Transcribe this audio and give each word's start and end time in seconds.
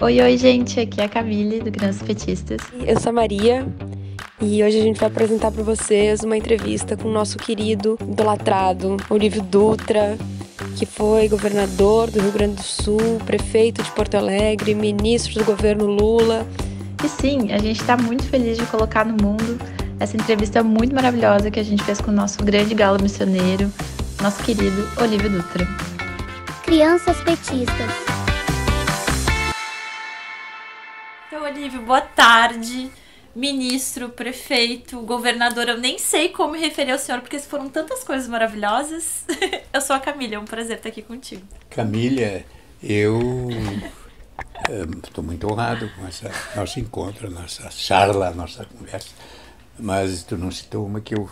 Oi, 0.00 0.20
oi, 0.20 0.36
gente. 0.36 0.80
Aqui 0.80 1.00
é 1.00 1.04
a 1.04 1.08
Camille, 1.08 1.60
do 1.60 1.70
Crianças 1.70 2.02
Petistas. 2.02 2.60
Eu 2.84 2.98
sou 2.98 3.10
a 3.10 3.12
Maria. 3.12 3.66
E 4.40 4.62
hoje 4.62 4.80
a 4.80 4.82
gente 4.82 4.98
vai 4.98 5.08
apresentar 5.08 5.52
para 5.52 5.62
vocês 5.62 6.20
uma 6.24 6.36
entrevista 6.36 6.96
com 6.96 7.08
o 7.08 7.12
nosso 7.12 7.38
querido, 7.38 7.96
idolatrado 8.02 8.96
Olívio 9.08 9.40
Dutra, 9.40 10.18
que 10.76 10.84
foi 10.84 11.28
governador 11.28 12.10
do 12.10 12.20
Rio 12.20 12.32
Grande 12.32 12.56
do 12.56 12.62
Sul, 12.62 13.20
prefeito 13.24 13.82
de 13.82 13.90
Porto 13.92 14.16
Alegre, 14.16 14.74
ministro 14.74 15.38
do 15.38 15.44
governo 15.44 15.86
Lula. 15.86 16.44
E 17.02 17.08
sim, 17.08 17.52
a 17.52 17.58
gente 17.58 17.80
está 17.80 17.96
muito 17.96 18.24
feliz 18.24 18.58
de 18.58 18.66
colocar 18.66 19.06
no 19.06 19.12
mundo 19.12 19.58
essa 20.00 20.16
entrevista 20.16 20.62
muito 20.62 20.92
maravilhosa 20.92 21.52
que 21.52 21.60
a 21.60 21.64
gente 21.64 21.84
fez 21.84 22.00
com 22.00 22.10
o 22.10 22.14
nosso 22.14 22.42
grande 22.42 22.74
galo 22.74 23.00
missioneiro, 23.00 23.72
nosso 24.20 24.42
querido 24.42 24.88
Olívio 25.00 25.30
Dutra. 25.30 25.66
Crianças 26.64 27.16
Petistas. 27.22 28.23
Olívio, 31.44 31.82
boa 31.82 32.00
tarde 32.00 32.90
ministro, 33.36 34.08
prefeito, 34.08 35.00
governador, 35.02 35.68
eu 35.68 35.76
nem 35.76 35.98
sei 35.98 36.30
como 36.30 36.52
me 36.52 36.58
referir 36.58 36.92
ao 36.92 36.98
senhor, 36.98 37.20
porque 37.20 37.38
foram 37.40 37.68
tantas 37.68 38.02
coisas 38.02 38.28
maravilhosas. 38.28 39.24
eu 39.70 39.80
sou 39.82 39.94
a 39.94 40.00
Camila, 40.00 40.36
é 40.36 40.38
um 40.38 40.46
prazer 40.46 40.78
estar 40.78 40.88
aqui 40.88 41.02
contigo. 41.02 41.42
Camila, 41.68 42.42
eu 42.82 43.48
estou 45.02 45.22
muito 45.22 45.50
honrado 45.50 45.90
com 45.96 46.08
esse 46.08 46.24
nosso 46.56 46.80
encontro, 46.80 47.30
nossa 47.30 47.70
charla, 47.70 48.30
nossa 48.30 48.64
conversa, 48.64 49.10
mas 49.78 50.22
tu 50.22 50.38
não 50.38 50.50
citou 50.50 50.86
uma 50.86 51.00
que 51.00 51.14
eu 51.14 51.28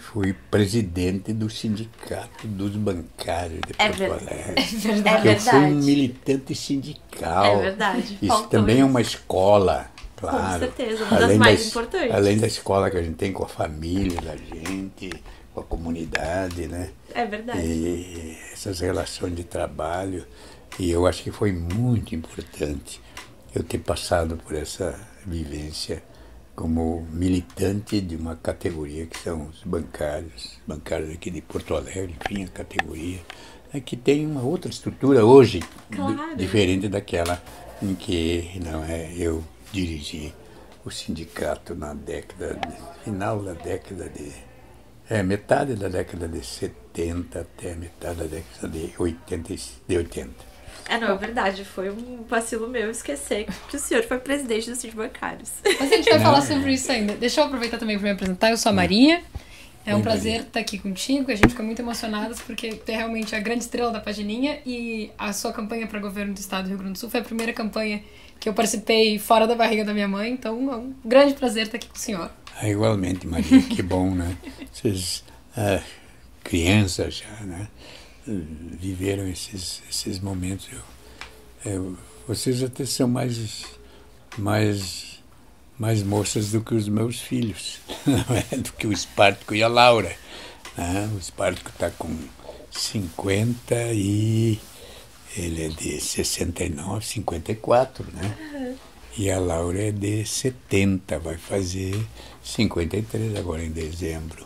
fui 0.00 0.32
presidente 0.50 1.32
do 1.32 1.50
sindicato 1.50 2.46
dos 2.46 2.76
bancários 2.76 3.60
de 3.66 3.74
É 3.78 3.86
Porto 3.88 3.98
ver- 3.98 4.10
Alegre. 4.12 4.54
É 4.56 4.92
verdade. 4.92 5.28
Eu 5.28 5.40
fui 5.40 5.58
um 5.58 5.74
militante 5.74 6.54
sindical. 6.54 7.44
É 7.58 7.62
verdade. 7.62 8.18
Isso 8.22 8.26
Faltou 8.28 8.48
também 8.48 8.76
é 8.76 8.78
isso. 8.80 8.88
uma 8.88 9.00
escola, 9.00 9.90
claro. 10.16 10.58
certeza, 10.60 11.04
uma 11.04 11.18
das 11.18 11.36
mais 11.36 11.66
importantes. 11.68 12.14
Além 12.14 12.38
da 12.38 12.46
escola 12.46 12.90
que 12.90 12.96
a 12.96 13.02
gente 13.02 13.16
tem 13.16 13.32
com 13.32 13.44
a 13.44 13.48
família 13.48 14.20
da 14.20 14.36
gente, 14.36 15.10
com 15.52 15.60
a 15.60 15.64
comunidade, 15.64 16.66
né? 16.68 16.90
É 17.14 17.24
verdade. 17.26 17.60
E 17.60 18.38
essas 18.52 18.80
relações 18.80 19.34
de 19.34 19.44
trabalho. 19.44 20.24
E 20.78 20.90
eu 20.90 21.06
acho 21.06 21.22
que 21.22 21.30
foi 21.30 21.52
muito 21.52 22.14
importante 22.14 23.00
eu 23.54 23.62
ter 23.62 23.78
passado 23.78 24.36
por 24.36 24.54
essa 24.54 24.94
vivência 25.26 26.02
como 26.56 27.06
militante 27.12 28.00
de 28.00 28.16
uma 28.16 28.34
categoria 28.34 29.06
que 29.06 29.18
são 29.18 29.48
os 29.48 29.62
bancários, 29.62 30.58
bancários 30.66 31.10
aqui 31.10 31.30
de 31.30 31.42
Porto 31.42 31.74
Alegre, 31.76 32.16
enfim, 32.24 32.44
a 32.44 32.48
categoria, 32.48 33.20
é 33.72 33.78
que 33.80 33.94
tem 33.96 34.26
uma 34.26 34.40
outra 34.42 34.70
estrutura 34.70 35.24
hoje, 35.24 35.60
Claro. 35.94 36.34
diferente 36.36 36.88
daquela 36.88 37.40
em 37.82 37.94
que 37.94 38.58
não 38.64 38.82
é, 38.84 39.12
eu 39.14 39.44
dirigi 39.70 40.32
o 40.84 40.90
sindicato 40.90 41.74
na 41.74 41.92
década, 41.92 42.54
de, 42.54 43.04
final 43.04 43.42
da 43.42 43.52
década 43.52 44.08
de 44.08 44.32
é, 45.10 45.22
metade 45.22 45.74
da 45.74 45.88
década 45.88 46.26
de 46.26 46.44
70 46.44 47.40
até 47.40 47.74
metade 47.76 48.16
da 48.20 48.24
década 48.26 48.68
de 48.68 48.92
80. 48.98 49.52
e- 49.52 49.60
De 49.86 49.96
80. 49.98 50.55
É, 50.88 50.98
não, 50.98 51.12
é 51.14 51.16
verdade. 51.16 51.64
Foi 51.64 51.90
um 51.90 52.24
vacilo 52.28 52.68
meu 52.68 52.90
esquecer 52.90 53.46
que 53.68 53.76
o 53.76 53.80
senhor 53.80 54.04
foi 54.04 54.18
presidente 54.18 54.70
dos 54.70 54.78
sindicatos 54.78 55.06
bancários. 55.06 55.52
Mas 55.64 55.92
a 55.92 55.96
gente 55.96 56.08
vai 56.10 56.20
falar 56.20 56.42
sobre 56.42 56.72
isso 56.72 56.90
ainda. 56.92 57.14
Deixa 57.14 57.40
eu 57.40 57.44
aproveitar 57.46 57.78
também 57.78 57.98
para 57.98 58.08
me 58.08 58.14
apresentar. 58.14 58.50
Eu 58.50 58.56
sou 58.56 58.70
a 58.70 58.72
Maria. 58.72 59.22
É 59.84 59.94
um 59.94 59.98
Oi, 59.98 60.02
prazer 60.02 60.32
Maria. 60.32 60.46
estar 60.46 60.60
aqui 60.60 60.78
contigo. 60.78 61.30
A 61.30 61.34
gente 61.34 61.50
fica 61.50 61.62
muito 61.62 61.80
emocionadas 61.80 62.40
porque 62.40 62.70
tu 62.74 62.88
é 62.90 62.96
realmente 62.96 63.34
a 63.34 63.40
grande 63.40 63.62
estrela 63.62 63.90
da 63.92 64.00
pagininha 64.00 64.58
e 64.66 65.10
a 65.16 65.32
sua 65.32 65.52
campanha 65.52 65.86
para 65.86 66.00
governo 66.00 66.34
do 66.34 66.38
estado 66.38 66.64
do 66.64 66.68
Rio 66.70 66.78
Grande 66.78 66.94
do 66.94 66.98
Sul 66.98 67.08
foi 67.08 67.20
a 67.20 67.24
primeira 67.24 67.52
campanha 67.52 68.02
que 68.40 68.48
eu 68.48 68.52
participei 68.52 69.18
fora 69.18 69.46
da 69.46 69.54
barriga 69.54 69.84
da 69.84 69.94
minha 69.94 70.08
mãe. 70.08 70.32
Então 70.32 70.72
é 70.72 70.76
um 70.76 70.94
grande 71.04 71.34
prazer 71.34 71.64
estar 71.66 71.76
aqui 71.76 71.88
com 71.88 71.94
o 71.96 71.98
senhor. 71.98 72.30
Ah, 72.60 72.68
igualmente, 72.68 73.26
Maria, 73.26 73.62
que 73.62 73.82
bom, 73.82 74.14
né? 74.14 74.36
Vocês, 74.72 75.22
ah, 75.56 75.80
crianças 76.42 77.16
já, 77.22 77.44
né? 77.44 77.68
Viveram 78.26 79.26
esses, 79.28 79.82
esses 79.88 80.18
momentos. 80.18 80.68
Eu, 81.64 81.72
eu- 81.72 81.96
vocês 82.26 82.62
até 82.62 82.84
são 82.84 83.06
mais, 83.06 83.64
mais, 84.36 85.20
mais 85.78 86.02
moças 86.02 86.50
do 86.50 86.60
que 86.60 86.74
os 86.74 86.88
meus 86.88 87.20
filhos, 87.20 87.78
é? 88.52 88.56
do 88.56 88.72
que 88.72 88.86
o 88.86 88.92
Espartaco 88.92 89.54
e 89.54 89.62
a 89.62 89.68
Laura. 89.68 90.14
né? 90.76 91.08
O 91.14 91.18
Espartaco 91.18 91.70
está 91.70 91.90
com 91.90 92.14
50 92.70 93.74
e 93.92 94.58
ele 95.36 95.64
é 95.66 95.68
de 95.68 96.00
69, 96.00 97.04
54, 97.04 98.04
né? 98.12 98.76
E 99.16 99.30
a 99.30 99.38
Laura 99.38 99.80
é 99.82 99.92
de 99.92 100.26
70, 100.26 101.18
vai 101.20 101.38
fazer 101.38 101.94
53 102.42 103.36
agora 103.36 103.64
em 103.64 103.70
dezembro. 103.70 104.45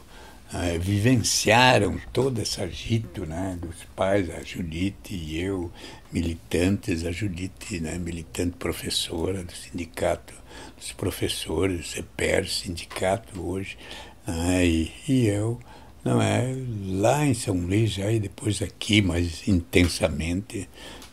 Ah, 0.52 0.76
vivenciaram 0.80 1.96
todo 2.12 2.40
esse 2.40 2.60
agito 2.60 3.24
né, 3.24 3.56
dos 3.60 3.84
pais, 3.94 4.28
a 4.30 4.42
Judite 4.42 5.14
e 5.14 5.40
eu, 5.40 5.70
militantes, 6.12 7.06
a 7.06 7.12
Judite, 7.12 7.78
né, 7.78 7.96
militante 7.98 8.56
professora 8.56 9.44
do 9.44 9.52
sindicato 9.52 10.34
dos 10.76 10.90
professores, 10.90 11.90
CEPER, 11.90 12.48
sindicato 12.48 13.40
hoje, 13.40 13.78
né, 14.26 14.66
e, 14.66 14.92
e 15.06 15.26
eu, 15.28 15.60
não 16.04 16.20
é, 16.20 16.52
lá 16.84 17.24
em 17.24 17.34
São 17.34 17.54
Luís, 17.54 17.92
já, 17.92 18.10
e 18.10 18.18
depois 18.18 18.60
aqui, 18.60 19.00
mais 19.00 19.46
intensamente, 19.46 20.68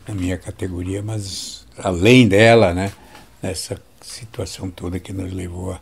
na 0.08 0.16
minha 0.16 0.36
categoria, 0.36 1.00
mas 1.00 1.64
além 1.78 2.26
dela, 2.26 2.74
né, 2.74 2.92
nessa 3.40 3.80
situação 4.00 4.68
toda 4.68 4.98
que 4.98 5.12
nos 5.12 5.32
levou 5.32 5.70
a, 5.70 5.80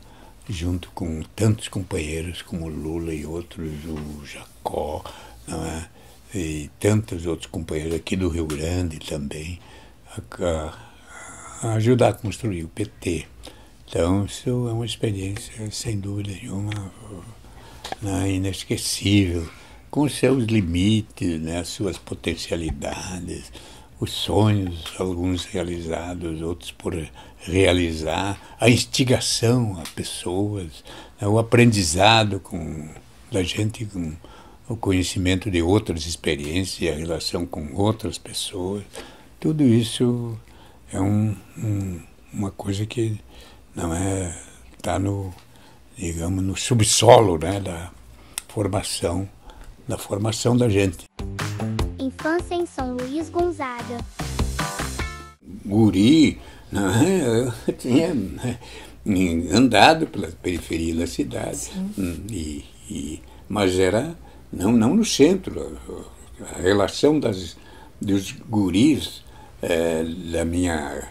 junto 0.49 0.91
com 0.91 1.23
tantos 1.35 1.69
companheiros 1.69 2.43
como 2.43 2.69
Lula 2.69 3.13
e 3.15 3.27
outros, 3.27 3.71
o 3.85 4.25
Jacó, 4.25 5.03
é? 5.49 5.85
e 6.39 6.71
tantos 6.79 7.27
outros 7.27 7.51
companheiros 7.51 7.95
aqui 7.95 8.17
do 8.17 8.29
Rio 8.29 8.47
Grande 8.47 8.99
também, 8.99 9.59
a, 10.41 10.75
a- 11.63 11.75
ajudar 11.75 12.09
a 12.11 12.13
construir 12.15 12.65
o 12.65 12.69
PT. 12.69 13.27
Então, 13.89 14.25
isso 14.27 14.49
é 14.69 14.73
uma 14.73 14.85
experiência, 14.85 15.71
sem 15.71 15.99
dúvida 15.99 16.31
nenhuma, 16.33 16.93
né, 18.03 18.31
inesquecível, 18.33 19.49
com 19.91 20.09
seus 20.09 20.45
limites, 20.45 21.41
né, 21.41 21.61
as 21.61 21.69
suas 21.69 21.97
potencialidades, 21.97 23.53
os 23.99 24.11
sonhos, 24.13 24.85
alguns 24.99 25.45
realizados, 25.45 26.43
outros 26.43 26.71
por 26.71 26.95
realizar, 27.39 28.39
a 28.61 28.69
instigação 28.69 29.79
a 29.81 29.83
pessoas, 29.95 30.85
né, 31.21 31.27
o 31.27 31.39
aprendizado 31.39 32.41
com, 32.41 32.89
da 33.33 33.43
gente 33.43 33.85
com 33.87 34.13
o 34.69 34.77
conhecimento 34.77 35.51
de 35.51 35.63
outras 35.63 36.07
experiências 36.07 36.81
e 36.83 36.89
a 36.89 36.95
relação 36.95 37.47
com 37.47 37.73
outras 37.75 38.19
pessoas. 38.19 38.83
Tudo 39.41 39.63
isso 39.63 40.37
é 40.93 41.01
um, 41.01 41.35
um- 41.57 42.01
uma 42.33 42.51
coisa 42.51 42.85
que 42.85 43.19
não 43.75 43.95
é 43.95 44.37
está 44.77 44.99
no 44.99 45.33
digamos 45.97 46.45
no 46.45 46.55
subsolo 46.57 47.39
né, 47.39 47.61
da 47.61 47.91
formação 48.49 49.27
da 49.89 49.97
formação 49.97 50.57
da 50.57 50.69
gente 50.69 51.05
Infância 52.07 52.55
em 52.55 52.67
São 52.67 52.95
Luís 52.97 53.29
Gonzaga. 53.29 53.99
guri, 55.65 56.39
não 56.71 56.89
é? 56.89 57.41
eu 57.41 57.53
tinha 57.75 58.15
né, 58.15 58.59
andado 59.53 60.07
pela 60.07 60.29
periferia 60.29 60.95
da 60.95 61.07
cidade, 61.09 61.71
hum, 61.99 62.17
e, 62.31 62.65
e- 62.89 63.21
mas 63.49 63.77
era 63.79 64.17
não, 64.53 64.71
não 64.73 64.95
no 64.95 65.05
centro. 65.05 65.77
A 66.55 66.61
relação 66.61 67.19
das, 67.19 67.57
dos 68.01 68.31
guris, 68.49 69.23
eh, 69.63 70.05
da 70.33 70.45
minha, 70.45 71.03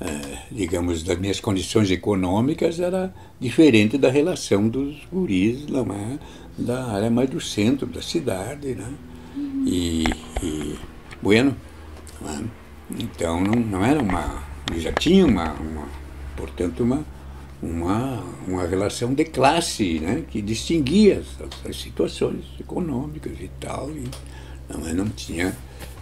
eh, 0.00 0.38
digamos, 0.50 1.02
das 1.02 1.18
minhas 1.18 1.40
condições 1.40 1.90
econômicas 1.90 2.78
era 2.80 3.12
diferente 3.40 3.98
da 3.98 4.10
relação 4.10 4.66
dos 4.68 4.96
guris, 5.12 5.66
não 5.66 5.86
é? 5.92 6.18
Da 6.56 6.86
área 6.92 7.10
mais 7.10 7.28
do 7.28 7.40
centro 7.40 7.86
da 7.86 8.00
cidade, 8.02 8.74
né? 8.74 8.94
E, 9.70 10.04
e 10.42 10.78
bueno, 11.20 11.54
não 12.22 12.30
é? 12.30 12.42
Então 12.98 13.38
não, 13.38 13.60
não 13.60 13.84
era 13.84 14.00
uma. 14.02 14.42
Já 14.78 14.92
tinha 14.92 15.26
uma, 15.26 15.52
uma 15.52 15.86
portanto, 16.34 16.82
uma, 16.82 17.04
uma, 17.62 18.24
uma 18.46 18.66
relação 18.66 19.12
de 19.12 19.26
classe 19.26 20.00
né, 20.00 20.24
que 20.30 20.40
distinguia 20.40 21.20
as, 21.20 21.68
as 21.68 21.76
situações 21.76 22.44
econômicas 22.58 23.34
e 23.38 23.50
tal. 23.60 23.90
E 23.90 24.04
não, 24.68 25.04
não 25.04 25.08
tinha 25.10 25.54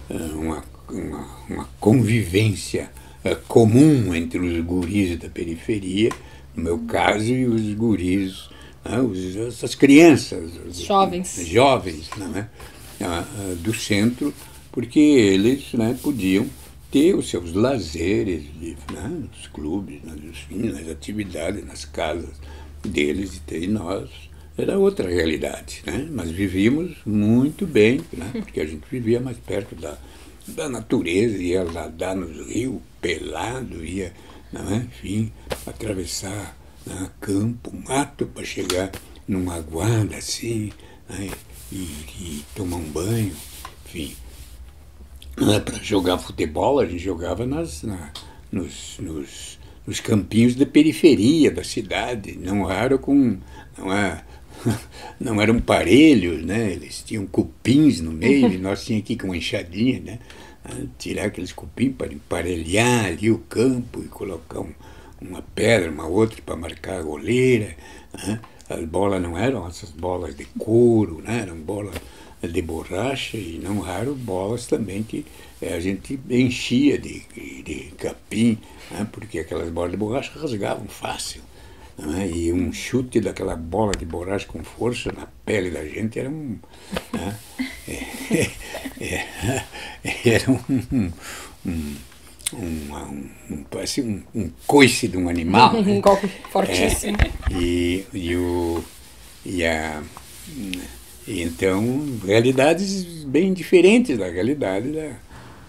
eh, 0.09 0.15
uma, 0.33 0.63
uma, 0.89 1.27
uma 1.49 1.69
convivência 1.77 2.89
eh, 3.21 3.35
comum 3.49 4.15
entre 4.15 4.39
os 4.39 4.63
guris 4.63 5.19
da 5.19 5.27
periferia, 5.27 6.11
no 6.55 6.63
meu 6.63 6.79
caso, 6.79 7.25
e 7.25 7.45
os 7.45 7.73
guris, 7.73 8.49
né, 8.85 8.99
os, 9.01 9.35
essas 9.35 9.75
crianças, 9.75 10.51
os 10.65 10.79
Jovens. 10.79 11.35
jovens 11.45 12.09
não 12.17 12.37
é? 12.37 12.47
Do 13.61 13.73
centro, 13.73 14.33
porque 14.71 14.99
eles 14.99 15.73
né, 15.73 15.97
podiam 16.01 16.47
ter 16.91 17.15
os 17.15 17.29
seus 17.29 17.53
lazeres 17.53 18.43
né, 18.91 19.07
nos 19.09 19.47
clubes, 19.47 20.03
nas, 20.03 20.17
enfim, 20.17 20.69
nas 20.69 20.87
atividades, 20.89 21.65
nas 21.65 21.85
casas 21.85 22.35
deles 22.83 23.41
e 23.51 23.67
nós. 23.67 24.09
Era 24.57 24.79
outra 24.79 25.07
realidade, 25.07 25.83
né? 25.85 26.07
mas 26.11 26.31
vivíamos 26.31 26.97
muito 27.05 27.67
bem, 27.67 28.01
né? 28.11 28.31
porque 28.33 28.59
a 28.59 28.65
gente 28.65 28.83
vivia 28.89 29.19
mais 29.19 29.37
perto 29.37 29.75
da, 29.75 29.95
da 30.47 30.67
natureza, 30.67 31.37
ia 31.37 31.63
nadar 31.63 32.15
nos 32.15 32.47
rios, 32.47 32.81
pelado, 32.99 33.85
ia, 33.85 34.11
é? 34.53 34.75
enfim, 34.77 35.31
atravessar 35.65 36.57
né, 36.87 37.11
campo, 37.21 37.71
mato 37.87 38.25
para 38.25 38.43
chegar 38.43 38.91
numa 39.27 39.59
guarda 39.59 40.17
assim, 40.17 40.71
né, 41.07 41.29
e, 41.71 41.75
e, 41.75 42.45
tomar 42.55 42.77
um 42.77 42.89
banho, 42.89 43.33
enfim. 43.85 44.15
Né, 45.37 45.59
para 45.59 45.77
jogar 45.83 46.17
futebol, 46.17 46.79
a 46.79 46.85
gente 46.85 46.99
jogava 46.99 47.45
nas, 47.45 47.83
na, 47.83 48.11
nos, 48.51 48.97
nos, 48.99 49.59
nos, 49.85 49.99
campinhos 49.99 50.55
da 50.55 50.65
periferia 50.65 51.51
da 51.51 51.63
cidade, 51.63 52.37
não 52.37 52.63
raro 52.63 52.97
com. 52.97 53.37
Não, 53.77 53.93
é, 53.93 54.23
não 55.19 55.41
eram 55.41 55.59
parelhos, 55.59 56.43
né? 56.43 56.71
eles 56.71 57.03
tinham 57.05 57.27
cupins 57.27 58.01
no 58.01 58.11
meio, 58.11 58.51
e 58.51 58.57
nós 58.57 58.83
tínhamos 58.83 59.05
aqui 59.05 59.15
com 59.15 59.27
uma 59.27 59.37
enxadinha, 59.37 59.99
né? 59.99 60.19
tirar 60.97 61.25
aqueles 61.25 61.53
cupins 61.53 61.93
para 61.95 62.11
emparelhar 62.11 63.05
ali 63.05 63.31
o 63.31 63.37
campo 63.37 64.01
e 64.03 64.07
colocar 64.07 64.59
um, 64.59 64.73
uma 65.21 65.41
pedra, 65.41 65.91
uma 65.91 66.07
outra 66.07 66.41
para 66.41 66.55
marcar 66.55 66.99
a 66.99 67.03
goleira. 67.03 67.75
Né? 68.13 68.39
As 68.69 68.83
bolas 68.85 69.21
não 69.21 69.37
eram 69.37 69.67
essas 69.67 69.91
bolas 69.91 70.35
de 70.35 70.45
couro, 70.57 71.21
né? 71.21 71.41
eram 71.41 71.55
bolas 71.57 71.95
de 72.41 72.61
borracha 72.61 73.37
e 73.37 73.59
não 73.63 73.79
raro 73.79 74.13
bolas 74.13 74.67
também 74.67 75.03
que 75.03 75.25
eh, 75.61 75.73
a 75.73 75.79
gente 75.79 76.19
enchia 76.29 76.97
de, 76.97 77.21
de 77.63 77.91
capim, 77.97 78.59
né? 78.91 79.07
porque 79.11 79.39
aquelas 79.39 79.69
bolas 79.69 79.91
de 79.91 79.97
borracha 79.97 80.31
rasgavam 80.39 80.87
fácil. 80.87 81.41
Né? 81.97 82.29
E 82.29 82.53
um 82.53 82.71
chute 82.71 83.19
daquela 83.19 83.55
bola 83.55 83.93
de 83.93 84.05
borracha 84.05 84.45
com 84.45 84.63
força 84.63 85.11
na 85.11 85.27
pele 85.45 85.71
da 85.71 85.83
gente 85.83 86.19
era 86.19 86.29
um. 86.29 86.59
Né? 87.13 87.37
É, 88.29 88.51
é, 88.99 89.63
é, 90.03 90.29
era 90.29 90.51
um, 90.51 91.11
um 91.65 91.95
um, 92.53 93.29
um, 93.51 93.63
parece 93.69 94.01
um, 94.01 94.21
um 94.33 94.49
coice 94.65 95.07
de 95.07 95.17
um 95.17 95.29
animal. 95.29 95.75
um 95.77 95.83
né? 95.83 95.99
golpe 95.99 96.27
fortíssimo. 96.51 97.17
É, 97.21 97.53
e, 97.53 98.05
e, 98.13 98.35
o, 98.35 98.83
e 99.45 99.65
a. 99.65 100.01
Então, 101.27 102.05
realidades 102.25 103.03
bem 103.25 103.53
diferentes 103.53 104.17
da 104.17 104.29
realidade 104.29 104.91
da, 104.91 105.09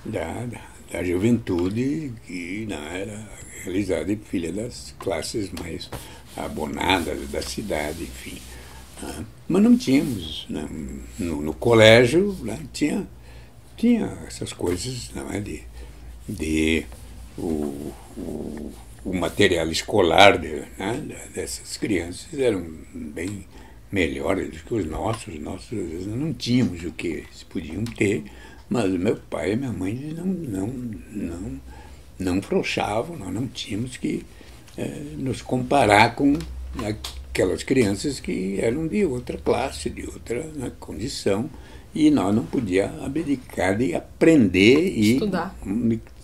da, 0.04 0.46
da, 0.46 0.60
da 0.92 1.04
juventude 1.04 2.12
que 2.26 2.64
não 2.69 2.82
era 2.84 3.28
realizada 3.64 4.16
filha 4.30 4.52
das 4.52 4.94
classes 5.00 5.50
mais 5.50 5.90
abonadas 6.36 7.28
da 7.28 7.42
cidade, 7.42 8.04
enfim. 8.04 8.38
Né? 9.02 9.25
Mas 9.48 9.62
não 9.62 9.76
tínhamos, 9.76 10.46
né? 10.48 10.69
no, 11.19 11.42
no, 11.42 11.54
colégio 11.54 12.36
né? 12.42 12.58
tinha, 12.72 13.08
tinha 13.76 14.16
essas 14.26 14.52
coisas 14.52 15.10
não 15.14 15.30
é, 15.32 15.40
de 15.40 15.62
de 16.28 16.84
o, 17.36 17.92
o, 18.16 18.72
o 19.04 19.14
material 19.14 19.69
escolar 19.70 20.38
de, 20.38 20.62
né, 20.78 21.25
dessas 21.34 21.76
crianças 21.76 22.38
eram 22.38 22.66
bem 22.92 23.46
melhores 23.90 24.50
do 24.50 24.58
que 24.58 24.75
os 24.75 24.84
nossos. 24.84 25.38
Nossos 25.40 25.78
às 25.78 25.88
vezes 25.88 26.06
não 26.06 26.32
tínhamos 26.32 26.84
o 26.84 26.92
que 26.92 27.08
eles 27.08 27.42
podiam 27.44 27.84
ter, 27.84 28.25
mas 28.69 28.90
meu 28.90 29.16
pai 29.16 29.52
e 29.52 29.56
minha 29.56 29.72
mãe 29.72 29.94
não 30.16 30.26
não 30.26 30.66
não 31.10 31.60
não 32.19 32.42
frouxavam, 32.42 33.16
nós 33.16 33.32
não 33.32 33.46
tínhamos 33.46 33.96
que 33.96 34.25
é, 34.76 34.86
nos 35.16 35.40
comparar 35.40 36.16
com 36.16 36.36
aquelas 36.84 37.62
crianças 37.62 38.19
que 38.19 38.58
eram 38.60 38.88
de 38.88 39.04
outra 39.04 39.38
classe, 39.38 39.88
de 39.88 40.04
outra 40.04 40.42
né, 40.54 40.72
condição, 40.80 41.48
e 41.94 42.10
nós 42.10 42.34
não 42.34 42.44
podíamos 42.44 43.04
abdicar 43.04 43.78
de 43.78 43.94
aprender 43.94 44.88
e 44.88 45.14
Estudar 45.14 45.56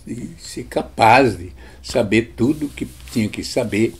de 0.05 0.29
ser 0.37 0.65
capaz 0.65 1.37
de 1.37 1.51
saber 1.81 2.33
tudo 2.35 2.69
que 2.69 2.87
tinha 3.11 3.29
que 3.29 3.43
saber 3.43 3.93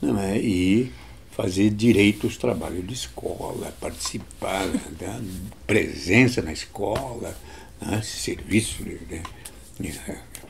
não 0.00 0.18
é? 0.18 0.38
e 0.38 0.92
fazer 1.32 1.70
direito 1.70 2.26
aos 2.26 2.36
trabalhos 2.36 2.86
de 2.86 2.92
escola, 2.92 3.72
participar 3.80 4.66
da 4.98 5.20
presença 5.66 6.42
na 6.42 6.52
escola, 6.52 7.34
né? 7.80 8.02
serviço, 8.02 8.82
né? 8.84 9.22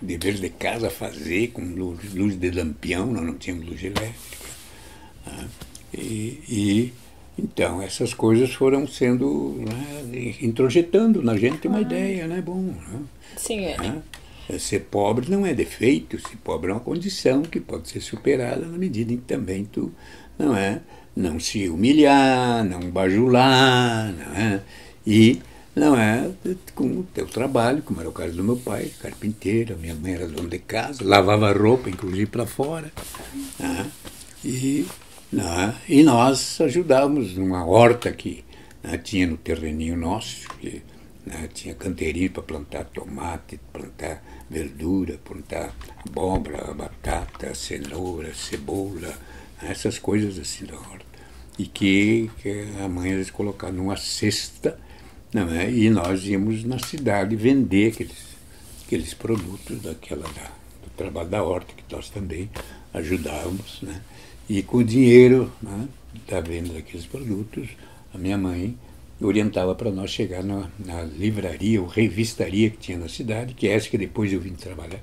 dever 0.00 0.34
de 0.34 0.48
casa 0.48 0.90
fazer 0.90 1.48
com 1.48 1.62
luz, 1.62 2.14
luz 2.14 2.36
de 2.36 2.50
lampião, 2.50 3.06
nós 3.06 3.22
não 3.22 3.34
tínhamos 3.34 3.66
luz 3.66 3.82
elétrica. 3.82 4.48
Né? 5.26 5.48
E, 5.92 6.42
e, 6.48 6.92
então 7.38 7.82
essas 7.82 8.14
coisas 8.14 8.52
foram 8.52 8.86
sendo 8.86 9.56
né, 9.58 10.34
introjetando 10.40 11.22
na 11.22 11.36
gente 11.36 11.68
uma 11.68 11.80
ideia, 11.80 12.26
né? 12.26 12.40
Bom, 12.40 12.62
né? 12.62 13.00
Sim, 13.36 13.64
é. 13.64 13.76
Né? 14.50 14.58
Ser 14.58 14.80
pobre 14.80 15.30
não 15.30 15.46
é 15.46 15.54
defeito, 15.54 16.18
ser 16.18 16.36
pobre 16.42 16.70
é 16.70 16.74
uma 16.74 16.80
condição 16.80 17.42
que 17.42 17.60
pode 17.60 17.88
ser 17.88 18.00
superada 18.00 18.66
na 18.66 18.76
medida 18.76 19.12
em 19.12 19.16
que 19.16 19.24
também 19.24 19.64
tu 19.64 19.92
não 20.38 20.56
é 20.56 20.80
não 21.14 21.38
se 21.38 21.68
humilhar, 21.68 22.64
não 22.64 22.80
bajular, 22.90 24.12
não 24.12 24.34
é? 24.34 24.62
E 25.06 25.40
não 25.74 25.96
é 25.96 26.30
com 26.74 26.84
o 26.84 27.02
teu 27.02 27.26
trabalho, 27.26 27.82
como 27.82 28.00
era 28.00 28.08
o 28.08 28.12
caso 28.12 28.34
do 28.34 28.44
meu 28.44 28.56
pai, 28.56 28.90
carpinteiro, 29.00 29.76
minha 29.78 29.94
mãe 29.94 30.14
era 30.14 30.28
dona 30.28 30.48
de 30.48 30.58
casa, 30.58 31.04
lavava 31.04 31.52
roupa, 31.52 31.88
inclusive 31.88 32.26
para 32.26 32.46
fora. 32.46 32.92
Né? 33.58 33.90
E, 34.44 34.86
né? 35.32 35.74
e 35.88 36.02
nós 36.02 36.60
ajudávamos 36.60 37.36
numa 37.36 37.64
horta 37.64 38.12
que 38.12 38.44
né, 38.82 38.98
tinha 38.98 39.26
no 39.26 39.36
terreninho 39.36 39.96
nosso, 39.96 40.48
que 40.60 40.82
né, 41.30 41.48
tinha 41.52 41.74
canteirinho 41.74 42.30
para 42.30 42.42
plantar 42.42 42.84
tomate, 42.86 43.60
plantar 43.72 44.22
verdura, 44.50 45.18
plantar 45.24 45.74
abóbora, 46.04 46.74
batata, 46.74 47.54
cenoura, 47.54 48.34
cebola, 48.34 49.16
essas 49.62 49.98
coisas 49.98 50.38
assim 50.38 50.64
da 50.64 50.74
horta. 50.74 51.06
E 51.56 51.66
que, 51.66 52.30
que 52.38 52.66
a 52.82 52.88
mãe 52.88 53.12
eles 53.12 53.30
colocar 53.30 53.70
numa 53.70 53.96
cesta, 53.96 54.78
é? 55.34 55.70
e 55.70 55.88
nós 55.88 56.24
íamos 56.24 56.64
na 56.64 56.78
cidade 56.80 57.36
vender 57.36 57.92
aqueles, 57.92 58.36
aqueles 58.84 59.14
produtos 59.14 59.80
daquela, 59.82 60.22
da, 60.22 60.50
do 60.82 60.90
trabalho 60.96 61.28
da 61.28 61.42
horta, 61.44 61.72
que 61.74 61.94
nós 61.94 62.10
também 62.10 62.50
ajudávamos. 62.92 63.80
Né? 63.82 64.02
E 64.48 64.62
com 64.62 64.78
o 64.78 64.84
dinheiro 64.84 65.52
né, 65.62 65.86
da 66.28 66.40
venda 66.40 66.72
daqueles 66.72 67.06
produtos, 67.06 67.68
a 68.12 68.18
minha 68.18 68.36
mãe 68.36 68.76
orientava 69.20 69.74
para 69.74 69.90
nós 69.90 70.10
chegar 70.10 70.42
na, 70.42 70.68
na, 70.78 71.02
livraria 71.02 71.80
ou 71.80 71.86
revistaria 71.86 72.70
que 72.70 72.78
tinha 72.78 72.98
na 72.98 73.08
cidade, 73.08 73.54
que 73.54 73.68
é 73.68 73.74
essa 73.74 73.88
que 73.88 73.98
depois 73.98 74.32
eu 74.32 74.40
vim 74.40 74.52
trabalhar, 74.52 75.00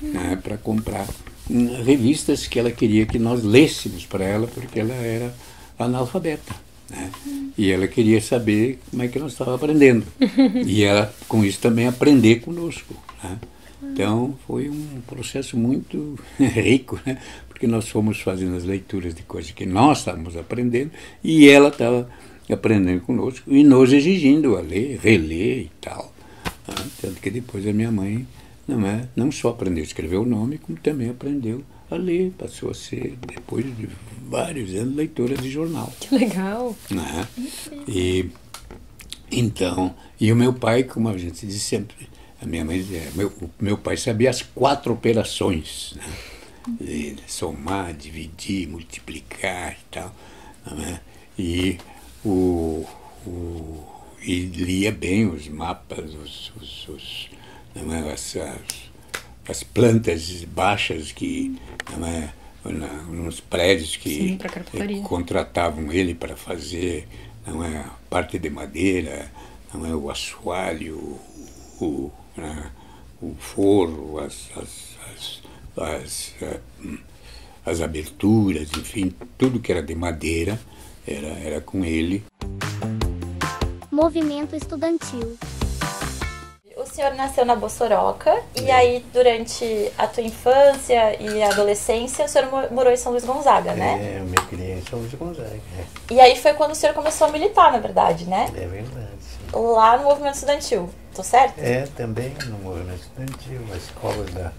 né, 0.00 0.38
para 0.42 0.56
comprar 0.56 1.06
hum, 1.50 1.82
revistas 1.82 2.46
que 2.46 2.58
ela 2.58 2.70
queria 2.70 3.04
que 3.04 3.18
nós 3.18 3.42
lêssemos 3.42 4.06
para 4.06 4.24
ela, 4.24 4.46
porque 4.46 4.80
ela 4.80 4.94
era 4.94 5.34
analfabeta. 5.78 6.54
Né? 6.90 7.10
E 7.56 7.70
ela 7.70 7.86
queria 7.86 8.20
saber 8.20 8.78
como 8.90 9.02
é 9.02 9.08
que 9.08 9.18
nós 9.18 9.32
estávamos 9.32 9.62
aprendendo. 9.62 10.06
E 10.66 10.82
ela, 10.82 11.12
com 11.26 11.44
isso, 11.44 11.60
também 11.60 11.86
aprender 11.86 12.36
conosco. 12.36 12.94
Né? 13.22 13.38
Então, 13.82 14.36
foi 14.46 14.68
um 14.68 15.00
processo 15.06 15.56
muito 15.56 16.18
rico, 16.38 17.00
né? 17.04 17.18
porque 17.48 17.66
nós 17.66 17.88
fomos 17.88 18.20
fazendo 18.20 18.56
as 18.56 18.64
leituras 18.64 19.14
de 19.14 19.22
coisas 19.22 19.50
que 19.50 19.66
nós 19.66 19.98
estávamos 19.98 20.36
aprendendo 20.36 20.92
e 21.22 21.48
ela 21.48 21.68
estava 21.68 22.08
aprendendo 22.52 23.02
conosco 23.02 23.52
e 23.52 23.62
nos 23.62 23.92
exigindo 23.92 24.56
a 24.56 24.60
ler, 24.60 24.98
reler 25.02 25.58
e 25.60 25.70
tal. 25.80 26.12
Né? 26.66 26.74
Tanto 27.00 27.20
que 27.20 27.30
depois 27.30 27.66
a 27.66 27.72
minha 27.72 27.90
mãe 27.90 28.26
não, 28.66 28.86
é, 28.86 29.08
não 29.16 29.32
só 29.32 29.50
aprendeu 29.50 29.82
a 29.82 29.86
escrever 29.86 30.16
o 30.16 30.24
nome, 30.24 30.58
como 30.58 30.78
também 30.78 31.10
aprendeu 31.10 31.62
a 31.90 31.96
ler. 31.96 32.32
Passou 32.38 32.70
a 32.70 32.74
ser, 32.74 33.18
depois 33.26 33.64
de 33.76 33.88
vários 34.28 34.74
anos, 34.74 34.94
leitora 34.94 35.36
de 35.36 35.50
jornal. 35.50 35.92
Que 36.00 36.14
legal! 36.14 36.76
Né? 36.90 37.28
E, 37.88 38.30
então, 39.30 39.94
e 40.20 40.30
o 40.32 40.36
meu 40.36 40.52
pai, 40.52 40.84
como 40.84 41.08
a 41.08 41.16
gente 41.16 41.46
diz 41.46 41.62
sempre, 41.62 42.08
a 42.40 42.46
minha 42.46 42.64
mãe 42.64 42.78
dizia, 42.78 43.02
meu, 43.14 43.32
meu 43.58 43.76
pai 43.76 43.96
sabia 43.96 44.30
as 44.30 44.42
quatro 44.42 44.92
operações, 44.92 45.94
né? 45.96 46.04
De 46.80 47.16
somar, 47.26 47.94
dividir, 47.94 48.68
multiplicar 48.68 49.72
e 49.72 49.84
tal. 49.90 50.14
Né? 50.70 51.00
E 51.38 51.78
o, 52.28 52.86
o, 53.26 53.84
e 54.22 54.40
lia 54.40 54.92
bem 54.92 55.26
os 55.26 55.48
mapas, 55.48 56.14
os, 56.14 56.52
os, 56.60 56.88
os 56.88 57.30
não 57.74 57.94
é, 57.94 58.12
as, 58.12 58.36
as, 58.36 58.90
as, 59.48 59.62
plantas 59.62 60.44
baixas 60.44 61.12
que 61.12 61.58
não 61.96 62.06
é, 62.06 62.32
na, 62.64 63.02
nos 63.04 63.40
prédios 63.40 63.96
que 63.96 64.10
Sim, 64.10 64.38
eh, 64.74 65.00
contratavam 65.02 65.92
ele 65.92 66.14
para 66.14 66.36
fazer 66.36 67.06
não 67.46 67.64
é, 67.64 67.78
a 67.78 67.90
parte 68.10 68.38
de 68.38 68.50
madeira, 68.50 69.30
não 69.72 69.86
é, 69.86 69.94
o 69.94 70.10
assoalho, 70.10 71.18
o, 71.80 72.10
né, 72.36 72.70
o 73.22 73.34
forro, 73.38 74.18
as, 74.18 74.50
as, 74.56 74.98
as, 75.14 75.42
as, 75.76 76.34
eh, 76.42 76.60
as 77.64 77.80
aberturas, 77.80 78.70
enfim, 78.76 79.14
tudo 79.38 79.60
que 79.60 79.70
era 79.72 79.82
de 79.82 79.94
madeira 79.94 80.58
era, 81.08 81.28
era 81.48 81.60
com 81.60 81.84
ele. 81.84 82.24
Movimento 83.90 84.54
estudantil. 84.54 85.36
O 86.76 86.86
senhor 86.86 87.12
nasceu 87.14 87.44
na 87.44 87.56
Bossoroca 87.56 88.40
e 88.60 88.70
aí 88.70 89.04
durante 89.12 89.90
a 89.98 90.06
tua 90.06 90.22
infância 90.22 91.20
e 91.20 91.42
adolescência 91.42 92.24
o 92.24 92.28
senhor 92.28 92.48
mo- 92.50 92.70
morou 92.74 92.92
em 92.92 92.96
São 92.96 93.10
Luís 93.12 93.24
Gonzaga, 93.24 93.74
né? 93.74 94.14
É, 94.16 94.20
eu 94.20 94.24
me 94.24 94.36
criei 94.48 94.74
em 94.78 94.82
São 94.82 94.98
Luís 95.00 95.12
Gonzaga. 95.14 95.50
É, 95.76 96.14
E 96.14 96.20
aí 96.20 96.36
foi 96.40 96.54
quando 96.54 96.72
o 96.72 96.74
senhor 96.74 96.94
começou 96.94 97.26
a 97.26 97.32
militar, 97.32 97.72
na 97.72 97.78
verdade, 97.78 98.26
né? 98.26 98.46
é 98.56 98.66
verdade, 98.66 99.08
sim. 99.20 99.38
Lá 99.52 99.96
no 99.98 100.04
movimento 100.04 100.34
estudantil, 100.34 100.88
tô 101.14 101.22
certo? 101.24 101.58
É, 101.58 101.86
também 101.96 102.32
no 102.46 102.58
movimento 102.58 103.00
estudantil, 103.00 103.60
a 103.72 103.76
escola 103.76 104.24
da, 104.32 104.52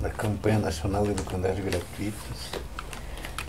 da 0.00 0.10
campanha 0.10 0.58
nacional 0.58 1.04
de 1.04 1.12
educandagem 1.12 1.64
gratuitos. 1.64 2.50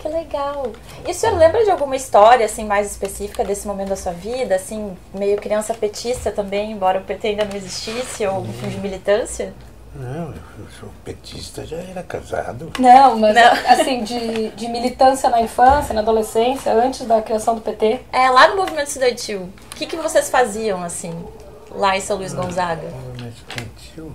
Que 0.06 0.12
legal. 0.12 0.72
E 1.04 1.10
o 1.10 1.14
senhor 1.14 1.36
lembra 1.36 1.64
de 1.64 1.70
alguma 1.70 1.96
história 1.96 2.46
assim 2.46 2.64
mais 2.64 2.90
específica 2.90 3.44
desse 3.44 3.66
momento 3.66 3.88
da 3.88 3.96
sua 3.96 4.12
vida, 4.12 4.54
assim, 4.54 4.96
meio 5.12 5.36
criança 5.36 5.74
petista 5.74 6.30
também, 6.30 6.70
embora 6.70 7.00
o 7.00 7.02
PT 7.02 7.28
ainda 7.28 7.44
não 7.44 7.56
existisse, 7.56 8.24
ou 8.26 8.44
enfim, 8.44 8.68
de 8.68 8.78
militância? 8.78 9.52
Não, 9.94 10.28
eu 10.28 10.66
sou 10.78 10.90
petista, 11.04 11.64
já 11.64 11.78
era 11.78 12.02
casado. 12.02 12.70
Não, 12.78 13.18
mas 13.18 13.34
Não. 13.34 13.52
assim, 13.72 14.04
de, 14.04 14.50
de 14.50 14.68
militância 14.68 15.28
na 15.28 15.40
infância, 15.40 15.94
na 15.94 16.02
adolescência, 16.02 16.72
antes 16.72 17.06
da 17.06 17.20
criação 17.22 17.54
do 17.54 17.60
PT. 17.62 18.00
É, 18.12 18.28
lá 18.28 18.48
no 18.48 18.56
movimento 18.56 18.88
estudantil, 18.88 19.48
o 19.72 19.76
que, 19.76 19.86
que 19.86 19.96
vocês 19.96 20.28
faziam, 20.30 20.84
assim, 20.84 21.12
lá 21.70 21.96
em 21.96 22.00
São 22.00 22.18
Luís 22.18 22.34
Gonzaga? 22.34 22.88
No 22.88 23.08
movimento 23.08 23.36
estudantil, 23.38 24.12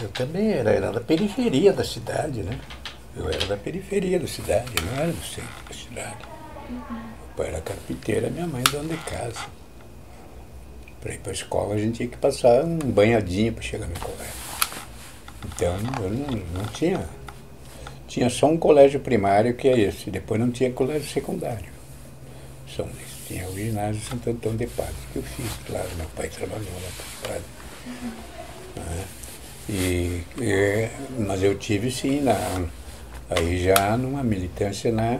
eu 0.00 0.08
também 0.10 0.52
era, 0.52 0.70
era 0.70 0.92
da 0.92 1.00
periferia 1.00 1.72
da 1.72 1.84
cidade, 1.84 2.42
né? 2.42 2.58
Eu 3.16 3.28
era 3.28 3.46
da 3.46 3.56
periferia 3.56 4.18
da 4.18 4.26
cidade, 4.26 4.72
não 4.84 4.92
era 5.02 5.12
do 5.12 5.24
centro 5.24 5.64
da 5.68 5.74
cidade. 5.74 6.16
O 7.32 7.36
pai 7.36 7.48
era 7.48 7.60
carpinteiro, 7.60 8.30
minha 8.30 8.46
mãe 8.46 8.62
dona 8.64 8.88
de 8.88 8.96
casa. 9.04 9.46
Para 11.00 11.14
ir 11.14 11.18
para 11.18 11.30
a 11.32 11.34
escola 11.34 11.74
a 11.74 11.78
gente 11.78 11.96
tinha 11.98 12.08
que 12.08 12.16
passar 12.16 12.64
um 12.64 12.78
banhadinho 12.78 13.52
para 13.52 13.62
chegar 13.62 13.86
no 13.86 13.98
colégio. 14.00 14.34
Então 15.46 15.76
eu 16.02 16.10
não, 16.10 16.26
não 16.54 16.64
tinha. 16.72 17.06
Tinha 18.08 18.30
só 18.30 18.46
um 18.46 18.56
colégio 18.56 19.00
primário 19.00 19.54
que 19.54 19.68
é 19.68 19.78
esse, 19.78 20.10
depois 20.10 20.40
não 20.40 20.50
tinha 20.50 20.70
colégio 20.72 21.08
secundário. 21.08 21.66
São 22.74 22.86
Luís. 22.86 23.14
Tinha 23.28 23.48
o 23.48 23.54
ginásio 23.56 24.02
Santo 24.02 24.30
Antônio 24.30 24.58
de 24.58 24.66
Paz, 24.66 24.94
que 25.12 25.18
eu 25.18 25.22
fiz, 25.22 25.50
claro, 25.66 25.88
meu 25.96 26.06
pai 26.14 26.28
trabalhou 26.28 26.66
lá 26.74 26.90
para 27.22 27.28
Prado. 27.28 27.44
Né? 28.76 29.04
E, 29.68 30.22
e- 30.42 30.88
mas 31.20 31.42
eu 31.42 31.56
tive 31.58 31.90
sim, 31.90 32.20
na, 32.20 32.34
aí 33.36 33.62
já 33.62 33.96
numa 33.96 34.22
militância 34.22 34.90
na 34.92 35.18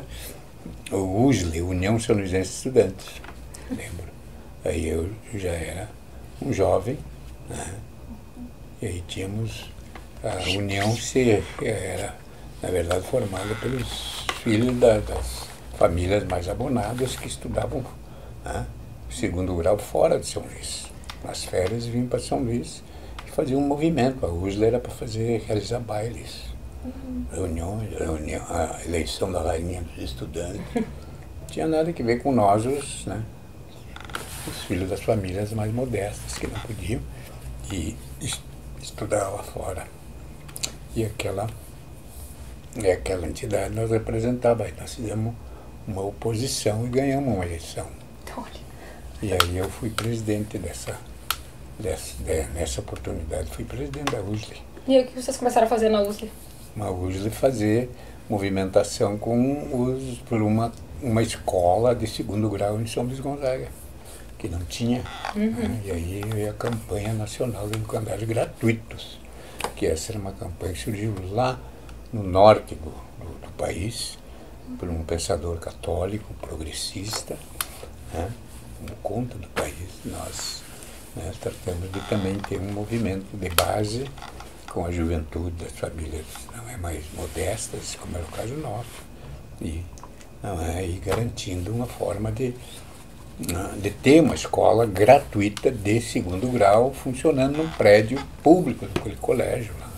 USLE, 0.92 1.62
União 1.62 1.98
São 1.98 2.16
Luisense 2.16 2.50
de 2.50 2.56
Estudantes, 2.56 3.06
lembro. 3.70 4.04
Aí 4.64 4.88
eu 4.88 5.10
já 5.34 5.50
era 5.50 5.88
um 6.40 6.52
jovem, 6.52 6.98
né? 7.48 7.74
e 8.80 8.86
aí 8.86 9.04
tínhamos 9.08 9.70
a 10.22 10.48
União 10.56 10.94
se 10.96 11.42
era, 11.62 12.14
na 12.62 12.70
verdade, 12.70 13.06
formada 13.06 13.54
pelos 13.56 14.24
filhos 14.42 14.74
da- 14.78 14.98
das 15.00 15.44
famílias 15.78 16.24
mais 16.24 16.48
abonadas 16.48 17.16
que 17.16 17.26
estudavam 17.26 17.84
né? 18.44 18.66
segundo 19.10 19.54
grau 19.56 19.76
fora 19.78 20.18
de 20.18 20.26
São 20.26 20.42
Luís. 20.42 20.86
Nas 21.22 21.44
férias 21.44 21.84
vinham 21.86 22.06
para 22.06 22.18
São 22.18 22.38
Luís 22.38 22.82
e 23.26 23.30
faziam 23.30 23.60
um 23.60 23.66
movimento. 23.66 24.24
A 24.24 24.28
USLA 24.28 24.66
era 24.66 24.80
para 24.80 24.90
fazer, 24.92 25.42
realizar 25.46 25.78
bailes, 25.80 26.53
reuniões, 27.32 27.90
reunião, 27.98 28.44
a 28.48 28.80
eleição 28.84 29.30
da 29.32 29.42
rainha 29.42 29.82
dos 29.82 30.04
estudantes. 30.04 30.60
Não 30.74 31.46
tinha 31.48 31.66
nada 31.66 31.92
que 31.92 32.02
ver 32.02 32.22
com 32.22 32.32
nós, 32.32 32.64
os, 32.66 33.06
né? 33.06 33.22
os 34.46 34.64
filhos 34.64 34.90
das 34.90 35.00
famílias 35.02 35.52
mais 35.52 35.72
modestas 35.72 36.36
que 36.38 36.46
não 36.46 36.58
podiam 36.60 37.00
e 37.72 37.96
es- 38.20 38.40
estudar 38.82 39.28
lá 39.28 39.42
fora. 39.42 39.86
E 40.94 41.04
aquela, 41.04 41.48
e 42.76 42.90
aquela 42.90 43.26
entidade 43.26 43.74
nós 43.74 43.90
representava. 43.90 44.64
Aí 44.64 44.74
nós 44.78 44.94
fizemos 44.94 45.34
uma 45.88 46.02
oposição 46.02 46.84
e 46.86 46.88
ganhamos 46.88 47.34
uma 47.34 47.44
eleição. 47.44 47.86
E 49.22 49.32
aí 49.32 49.56
eu 49.56 49.68
fui 49.70 49.90
presidente 49.90 50.58
dessa, 50.58 50.96
dessa 51.78 52.14
de- 52.22 52.44
nessa 52.54 52.80
oportunidade, 52.80 53.48
fui 53.50 53.64
presidente 53.64 54.12
da 54.12 54.20
USLE. 54.20 54.60
E 54.86 55.00
o 55.00 55.06
que 55.06 55.20
vocês 55.22 55.36
começaram 55.36 55.66
a 55.66 55.70
fazer 55.70 55.88
na 55.88 56.02
USP? 56.02 56.30
Uma 56.74 56.90
USLE 56.90 57.30
fazer 57.30 57.90
movimentação 58.28 59.18
com 59.18 59.68
os, 59.72 60.18
por 60.28 60.40
uma, 60.40 60.72
uma 61.02 61.22
escola 61.22 61.94
de 61.94 62.06
segundo 62.06 62.48
grau 62.48 62.80
em 62.80 62.86
São 62.86 63.04
Luís 63.04 63.20
Gonzaga, 63.20 63.68
que 64.38 64.48
não 64.48 64.60
tinha. 64.64 65.02
né? 65.34 65.82
E 65.84 65.90
aí 65.90 66.22
veio 66.32 66.50
a 66.50 66.54
campanha 66.54 67.12
nacional 67.12 67.68
de 67.68 67.76
educandários 67.76 68.28
gratuitos, 68.28 69.18
que 69.76 69.86
essa 69.86 70.12
era 70.12 70.18
uma 70.18 70.32
campanha 70.32 70.72
que 70.72 70.80
surgiu 70.80 71.14
lá 71.30 71.58
no 72.12 72.22
norte 72.22 72.74
do, 72.74 72.90
do, 72.90 73.46
do 73.46 73.52
país, 73.56 74.18
por 74.78 74.88
um 74.88 75.02
pensador 75.04 75.58
católico, 75.58 76.32
progressista, 76.40 77.36
né? 78.12 78.30
no 78.88 78.94
conta 78.96 79.36
do 79.36 79.48
país. 79.48 79.74
Nós 80.04 80.62
né, 81.16 81.32
tratamos 81.40 81.90
de 81.92 82.00
também 82.08 82.38
ter 82.38 82.58
um 82.58 82.72
movimento 82.72 83.26
de 83.36 83.48
base 83.50 84.04
com 84.74 84.84
a 84.84 84.90
juventude 84.90 85.52
das 85.64 85.70
famílias 85.78 86.26
não 86.54 86.68
é 86.68 86.76
mais 86.76 87.04
modestas, 87.14 87.94
como 88.00 88.16
era 88.16 88.24
o 88.26 88.28
caso 88.32 88.54
nosso, 88.54 88.90
e, 89.62 89.80
não 90.42 90.60
é, 90.60 90.84
e 90.84 90.94
garantindo 90.98 91.72
uma 91.72 91.86
forma 91.86 92.32
de, 92.32 92.52
ah, 93.54 93.72
de 93.80 93.90
ter 93.90 94.20
uma 94.20 94.34
escola 94.34 94.84
gratuita 94.84 95.70
de 95.70 96.00
segundo 96.00 96.48
grau 96.50 96.92
funcionando 96.92 97.56
num 97.56 97.70
prédio 97.70 98.20
público 98.42 98.84
daquele 98.86 99.14
colégio 99.14 99.72
lá. 99.80 99.88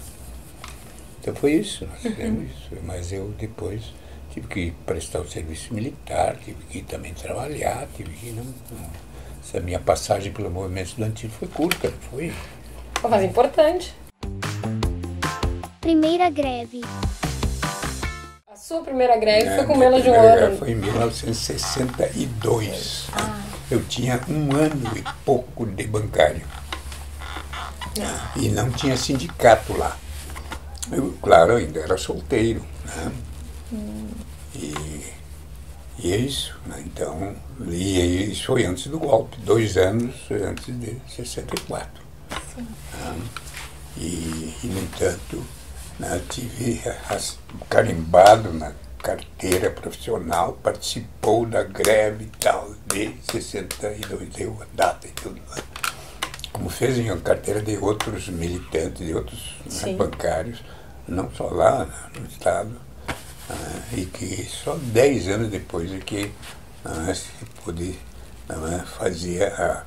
Então 1.22 1.34
foi 1.34 1.54
isso, 1.54 1.86
nós 1.86 2.02
fizemos 2.02 2.44
isso. 2.50 2.68
Mas 2.84 3.10
eu 3.12 3.34
depois 3.38 3.82
tive 4.30 4.46
que 4.46 4.70
prestar 4.84 5.20
o 5.20 5.28
serviço 5.28 5.72
militar, 5.72 6.36
tive 6.44 6.62
que 6.64 6.82
também 6.82 7.14
trabalhar, 7.14 7.88
tive 7.96 8.10
que 8.10 8.30
não, 8.30 8.44
não- 8.44 9.06
essa 9.42 9.58
minha 9.58 9.78
passagem 9.80 10.32
pelo 10.32 10.50
movimento 10.50 10.88
estudantil 10.88 11.30
foi 11.30 11.48
curta, 11.48 11.88
não 11.88 11.98
foi? 12.10 12.32
Mas 13.02 13.22
é 13.22 13.24
importante. 13.24 13.94
Primeira 15.86 16.28
greve. 16.28 16.82
A 18.48 18.56
sua 18.56 18.82
primeira 18.82 19.16
greve 19.16 19.46
É, 19.46 19.54
foi 19.54 19.66
com 19.66 19.74
um 19.74 19.78
greve 19.78 20.08
ano. 20.08 20.58
Foi 20.58 20.72
em 20.72 20.74
1962. 20.74 23.06
Eu 23.70 23.84
tinha 23.84 24.20
um 24.28 24.50
ano 24.56 24.96
e 24.96 25.04
pouco 25.24 25.64
de 25.64 25.86
bancário. 25.86 26.44
E 28.34 28.48
não 28.48 28.68
tinha 28.72 28.96
sindicato 28.96 29.78
lá. 29.78 29.96
Eu, 30.90 31.16
claro, 31.22 31.54
ainda 31.54 31.78
era 31.78 31.96
solteiro. 31.96 32.64
Né? 32.84 33.12
E, 34.56 34.74
e 36.00 36.12
é 36.12 36.16
isso. 36.16 36.58
Né? 36.66 36.82
Então, 36.84 37.36
e 37.64 38.32
isso 38.32 38.46
foi 38.46 38.64
antes 38.64 38.88
do 38.88 38.98
golpe, 38.98 39.36
dois 39.38 39.76
anos 39.76 40.16
antes 40.32 40.66
de 40.66 41.00
64. 41.06 42.02
Né? 42.58 43.16
E, 43.98 44.52
e, 44.64 44.66
no 44.66 44.80
entanto, 44.80 45.46
né, 45.98 46.20
tive 46.28 46.80
as- 47.08 47.38
carimbado 47.68 48.52
na 48.52 48.72
carteira 49.02 49.70
profissional, 49.70 50.54
participou 50.62 51.46
da 51.46 51.62
greve 51.62 52.24
e 52.24 52.38
tal, 52.38 52.74
de 52.86 53.14
62, 53.30 54.28
deu 54.30 54.56
a 54.60 54.66
data 54.74 55.06
e 55.06 55.10
tudo. 55.12 55.40
Como 56.52 56.68
fez 56.70 56.98
em 56.98 57.16
carteira 57.20 57.60
de 57.62 57.76
outros 57.76 58.28
militantes, 58.28 59.06
de 59.06 59.14
outros 59.14 59.54
né, 59.66 59.92
bancários, 59.94 60.62
não 61.06 61.30
só 61.30 61.48
lá 61.48 61.84
né, 61.84 61.94
no 62.18 62.26
Estado, 62.26 62.72
ah, 63.48 63.80
e 63.92 64.06
que 64.06 64.44
só 64.46 64.74
10 64.76 65.28
anos 65.28 65.50
depois 65.50 65.92
é 65.92 65.98
que 65.98 66.32
ah, 66.84 67.14
se 67.14 67.28
pôde 67.64 67.96
ah, 68.48 68.84
fazer 68.98 69.44
a, 69.52 69.84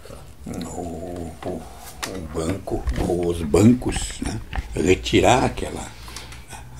o, 0.47 1.33
o, 1.45 1.49
o 1.49 2.19
banco, 2.33 2.83
ou 3.07 3.27
os 3.27 3.41
bancos, 3.41 4.21
né, 4.21 4.39
retirar 4.73 5.43
aquela, 5.45 5.85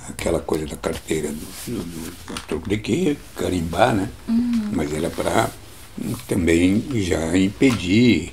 aquela 0.10 0.40
coisa 0.40 0.66
da 0.66 0.76
carteira 0.76 1.30
do, 1.30 1.36
do, 1.68 1.84
do, 1.84 2.12
do 2.36 2.42
troco 2.48 2.70
de 2.70 2.78
que 2.78 3.18
carimbar, 3.36 3.96
né? 3.96 4.10
Mas 4.74 4.94
era 4.94 5.10
para 5.10 5.50
também 6.28 6.84
já 6.96 7.38
impedir 7.38 8.32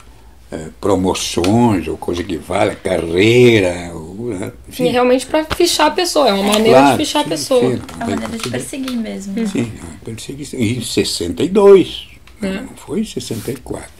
eh, 0.53 0.69
promoções 0.81 1.89
ou 1.89 1.97
coisa 1.97 2.23
que 2.23 2.37
vale, 2.37 2.77
carreira, 2.77 3.91
ou, 3.95 4.29
né? 4.29 4.53
E 4.79 4.89
realmente 4.89 5.27
pra 5.27 5.45
fichar 5.45 5.89
a 5.89 5.91
pessoa. 5.91 6.29
É 6.29 6.33
uma 6.33 6.53
maneira 6.53 6.79
Claro, 6.79 6.99
de 6.99 7.05
fichar 7.05 7.23
sim, 7.23 7.27
a 7.27 7.31
pessoa. 7.31 7.61
sim, 7.61 7.83
É 8.01 8.05
uma 8.05 8.07
maneira 8.17 8.39
de 8.39 8.51
perseguir 8.51 8.97
mesmo. 8.97 9.47
Sim, 9.49 9.73
é 9.81 9.85
uma 9.85 9.99
perseguição. 10.05 10.61
Em 10.61 10.81
62, 10.81 12.09
não 12.41 12.69
foi 12.77 13.01
em 13.01 13.05
64. 13.05 13.96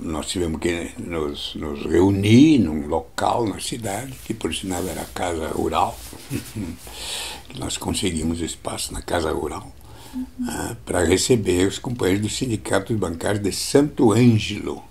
Nós 0.00 0.26
tivemos 0.26 0.60
que 0.60 0.92
nos, 0.98 1.54
nos, 1.54 1.84
reunir 1.84 2.58
num 2.58 2.86
local 2.86 3.46
na 3.46 3.60
cidade, 3.60 4.12
que 4.24 4.34
por 4.34 4.54
sinal 4.54 4.86
era 4.86 5.02
a 5.02 5.06
Casa 5.06 5.48
Rural. 5.48 5.98
nós 7.58 7.76
conseguimos 7.76 8.40
espaço 8.40 8.92
na 8.92 9.02
Casa 9.02 9.32
Rural 9.32 9.72
uhum. 10.14 10.26
ah, 10.48 10.76
para 10.84 11.04
receber 11.04 11.66
os 11.66 11.78
companheiros 11.78 12.22
do 12.22 12.32
Sindicato 12.32 12.94
Bancário 12.94 13.40
de 13.40 13.52
Santo 13.52 14.12
Ângelo, 14.12 14.82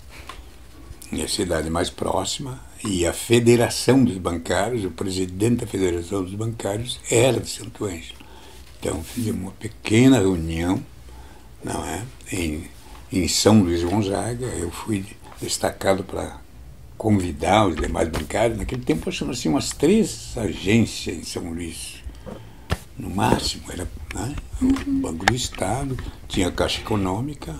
a 1.12 1.28
cidade 1.28 1.70
mais 1.70 1.90
próxima, 1.90 2.60
e 2.84 3.06
a 3.06 3.12
Federação 3.12 4.04
dos 4.04 4.18
Bancários, 4.18 4.84
o 4.84 4.90
presidente 4.90 5.60
da 5.60 5.66
Federação 5.66 6.22
dos 6.22 6.34
Bancários 6.34 7.00
era 7.10 7.40
de 7.40 7.48
Santo 7.48 7.84
Ângelo. 7.84 8.18
Então 8.78 9.02
fizemos 9.02 9.40
uma 9.40 9.52
pequena 9.52 10.18
reunião, 10.18 10.82
não 11.64 11.84
é, 11.84 12.04
em 12.30 12.68
em 13.22 13.28
São 13.28 13.62
Luís 13.62 13.82
Gonzaga. 13.82 14.46
Eu 14.46 14.70
fui 14.70 15.04
destacado 15.40 16.04
para 16.04 16.40
convidar 16.96 17.66
os 17.68 17.76
demais 17.76 18.08
bancários. 18.08 18.58
Naquele 18.58 18.82
tempo, 18.82 19.10
tínhamos 19.10 19.38
assim, 19.38 19.48
umas 19.48 19.70
três 19.70 20.36
agências 20.36 21.16
em 21.16 21.22
São 21.22 21.50
Luís. 21.50 22.02
No 22.98 23.10
máximo, 23.10 23.64
era 23.70 23.86
né, 24.14 24.34
o 24.62 24.90
Banco 25.00 25.26
do 25.26 25.34
Estado, 25.34 25.96
tinha 26.26 26.48
a 26.48 26.52
Caixa 26.52 26.80
Econômica, 26.80 27.54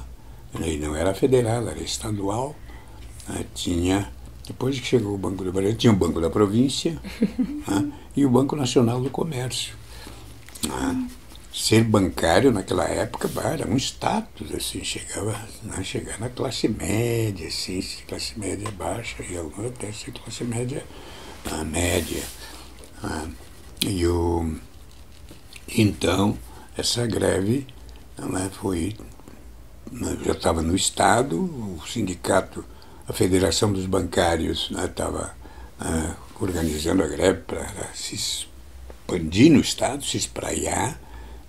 e 0.65 0.79
não 0.79 0.97
era 0.97 1.13
federal, 1.13 1.69
era 1.69 1.83
estadual. 1.83 2.57
Né, 3.29 3.45
tinha, 3.55 4.11
depois 4.47 4.81
que 4.81 4.87
chegou 4.87 5.15
o 5.15 5.19
Banco 5.19 5.45
do 5.45 5.53
Brasil, 5.53 5.77
tinha 5.77 5.93
o 5.93 5.97
Banco 5.97 6.23
da 6.23 6.31
Província 6.31 6.99
né, 7.69 7.93
e 8.17 8.25
o 8.25 8.31
Banco 8.31 8.57
Nacional 8.57 9.01
do 9.03 9.11
Comércio. 9.11 9.75
Né 10.67 11.09
ser 11.57 11.83
bancário 11.85 12.53
naquela 12.53 12.85
época 12.85 13.31
era 13.43 13.67
um 13.67 13.79
status, 13.79 14.55
assim, 14.55 14.85
chegava 14.85 15.33
né, 15.63 15.83
chegar 15.83 16.21
na 16.21 16.29
classe 16.29 16.69
média, 16.69 17.49
assim, 17.49 17.83
classe 18.07 18.39
média 18.39 18.71
baixa, 18.73 19.23
e 19.23 19.39
alguns 19.39 19.69
até 19.69 19.91
ser 19.91 20.13
classe 20.13 20.45
média 20.45 20.85
a 21.51 21.65
média. 21.65 22.23
Ah, 23.03 23.27
e 23.87 24.07
o, 24.07 24.55
então, 25.67 26.37
essa 26.77 27.07
greve 27.07 27.67
né, 28.19 28.51
foi. 28.61 28.95
Né, 29.91 30.19
já 30.27 30.33
estava 30.33 30.61
no 30.61 30.77
Estado, 30.77 31.41
o 31.41 31.81
sindicato, 31.89 32.65
a 33.09 33.15
Federação 33.15 33.73
dos 33.73 33.87
Bancários 33.87 34.71
estava 34.71 35.35
né, 35.81 36.17
organizando 36.39 37.03
a 37.03 37.07
greve 37.07 37.41
para 37.47 37.67
se 37.95 38.15
expandir 38.15 39.51
no 39.51 39.61
Estado, 39.61 40.05
se 40.05 40.19
espraiar 40.19 41.01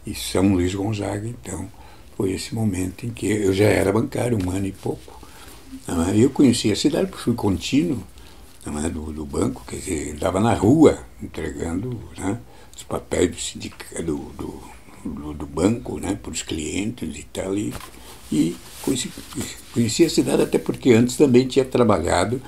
e 0.08 0.16
São 0.16 0.54
Luís 0.54 0.74
Gonzaga, 0.74 1.28
então, 1.28 1.70
foi 2.16 2.32
esse 2.32 2.56
momento 2.56 3.06
em 3.06 3.10
que 3.10 3.28
eu 3.28 3.54
já 3.54 3.66
era 3.66 3.92
bancário, 3.92 4.38
um 4.42 4.50
ano 4.50 4.66
e 4.66 4.72
pouco. 4.72 5.22
É? 5.86 6.18
Eu 6.18 6.30
conhecia 6.30 6.72
a 6.72 6.78
cidade, 6.78 7.08
porque 7.08 7.24
fui 7.26 7.34
contínuo 7.34 8.02
é? 8.66 8.90
do, 8.90 9.12
do, 9.12 9.26
banco, 9.26 9.66
quer 9.68 9.76
dizer, 9.76 10.14
estava 10.14 10.40
na 10.40 10.54
rua 10.54 10.98
entregando 11.22 12.00
né, 12.18 12.40
os 12.74 12.84
papéis 12.84 13.32
do, 13.32 13.38
sindicato, 13.38 14.02
do, 14.02 14.16
do, 15.04 15.34
do, 15.34 15.46
banco 15.46 16.00
né, 16.00 16.16
para 16.16 16.32
os 16.32 16.42
clientes 16.42 17.18
e 17.18 17.24
tal. 17.24 17.58
E, 17.58 17.74
e 18.32 18.56
conheci, 18.82 19.12
conheci 19.74 20.06
a 20.06 20.10
cidade 20.10 20.42
até 20.42 20.58
porque 20.58 20.94
antes 20.94 21.18
também 21.18 21.46
tinha 21.46 21.66
trabalhado 21.66 22.42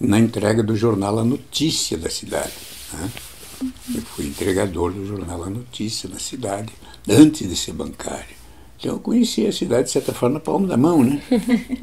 na 0.00 0.18
entrega 0.18 0.60
do 0.60 0.74
jornal 0.74 1.20
A 1.20 1.24
Notícia 1.24 1.96
da 1.96 2.10
cidade. 2.10 2.52
Né? 2.92 3.10
Eu 3.62 4.02
fui 4.02 4.26
entregador 4.26 4.92
do 4.92 5.06
jornal 5.06 5.44
A 5.44 5.50
Notícia 5.50 6.08
na 6.08 6.18
cidade 6.18 6.72
antes 7.08 7.48
de 7.48 7.56
ser 7.56 7.72
bancário. 7.72 8.36
Então 8.78 8.92
eu 8.92 9.00
conhecia 9.00 9.48
a 9.48 9.52
cidade, 9.52 9.84
de 9.84 9.92
certa 9.92 10.12
forma, 10.12 10.34
na 10.34 10.40
palma 10.40 10.66
da 10.66 10.76
mão, 10.76 11.02
né? 11.02 11.22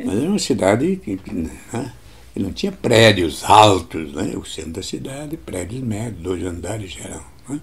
Mas 0.06 0.18
era 0.18 0.30
uma 0.30 0.40
cidade 0.40 0.96
que, 0.98 1.20
né? 1.32 1.94
não 2.36 2.52
tinha 2.52 2.72
prédios 2.72 3.44
altos, 3.44 4.14
né? 4.14 4.34
O 4.36 4.46
centro 4.46 4.74
da 4.74 4.84
cidade, 4.84 5.38
prédios 5.38 5.82
médios, 5.82 6.22
dois 6.22 6.44
andares 6.44 6.92
geral. 6.92 7.26
Né? 7.50 7.60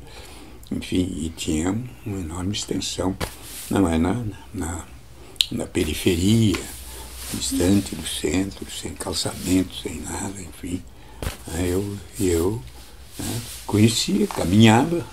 Enfim, 0.72 1.08
e 1.20 1.32
tinha 1.36 1.76
uma 2.04 2.20
enorme 2.20 2.52
extensão, 2.52 3.16
não 3.68 3.88
é 3.88 3.98
na, 3.98 4.24
na, 4.52 4.84
na 5.50 5.66
periferia, 5.66 6.60
distante 7.34 7.94
do 7.94 8.06
centro, 8.06 8.66
sem 8.70 8.92
calçamento, 8.94 9.74
sem 9.74 10.00
nada, 10.00 10.40
enfim. 10.40 10.82
Eu, 11.58 11.96
eu 12.18 12.62
né, 13.20 13.40
conhecia, 13.66 14.26
caminhava, 14.26 15.04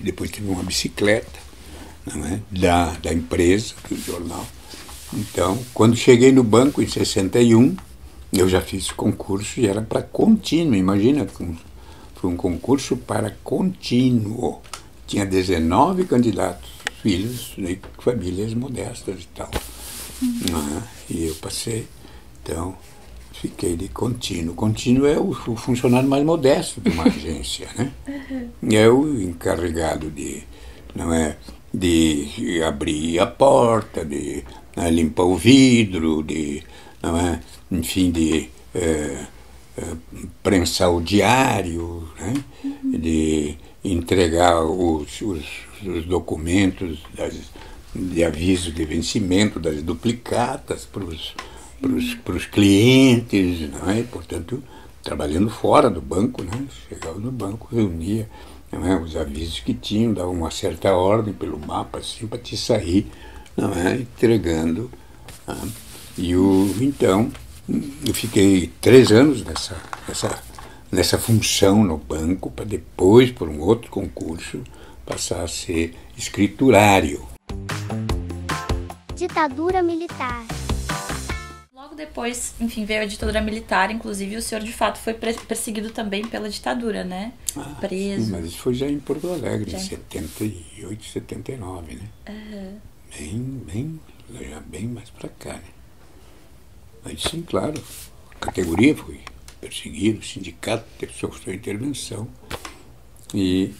depois 0.00 0.30
tive 0.30 0.48
uma 0.48 0.62
bicicleta 0.62 1.40
é? 2.06 2.40
da, 2.50 2.92
da 2.94 3.12
empresa, 3.12 3.74
do 3.88 3.96
jornal. 3.96 4.46
Então, 5.12 5.58
quando 5.74 5.96
cheguei 5.96 6.32
no 6.32 6.42
banco 6.42 6.80
em 6.80 6.88
61, 6.88 7.76
eu 8.32 8.48
já 8.48 8.60
fiz 8.60 8.90
concurso 8.90 9.60
e 9.60 9.66
era 9.66 9.82
para 9.82 10.02
contínuo, 10.02 10.74
imagina, 10.74 11.26
foi 11.26 12.30
um 12.30 12.36
concurso 12.36 12.96
para 12.96 13.36
contínuo. 13.42 14.60
Tinha 15.06 15.26
19 15.26 16.04
candidatos, 16.04 16.70
filhos 17.02 17.52
de 17.58 17.78
famílias 17.98 18.54
modestas 18.54 19.22
e 19.22 19.28
tal. 19.34 19.50
Uhum. 20.22 20.82
E 21.10 21.26
eu 21.26 21.34
passei. 21.34 21.86
Então, 22.42 22.76
fiquei 23.42 23.76
de 23.76 23.88
contínuo. 23.88 24.54
Contínuo 24.54 25.04
é 25.04 25.18
o, 25.18 25.32
funcionário 25.34 26.08
mais 26.08 26.24
modesto 26.24 26.80
de 26.80 26.90
uma 26.90 27.04
agência, 27.10 27.68
né? 27.76 27.92
É 28.70 28.88
o 28.88 29.20
encarregado 29.20 30.08
de, 30.08 30.44
não 30.94 31.12
é, 31.12 31.36
de 31.74 32.62
abrir 32.64 33.18
a 33.18 33.26
porta, 33.26 34.04
de 34.04 34.44
né, 34.76 34.88
limpar 34.90 35.24
o 35.24 35.36
vidro, 35.36 36.22
de, 36.22 36.62
não 37.02 37.18
é, 37.18 37.40
enfim, 37.70 38.12
de 38.12 38.48
é, 38.72 39.26
é, 39.76 39.96
prensar 40.40 40.94
o 40.94 41.00
diário, 41.02 42.08
né? 42.20 42.34
Uhum. 42.64 42.92
de 42.92 43.56
entregar 43.84 44.62
os, 44.62 45.20
os, 45.20 45.44
os 45.84 46.04
documentos 46.04 47.00
das, 47.12 47.34
de 47.92 48.22
aviso 48.22 48.70
de 48.70 48.84
vencimento 48.84 49.58
das 49.58 49.82
duplicatas 49.82 50.84
para 50.84 51.02
os 51.02 51.34
para 52.24 52.34
os 52.36 52.46
clientes, 52.46 53.68
não 53.70 53.90
é? 53.90 54.02
portanto, 54.02 54.62
trabalhando 55.02 55.50
fora 55.50 55.90
do 55.90 56.00
banco, 56.00 56.42
né? 56.42 56.66
chegava 56.88 57.18
no 57.18 57.32
banco, 57.32 57.68
reunia 57.74 58.28
não 58.70 58.86
é? 58.86 58.96
os 58.98 59.16
avisos 59.16 59.60
que 59.60 59.74
tinham, 59.74 60.14
dava 60.14 60.30
uma 60.30 60.50
certa 60.50 60.94
ordem 60.94 61.34
pelo 61.34 61.58
mapa, 61.58 61.98
assim, 61.98 62.26
para 62.26 62.38
te 62.38 62.56
sair, 62.56 63.06
não 63.56 63.72
é? 63.74 63.96
entregando. 63.96 64.90
Tá? 65.44 65.56
E 66.16 66.34
o, 66.34 66.74
então, 66.80 67.30
eu 68.06 68.14
fiquei 68.14 68.70
três 68.80 69.12
anos 69.12 69.44
nessa, 69.44 69.76
nessa, 70.08 70.42
nessa 70.90 71.18
função 71.18 71.84
no 71.84 71.98
banco, 71.98 72.50
para 72.50 72.64
depois, 72.64 73.30
por 73.30 73.48
um 73.48 73.60
outro 73.60 73.90
concurso, 73.90 74.62
passar 75.04 75.42
a 75.42 75.48
ser 75.48 75.94
escriturário. 76.16 77.26
Ditadura 79.14 79.82
militar 79.82 80.44
logo 81.92 81.94
depois, 81.94 82.54
enfim, 82.60 82.84
veio 82.84 83.02
a 83.02 83.06
ditadura 83.06 83.40
militar, 83.40 83.90
inclusive 83.90 84.36
o 84.36 84.42
senhor 84.42 84.64
de 84.64 84.72
fato 84.72 84.98
foi 84.98 85.14
perseguido 85.14 85.90
também 85.90 86.26
pela 86.26 86.48
ditadura, 86.48 87.04
né? 87.04 87.32
Ah, 87.56 87.76
Preso. 87.80 88.26
Sim, 88.26 88.30
mas 88.32 88.46
isso 88.46 88.58
foi 88.58 88.74
já 88.74 88.86
em 88.88 88.98
Porto 88.98 89.30
Alegre, 89.30 89.70
já. 89.70 89.78
em 89.78 89.80
78, 89.80 91.04
79, 91.04 91.94
né? 91.94 92.08
Uhum. 92.28 92.78
Bem, 93.16 93.62
bem, 93.66 94.00
já 94.48 94.60
bem 94.60 94.88
mais 94.88 95.10
para 95.10 95.28
cá, 95.28 95.54
né? 95.54 95.62
Mas 97.04 97.22
sim, 97.22 97.42
claro, 97.42 97.74
a 98.30 98.44
categoria 98.46 98.96
foi 98.96 99.20
perseguida, 99.60 100.18
o 100.18 100.22
sindicato 100.22 100.84
sofreu 101.18 101.54
intervenção 101.54 102.26
e, 103.34 103.74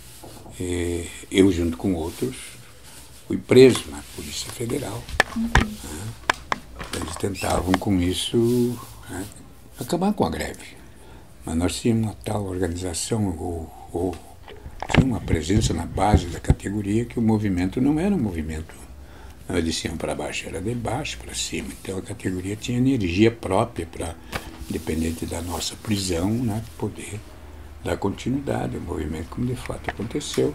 e 0.61 1.07
eu, 1.31 1.51
junto 1.51 1.77
com 1.77 1.95
outros, 1.95 2.37
fui 3.27 3.39
preso 3.39 3.85
na 3.91 4.03
Polícia 4.15 4.51
Federal. 4.53 5.03
Uhum. 5.37 5.43
Né? 5.45 6.12
Eles 6.95 7.17
tentavam 7.17 7.73
com 7.73 8.01
isso 8.01 8.79
né, 9.09 9.25
acabar 9.79 10.13
com 10.13 10.25
a 10.25 10.31
greve. 10.31 10.77
Mas 11.45 11.57
nós 11.57 11.81
tínhamos 11.81 12.05
uma 12.05 12.15
tal 12.25 12.45
organização, 12.45 13.37
ou, 13.39 13.89
ou 13.93 14.17
tinha 14.93 15.07
uma 15.07 15.21
presença 15.21 15.73
na 15.73 15.87
base 15.87 16.27
da 16.27 16.41
categoria 16.41 17.05
que 17.05 17.19
o 17.19 17.23
movimento 17.23 17.81
não 17.81 17.99
era 17.99 18.15
um 18.15 18.19
movimento 18.19 18.75
de 19.61 19.73
cima 19.73 19.97
para 19.97 20.15
baixo, 20.15 20.47
era 20.47 20.61
de 20.61 20.75
baixo 20.75 21.19
para 21.19 21.35
cima. 21.35 21.69
Então 21.81 21.99
a 21.99 22.03
categoria 22.03 22.57
tinha 22.57 22.79
energia 22.79 23.31
própria 23.31 23.87
para, 23.87 24.15
independente 24.71 25.27
da 25.27 25.43
nossa 25.43 25.75
prisão, 25.77 26.31
né, 26.31 26.63
poder 26.79 27.21
dar 27.85 27.97
continuidade 27.97 28.77
ao 28.77 28.83
movimento, 28.83 29.29
como 29.31 29.47
de 29.47 29.57
fato 29.57 29.91
aconteceu. 29.91 30.55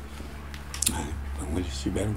Né. 0.89 1.07
Então 1.37 1.57
eles 1.57 1.81
tiveram 1.81 2.15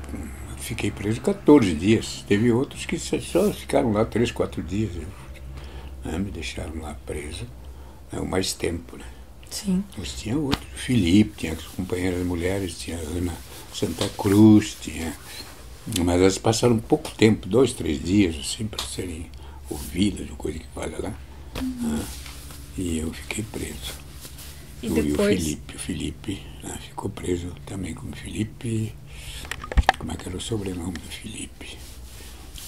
fiquei 0.61 0.91
preso 0.91 1.21
14 1.21 1.75
dias. 1.75 2.25
Teve 2.27 2.53
outros 2.53 2.85
que 2.87 2.99
só 2.99 3.19
ficaram 3.53 3.93
lá 3.93 4.05
3, 4.05 4.31
4 4.31 4.63
dias. 4.63 4.93
Né? 6.05 6.19
Me 6.19 6.31
deixaram 6.31 6.81
lá 6.81 6.95
preso 7.07 7.47
né? 8.13 8.21
mais 8.21 8.53
tempo. 8.53 8.97
Né? 8.97 9.05
Sim. 9.51 9.85
Mas 9.97 10.13
tinha 10.13 10.39
outros. 10.39 10.67
Felipe, 10.75 11.33
tinha 11.37 11.53
as 11.53 11.63
companheiras 11.63 12.25
mulheres, 12.25 12.79
tinha 12.79 12.99
Ana 12.99 13.35
Santa 13.73 14.09
Cruz, 14.11 14.77
tinha. 14.81 15.13
Mas 16.05 16.21
elas 16.21 16.39
passaram 16.39 16.79
pouco 16.79 17.11
tempo, 17.13 17.49
dois, 17.49 17.73
três 17.73 18.03
dias, 18.03 18.37
assim, 18.39 18.67
para 18.67 18.85
serem 18.85 19.31
ou 19.69 19.77
vilas, 19.77 20.29
ou 20.31 20.37
coisa 20.37 20.59
que 20.59 20.67
fala 20.75 20.97
lá. 20.99 21.15
Né? 21.61 22.07
E 22.77 22.99
eu 22.99 23.13
fiquei 23.13 23.45
preso. 23.45 23.95
E 24.83 24.89
o, 24.89 24.95
depois? 24.95 25.41
o 25.41 25.43
Felipe, 25.43 25.77
o 25.77 25.79
Felipe 25.79 26.43
né, 26.63 26.79
ficou 26.81 27.11
preso 27.11 27.53
também 27.67 27.95
como 27.95 28.15
Felipe. 28.15 28.95
Como 30.01 30.13
é 30.13 30.17
que 30.17 30.27
era 30.27 30.37
o 30.39 30.41
sobrenome 30.41 30.95
do 30.95 31.09
Felipe? 31.09 31.77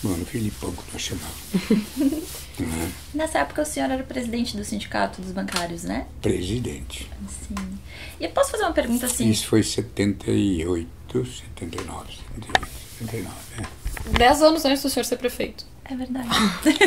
Mano, 0.02 0.22
Filipão 0.26 0.70
que 0.70 0.92
nós 0.92 1.00
chamávamos. 1.00 2.28
né? 2.60 2.92
Nessa 3.14 3.38
época 3.38 3.62
o 3.62 3.64
senhor 3.64 3.90
era 3.90 4.02
presidente 4.02 4.54
do 4.54 4.62
sindicato 4.62 5.22
dos 5.22 5.32
bancários, 5.32 5.82
né? 5.82 6.06
Presidente. 6.20 7.10
Sim. 7.48 7.78
E 8.20 8.24
eu 8.24 8.30
posso 8.32 8.50
fazer 8.50 8.64
uma 8.64 8.74
pergunta 8.74 9.06
assim? 9.06 9.30
Isso 9.30 9.46
foi 9.46 9.60
em 9.60 9.62
78, 9.62 10.86
79, 11.10 12.12
78, 12.34 12.70
79, 12.98 13.34
é. 13.56 14.18
Dez 14.18 14.42
anos 14.42 14.62
antes 14.66 14.82
do 14.82 14.90
senhor 14.90 15.04
ser 15.04 15.16
prefeito. 15.16 15.64
É 15.86 15.96
verdade. 15.96 16.28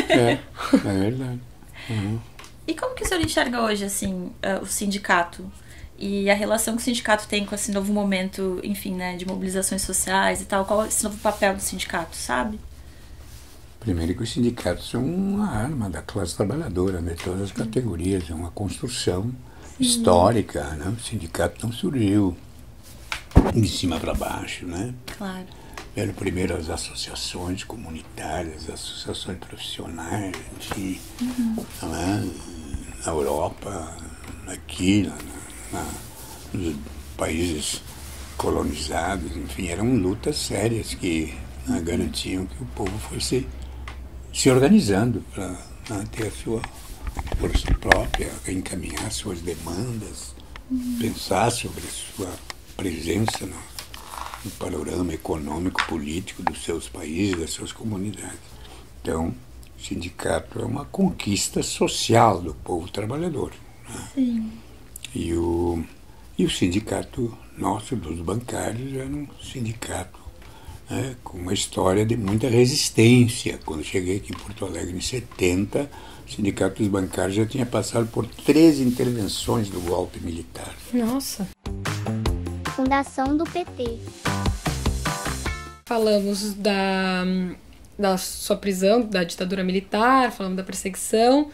É, 0.08 0.32
é 0.32 0.40
verdade. 0.78 1.40
Uhum. 1.90 2.20
E 2.68 2.74
como 2.74 2.94
que 2.94 3.02
o 3.02 3.08
senhor 3.08 3.20
enxerga 3.20 3.62
hoje, 3.62 3.84
assim, 3.84 4.30
eh, 4.40 4.60
o 4.60 4.66
sindicato? 4.66 5.50
E 5.98 6.28
a 6.28 6.34
relação 6.34 6.76
que 6.76 6.82
o 6.82 6.84
sindicato 6.84 7.26
tem 7.26 7.46
com 7.46 7.54
esse 7.54 7.72
novo 7.72 7.92
momento, 7.92 8.60
enfim, 8.62 8.94
né, 8.94 9.16
de 9.16 9.26
mobilizações 9.26 9.82
sociais 9.82 10.42
e 10.42 10.44
tal? 10.44 10.64
Qual 10.64 10.84
é 10.84 10.88
esse 10.88 11.02
novo 11.02 11.16
papel 11.18 11.54
do 11.54 11.60
sindicato, 11.60 12.14
sabe? 12.16 12.60
Primeiro 13.80 14.14
que 14.14 14.22
os 14.22 14.32
sindicatos 14.32 14.90
são 14.90 15.04
uma 15.04 15.48
arma 15.48 15.88
da 15.88 16.02
classe 16.02 16.36
trabalhadora, 16.36 17.00
de 17.00 17.14
todas 17.14 17.42
as 17.42 17.52
categorias, 17.52 18.28
é 18.28 18.34
uma 18.34 18.50
construção 18.50 19.32
histórica, 19.78 20.64
né? 20.70 20.88
O 20.88 21.00
sindicato 21.00 21.64
não 21.64 21.72
surgiu 21.72 22.36
de 23.54 23.68
cima 23.68 23.98
para 24.00 24.12
baixo, 24.12 24.66
né? 24.66 24.92
Claro. 25.16 25.46
Eram 25.94 26.12
primeiro 26.12 26.54
as 26.56 26.68
associações 26.68 27.64
comunitárias, 27.64 28.64
as 28.64 28.74
associações 28.74 29.38
profissionais, 29.38 30.34
enfim, 30.58 31.00
né? 31.82 32.30
na 33.06 33.12
Europa, 33.12 33.96
aqui, 34.48 35.10
na, 35.72 35.86
nos 36.52 36.76
países 37.16 37.82
colonizados, 38.36 39.36
enfim, 39.36 39.68
eram 39.68 39.96
lutas 39.96 40.36
sérias 40.36 40.94
que 40.94 41.34
né, 41.66 41.80
garantiam 41.80 42.46
que 42.46 42.62
o 42.62 42.66
povo 42.66 42.96
fosse 42.98 43.46
se 44.32 44.50
organizando 44.50 45.24
para 45.32 45.56
ter 46.12 46.26
a 46.26 46.30
sua 46.30 46.60
força 47.38 47.72
própria, 47.74 48.30
encaminhar 48.46 49.10
suas 49.10 49.40
demandas, 49.40 50.34
pensar 51.00 51.50
sobre 51.50 51.82
a 51.84 51.90
sua 51.90 52.32
presença 52.76 53.46
no, 53.46 53.56
no 54.44 54.50
panorama 54.52 55.14
econômico, 55.14 55.82
político 55.86 56.42
dos 56.42 56.62
seus 56.62 56.88
países, 56.88 57.38
das 57.38 57.50
suas 57.50 57.72
comunidades. 57.72 58.38
Então, 59.00 59.34
o 59.78 59.82
sindicato 59.82 60.60
é 60.60 60.64
uma 60.64 60.84
conquista 60.84 61.62
social 61.62 62.40
do 62.42 62.54
povo 62.54 62.88
trabalhador. 62.90 63.52
né? 63.88 64.50
E 65.14 65.32
o, 65.34 65.82
e 66.38 66.44
o 66.44 66.50
sindicato 66.50 67.36
nosso, 67.56 67.96
dos 67.96 68.20
bancários, 68.20 68.94
era 68.94 69.06
um 69.06 69.26
sindicato 69.42 70.18
né, 70.90 71.16
com 71.24 71.38
uma 71.38 71.52
história 71.52 72.04
de 72.04 72.16
muita 72.16 72.48
resistência. 72.48 73.58
Quando 73.64 73.82
cheguei 73.82 74.16
aqui 74.16 74.32
em 74.32 74.36
Porto 74.36 74.64
Alegre 74.64 74.96
em 74.96 75.00
70, 75.00 75.90
o 76.26 76.30
sindicato 76.30 76.82
dos 76.82 76.88
bancários 76.88 77.36
já 77.36 77.46
tinha 77.46 77.66
passado 77.66 78.06
por 78.08 78.26
três 78.26 78.80
intervenções 78.80 79.68
do 79.68 79.80
golpe 79.80 80.20
militar. 80.20 80.74
Nossa. 80.92 81.48
Fundação 82.74 83.36
do 83.36 83.44
PT. 83.44 83.98
Falamos 85.86 86.52
da, 86.54 87.24
da 87.98 88.18
sua 88.18 88.56
prisão, 88.56 89.02
da 89.02 89.24
ditadura 89.24 89.62
militar, 89.62 90.32
falamos 90.32 90.56
da 90.56 90.64
perseguição. 90.64 91.50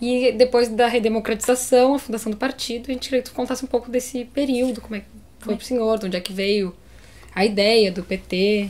E 0.00 0.32
depois 0.32 0.68
da 0.68 0.86
redemocratização, 0.86 1.94
a 1.94 1.98
fundação 1.98 2.30
do 2.30 2.36
partido, 2.36 2.90
a 2.90 2.92
gente 2.92 3.08
queria 3.08 3.22
que 3.22 3.30
tu 3.30 3.34
contasse 3.34 3.64
um 3.64 3.68
pouco 3.68 3.90
desse 3.90 4.24
período, 4.26 4.80
como 4.80 4.96
é 4.96 5.00
que 5.00 5.06
foi 5.38 5.56
pro 5.56 5.64
senhor, 5.64 5.98
de 5.98 6.06
onde 6.06 6.16
é 6.16 6.20
que 6.20 6.32
veio 6.32 6.74
a 7.34 7.44
ideia 7.44 7.90
do 7.90 8.02
PT. 8.02 8.68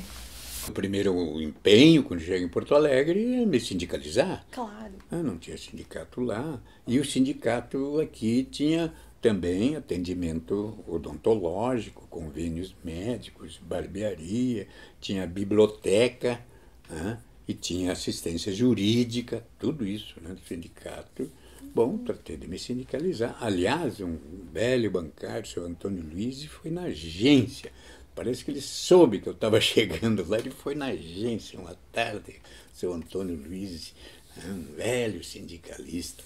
O 0.68 0.72
primeiro 0.72 1.40
empenho, 1.40 2.02
quando 2.02 2.20
cheguei 2.20 2.42
em 2.42 2.48
Porto 2.48 2.74
Alegre, 2.74 3.42
é 3.42 3.46
me 3.46 3.60
sindicalizar. 3.60 4.44
Claro. 4.50 4.94
Ah, 5.10 5.22
não 5.22 5.36
tinha 5.36 5.56
sindicato 5.56 6.20
lá. 6.20 6.60
E 6.86 6.98
o 6.98 7.04
sindicato 7.04 8.00
aqui 8.00 8.46
tinha 8.50 8.92
também 9.22 9.76
atendimento 9.76 10.78
odontológico, 10.86 12.06
convênios 12.08 12.74
médicos, 12.84 13.60
barbearia, 13.64 14.66
tinha 15.00 15.26
biblioteca 15.26 16.40
né? 16.88 17.18
E 17.48 17.54
tinha 17.54 17.92
assistência 17.92 18.52
jurídica, 18.52 19.46
tudo 19.58 19.86
isso 19.86 20.20
né? 20.20 20.36
sindicato. 20.46 21.30
Bom, 21.74 21.98
tratei 21.98 22.36
de 22.36 22.48
me 22.48 22.58
sindicalizar. 22.58 23.36
Aliás, 23.40 24.00
um 24.00 24.16
velho 24.52 24.90
bancário, 24.90 25.46
seu 25.46 25.64
Antônio 25.64 26.02
Luiz, 26.02 26.44
foi 26.44 26.70
na 26.70 26.82
agência. 26.82 27.70
Parece 28.14 28.44
que 28.44 28.50
ele 28.50 28.62
soube 28.62 29.20
que 29.20 29.28
eu 29.28 29.34
estava 29.34 29.60
chegando 29.60 30.26
lá, 30.26 30.38
ele 30.38 30.50
foi 30.50 30.74
na 30.74 30.86
agência 30.86 31.58
uma 31.58 31.76
tarde, 31.92 32.40
seu 32.72 32.92
Antônio 32.92 33.36
Luiz, 33.36 33.94
né, 34.36 34.44
um 34.48 34.74
velho 34.74 35.22
sindicalista. 35.22 36.24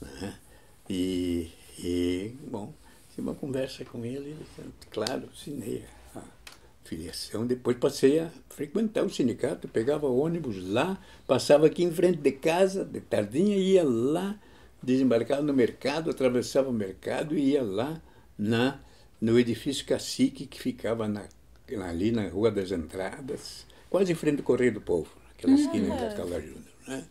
né, 0.00 0.38
E, 0.90 1.50
e, 1.78 2.34
bom, 2.46 2.74
tive 3.08 3.22
uma 3.22 3.34
conversa 3.34 3.84
com 3.84 4.04
ele, 4.04 4.36
ele, 4.58 4.72
claro, 4.90 5.28
assinei 5.32 5.84
filiação. 6.84 7.46
Depois 7.46 7.76
passei 7.76 8.20
a 8.20 8.30
frequentar 8.50 9.04
o 9.04 9.10
sindicato, 9.10 9.68
pegava 9.68 10.06
ônibus 10.06 10.56
lá, 10.68 10.98
passava 11.26 11.66
aqui 11.66 11.82
em 11.82 11.92
frente 11.92 12.18
de 12.18 12.32
casa, 12.32 12.84
de 12.84 13.00
tardinha, 13.00 13.56
ia 13.56 13.84
lá, 13.84 14.38
desembarcava 14.82 15.42
no 15.42 15.54
mercado, 15.54 16.10
atravessava 16.10 16.68
o 16.68 16.72
mercado 16.72 17.36
e 17.36 17.52
ia 17.52 17.62
lá 17.62 18.00
na 18.38 18.80
no 19.20 19.38
edifício 19.38 19.86
Cacique, 19.86 20.46
que 20.46 20.60
ficava 20.60 21.06
na, 21.06 21.24
ali 21.86 22.10
na 22.10 22.28
Rua 22.28 22.50
das 22.50 22.72
Entradas, 22.72 23.64
quase 23.88 24.10
em 24.10 24.16
frente 24.16 24.38
do 24.38 24.42
Correio 24.42 24.74
do 24.74 24.80
Povo, 24.80 25.08
naquela 25.28 25.54
esquina 25.54 25.94
da 25.94 26.12
Cala 26.12 26.40
Júnior. 26.40 26.64
Né? 26.88 27.04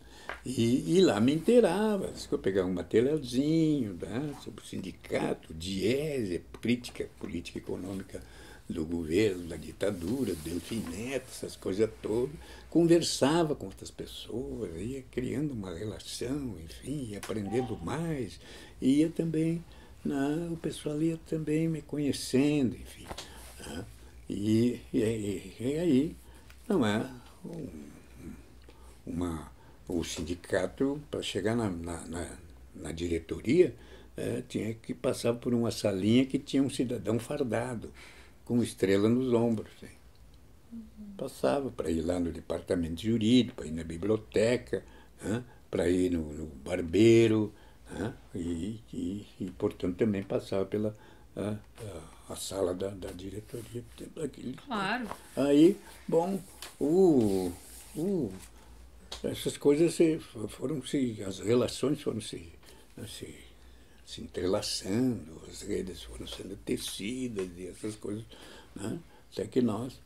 E, 0.44 0.98
e 0.98 1.00
lá 1.00 1.18
me 1.20 1.32
inteirava, 1.32 2.12
eu 2.30 2.38
pegava 2.38 2.68
um 2.68 2.74
materialzinho 2.74 3.94
né, 3.94 4.34
sobre 4.44 4.62
o 4.62 4.66
sindicato, 4.66 5.54
diese, 5.54 6.42
crítica 6.60 7.08
política 7.18 7.58
econômica 7.58 8.20
do 8.68 8.84
governo, 8.84 9.44
da 9.44 9.56
ditadura, 9.56 10.34
do 10.34 10.42
Delfim 10.42 10.82
Neto, 10.90 11.26
essas 11.30 11.56
coisas 11.56 11.88
todas. 12.00 12.34
Conversava 12.70 13.54
com 13.54 13.66
outras 13.66 13.90
pessoas, 13.90 14.70
ia 14.80 15.02
criando 15.10 15.52
uma 15.52 15.74
relação, 15.74 16.56
enfim, 16.64 17.08
ia 17.10 17.18
aprendendo 17.18 17.76
mais. 17.76 18.40
Ia 18.80 19.10
também, 19.10 19.62
né, 20.04 20.48
o 20.50 20.56
pessoal 20.56 21.00
ia 21.02 21.18
também 21.26 21.68
me 21.68 21.82
conhecendo, 21.82 22.74
enfim. 22.74 23.06
né. 23.60 23.84
E, 24.28 24.80
e, 24.94 25.52
e 25.60 25.78
aí, 25.78 26.16
não 26.66 26.86
é 26.86 27.06
um, 27.44 27.68
uma, 29.06 29.52
o 29.86 30.02
sindicato, 30.02 31.00
para 31.10 31.20
chegar 31.22 31.54
na, 31.54 31.68
na, 31.68 32.06
na, 32.06 32.38
na 32.74 32.92
diretoria, 32.92 33.74
eh, 34.16 34.42
tinha 34.48 34.72
que 34.74 34.94
passar 34.94 35.34
por 35.34 35.52
uma 35.52 35.70
salinha 35.70 36.24
que 36.24 36.38
tinha 36.38 36.62
um 36.62 36.70
cidadão 36.70 37.18
fardado, 37.18 37.92
com 38.52 38.62
estrela 38.62 39.08
nos 39.08 39.32
ombros. 39.32 39.72
hein. 39.82 39.88
Passava 41.16 41.70
para 41.70 41.90
ir 41.90 42.02
lá 42.02 42.20
no 42.20 42.30
departamento 42.30 43.00
jurídico, 43.00 43.56
para 43.56 43.66
ir 43.66 43.72
na 43.72 43.82
biblioteca, 43.82 44.84
para 45.70 45.88
ir 45.88 46.10
no, 46.10 46.20
no 46.34 46.46
barbeiro, 46.46 47.50
né, 47.90 48.12
e, 48.34 48.78
e, 48.92 49.26
e, 49.40 49.50
portanto, 49.52 49.96
também 49.96 50.22
passava 50.22 50.66
pela 50.66 50.94
a, 51.34 51.56
a, 52.28 52.36
sala 52.36 52.74
da, 52.74 52.88
da 52.88 53.10
diretoria. 53.10 53.82
Claro. 54.66 55.08
Aí, 55.34 55.78
bom, 56.06 56.38
o, 56.78 57.50
o, 57.96 58.30
essas 59.24 59.56
coisas 59.56 59.94
se, 59.94 60.18
foram 60.48 60.84
se, 60.84 61.22
as 61.26 61.38
relações 61.38 62.02
foram 62.02 62.20
se, 62.20 62.52
se, 63.06 63.34
se 64.12 64.20
entrelaçando, 64.20 65.40
as 65.48 65.62
redes 65.62 66.02
foram 66.02 66.26
sendo 66.26 66.56
tecidas 66.56 67.48
e 67.56 67.66
essas 67.66 67.96
coisas, 67.96 68.24
né? 68.76 68.98
até 69.32 69.46
que 69.46 69.60
nós 69.62 69.98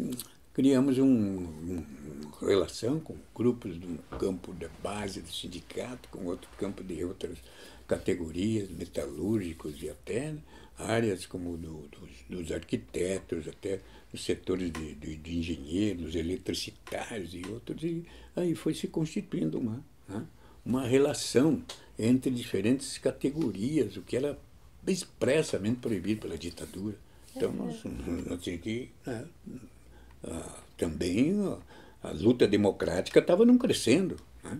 hum, 0.00 0.10
criamos 0.52 0.98
um, 0.98 1.04
um- 1.06 1.86
uma 2.24 2.48
relação 2.48 2.98
com 2.98 3.16
grupos 3.34 3.76
do 3.78 3.98
campo 4.18 4.52
da 4.52 4.68
base 4.82 5.20
do 5.22 5.30
sindicato, 5.32 6.08
com 6.10 6.24
outro 6.26 6.48
campo 6.58 6.82
de 6.82 7.04
outras 7.04 7.38
categorias, 7.86 8.68
metalúrgicos 8.70 9.82
e 9.82 9.88
até 9.90 10.34
áreas 10.78 11.26
como 11.26 11.56
do, 11.56 11.86
dos, 11.88 12.10
dos 12.28 12.52
arquitetos, 12.52 13.46
até 13.46 13.80
os 14.12 14.24
setores 14.24 14.72
de, 14.72 14.94
de, 14.94 15.16
de 15.16 15.38
engenheiros, 15.38 16.14
eletricitários 16.14 17.34
e 17.34 17.42
outros, 17.48 17.82
e 17.82 18.04
aí 18.34 18.54
foi 18.54 18.74
se 18.74 18.88
constituindo 18.88 19.58
uma, 19.58 19.84
né, 20.08 20.26
uma 20.64 20.86
relação 20.86 21.62
entre 21.98 22.30
diferentes 22.30 22.98
categorias, 22.98 23.96
o 23.96 24.02
que 24.02 24.16
era 24.16 24.38
expressamente 24.86 25.78
proibido 25.78 26.22
pela 26.22 26.38
ditadura. 26.38 26.96
Então 27.34 27.52
nós, 27.52 27.82
nós 28.26 28.42
tínhamos 28.42 28.64
que 28.64 28.90
né, 29.06 29.24
ah, 30.24 30.58
também 30.76 31.34
a, 32.02 32.08
a 32.08 32.12
luta 32.12 32.46
democrática 32.46 33.20
estava 33.20 33.44
não 33.44 33.58
crescendo. 33.58 34.16
Né? 34.42 34.58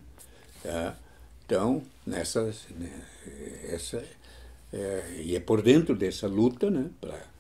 Tá? 0.63 0.97
Então, 1.45 1.83
nessa, 2.07 2.45
né, 2.71 3.03
essa, 3.69 4.03
é, 4.73 5.21
e 5.23 5.37
é 5.37 5.41
por 5.41 5.61
dentro 5.61 5.95
dessa 5.95 6.27
luta 6.27 6.71
né, 6.71 6.89
para 7.01 7.32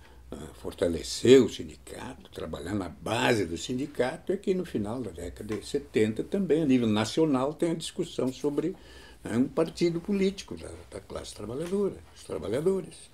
fortalecer 0.55 1.42
o 1.42 1.49
sindicato, 1.49 2.31
trabalhar 2.31 2.75
na 2.75 2.88
base 2.88 3.45
do 3.45 3.57
sindicato, 3.57 4.33
é 4.33 4.37
que 4.37 4.55
no 4.55 4.64
final 4.64 5.01
da 5.01 5.11
década 5.11 5.57
de 5.57 5.66
70 5.66 6.25
também, 6.25 6.62
a 6.62 6.66
nível 6.66 6.88
nacional, 6.88 7.55
tem 7.55 7.71
a 7.71 7.75
discussão 7.75 8.33
sobre 8.33 8.75
né, 9.23 9.37
um 9.37 9.49
partido 9.49 10.01
político 10.01 10.57
da, 10.57 10.71
da, 10.90 11.01
classe 11.01 11.35
trabalhadora, 11.35 11.97
os 12.14 12.25
trabalhadores. 12.25 13.11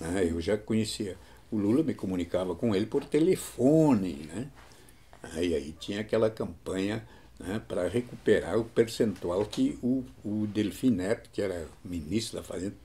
Né? 0.00 0.28
Eu 0.30 0.40
já 0.40 0.56
conhecia 0.56 1.16
o 1.50 1.56
Lula, 1.56 1.82
me 1.82 1.94
comunicava 1.94 2.54
com 2.54 2.74
ele 2.74 2.86
por 2.86 3.04
telefone, 3.04 4.28
né? 4.32 4.48
Aí, 5.32 5.54
aí 5.54 5.74
tinha 5.78 6.00
aquela 6.00 6.28
campanha 6.28 7.06
né, 7.38 7.60
para 7.66 7.88
recuperar 7.88 8.58
o 8.58 8.64
percentual 8.64 9.44
que 9.46 9.78
o, 9.82 10.04
o 10.24 10.46
Delfim 10.46 10.90
Neto, 10.90 11.30
que 11.32 11.40
era 11.40 11.66
ministro 11.84 12.38
da 12.38 12.42
Fazenda, 12.42 12.76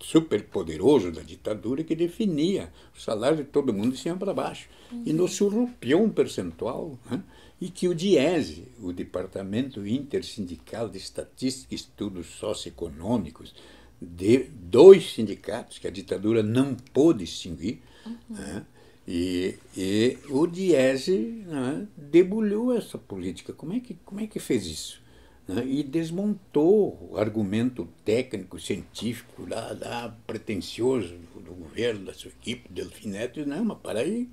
super 0.00 0.44
poderoso 0.44 1.10
da 1.10 1.22
ditadura, 1.22 1.82
que 1.82 1.94
definia 1.94 2.72
o 2.96 3.00
salário 3.00 3.38
de 3.38 3.44
todo 3.44 3.72
mundo 3.72 3.92
de 3.92 3.98
cima 3.98 4.16
para 4.16 4.34
baixo. 4.34 4.68
Uhum. 4.92 5.02
E 5.06 5.12
nos 5.12 5.34
surrupiou 5.34 6.02
um 6.02 6.10
percentual, 6.10 6.98
né, 7.10 7.22
e 7.60 7.70
que 7.70 7.88
o 7.88 7.94
DIESE, 7.94 8.68
o 8.82 8.92
Departamento 8.92 9.86
Intersindical 9.86 10.88
de 10.88 10.98
Estatística 10.98 11.72
e 11.72 11.76
Estudos 11.76 12.26
Socioeconômicos, 12.26 13.54
de 14.00 14.44
dois 14.50 15.14
sindicatos 15.14 15.78
que 15.78 15.86
a 15.86 15.90
ditadura 15.90 16.42
não 16.42 16.74
pôde 16.92 17.24
extinguir, 17.24 17.80
uhum. 18.04 18.36
né, 18.36 18.66
e, 19.06 19.56
e 19.76 20.18
o 20.30 20.46
Diese 20.46 21.16
né, 21.46 21.86
debulhou 21.96 22.74
essa 22.74 22.96
política. 22.96 23.52
Como 23.52 23.72
é 23.72 23.80
que, 23.80 23.94
como 24.04 24.20
é 24.20 24.26
que 24.26 24.40
fez 24.40 24.66
isso? 24.66 25.03
Né, 25.46 25.62
e 25.66 25.82
desmontou 25.82 27.10
o 27.10 27.18
argumento 27.18 27.86
técnico, 28.02 28.58
científico, 28.58 29.46
lá, 29.46 29.76
lá 29.78 30.16
pretencioso 30.26 31.14
do, 31.34 31.54
governo, 31.54 32.06
da 32.06 32.14
sua 32.14 32.30
equipe, 32.30 32.72
Delfineto, 32.72 33.44
não, 33.46 33.64
mas 33.64 33.78
para 33.78 34.00
aí. 34.00 34.28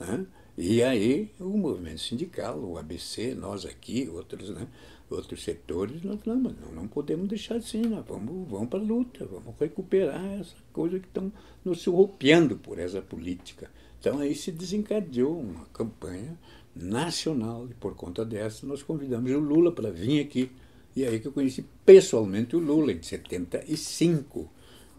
Né? 0.00 0.26
E 0.58 0.82
aí 0.82 1.30
o 1.38 1.56
movimento 1.56 2.00
sindical, 2.00 2.58
o 2.58 2.78
ABC, 2.78 3.34
nós 3.34 3.64
aqui, 3.64 4.08
outros, 4.08 4.50
né, 4.50 4.66
outros 5.08 5.44
setores, 5.44 6.02
nós 6.02 6.24
não, 6.24 6.36
não 6.36 6.88
podemos 6.88 7.28
deixar 7.28 7.56
assim, 7.56 7.82
nós 7.82 8.04
vamos, 8.06 8.48
vamos 8.48 8.68
para 8.68 8.78
a 8.78 8.82
luta, 8.82 9.24
vamos 9.26 9.54
recuperar 9.60 10.40
essa 10.40 10.56
coisa 10.72 10.98
que 10.98 11.06
estão 11.06 11.32
nos 11.64 11.82
surrupiando 11.82 12.56
por 12.56 12.78
essa 12.78 13.00
política. 13.00 13.70
Então 14.00 14.18
aí 14.18 14.34
se 14.34 14.50
desencadeou 14.50 15.38
uma 15.38 15.66
campanha 15.66 16.38
nacional 16.76 17.66
e 17.70 17.74
por 17.74 17.94
conta 17.94 18.24
dessa 18.24 18.66
nós 18.66 18.82
convidamos 18.82 19.30
o 19.30 19.38
Lula 19.38 19.72
para 19.72 19.90
vir 19.90 20.20
aqui. 20.20 20.50
E 20.94 21.04
aí 21.04 21.20
que 21.20 21.28
eu 21.28 21.32
conheci 21.32 21.64
pessoalmente 21.84 22.56
o 22.56 22.58
Lula, 22.58 22.92
em 22.92 23.02
75, 23.02 24.50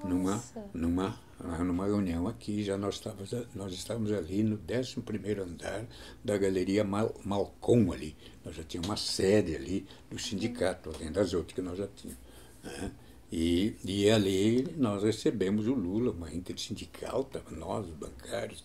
numa, 0.04 0.44
numa, 0.74 1.20
numa 1.60 1.86
reunião 1.86 2.28
aqui, 2.28 2.64
já 2.64 2.78
nós 2.78 2.96
estávamos, 2.96 3.34
nós 3.56 3.74
estávamos 3.74 4.12
ali 4.12 4.44
no 4.44 4.60
11 4.60 5.40
andar 5.42 5.88
da 6.24 6.38
Galeria 6.38 6.84
Mal, 6.84 7.16
Malcom 7.26 7.92
ali. 7.92 8.16
Nós 8.46 8.56
já 8.56 8.64
tínhamos 8.64 8.90
uma 8.90 8.98
sede 8.98 9.56
ali 9.56 9.88
do 10.10 10.20
sindicato, 10.20 10.92
além 10.94 11.12
das 11.12 11.34
outras 11.34 11.56
que 11.56 11.62
nós 11.62 11.78
já 11.78 11.88
tínhamos. 11.88 12.22
Né? 12.64 12.92
E, 13.32 13.76
e 13.84 14.10
ali 14.10 14.68
nós 14.78 15.04
recebemos 15.04 15.68
o 15.68 15.74
Lula, 15.74 16.12
uma 16.12 16.32
intersindical, 16.34 17.30
nós, 17.52 17.88
os 17.88 17.94
bancários, 17.94 18.64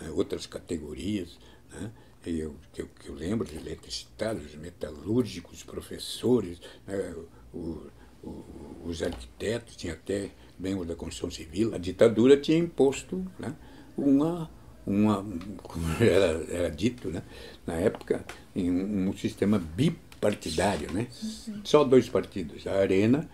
né, 0.00 0.10
outras 0.10 0.46
categorias, 0.46 1.38
né, 1.70 1.90
eu, 2.30 2.54
que, 2.72 2.82
eu, 2.82 2.88
que 3.00 3.08
eu 3.08 3.14
lembro 3.14 3.46
de 3.46 3.56
eletricitários, 3.56 4.54
metalúrgicos, 4.54 5.62
professores, 5.62 6.58
né, 6.86 7.14
o, 7.52 7.86
o, 8.22 8.44
os 8.84 9.02
arquitetos, 9.02 9.76
tinha 9.76 9.94
até 9.94 10.30
membros 10.58 10.86
da 10.86 10.94
Constituição 10.94 11.30
Civil, 11.30 11.74
a 11.74 11.78
ditadura 11.78 12.36
tinha 12.36 12.58
imposto 12.58 13.24
né, 13.38 13.54
uma, 13.96 14.50
uma, 14.86 15.24
como 15.62 15.86
era, 16.00 16.44
era 16.50 16.70
dito 16.70 17.08
né, 17.08 17.22
na 17.66 17.74
época, 17.74 18.24
um, 18.54 19.08
um 19.08 19.16
sistema 19.16 19.58
bipartidário, 19.58 20.92
né, 20.92 21.08
uhum. 21.48 21.60
só 21.64 21.84
dois 21.84 22.08
partidos, 22.08 22.66
a 22.66 22.74
Arena 22.74 23.28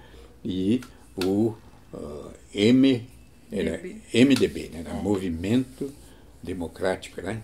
e 0.45 0.81
o 1.17 1.55
uh, 1.93 2.33
M, 2.55 3.07
era 3.51 3.81
MDB, 4.13 4.71
né? 4.73 5.01
Movimento 5.03 5.93
Democrático, 6.43 7.21
né? 7.21 7.43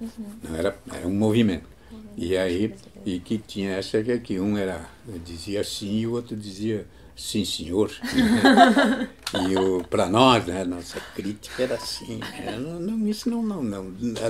Uhum. 0.00 0.10
Não, 0.42 0.56
era, 0.56 0.78
era 0.92 1.06
um 1.06 1.14
movimento. 1.14 1.68
Uhum. 1.90 1.98
E 2.16 2.36
aí, 2.36 2.74
e 3.04 3.20
que 3.20 3.38
tinha 3.38 3.72
essa 3.72 4.02
que 4.02 4.12
aqui, 4.12 4.40
um 4.40 4.56
era, 4.56 4.88
dizia 5.24 5.62
sim 5.64 6.00
e 6.00 6.06
o 6.06 6.12
outro 6.12 6.36
dizia 6.36 6.86
sim 7.16 7.44
senhor. 7.44 7.90
E 9.34 9.84
para 9.88 10.08
nós, 10.08 10.46
né, 10.46 10.64
nossa 10.64 11.00
crítica 11.14 11.64
era 11.64 11.74
assim, 11.74 12.18
né? 12.18 12.56
não, 12.60 12.78
não, 12.78 13.08
isso 13.08 13.28
não, 13.28 13.42
não, 13.42 13.62
não 13.62 13.84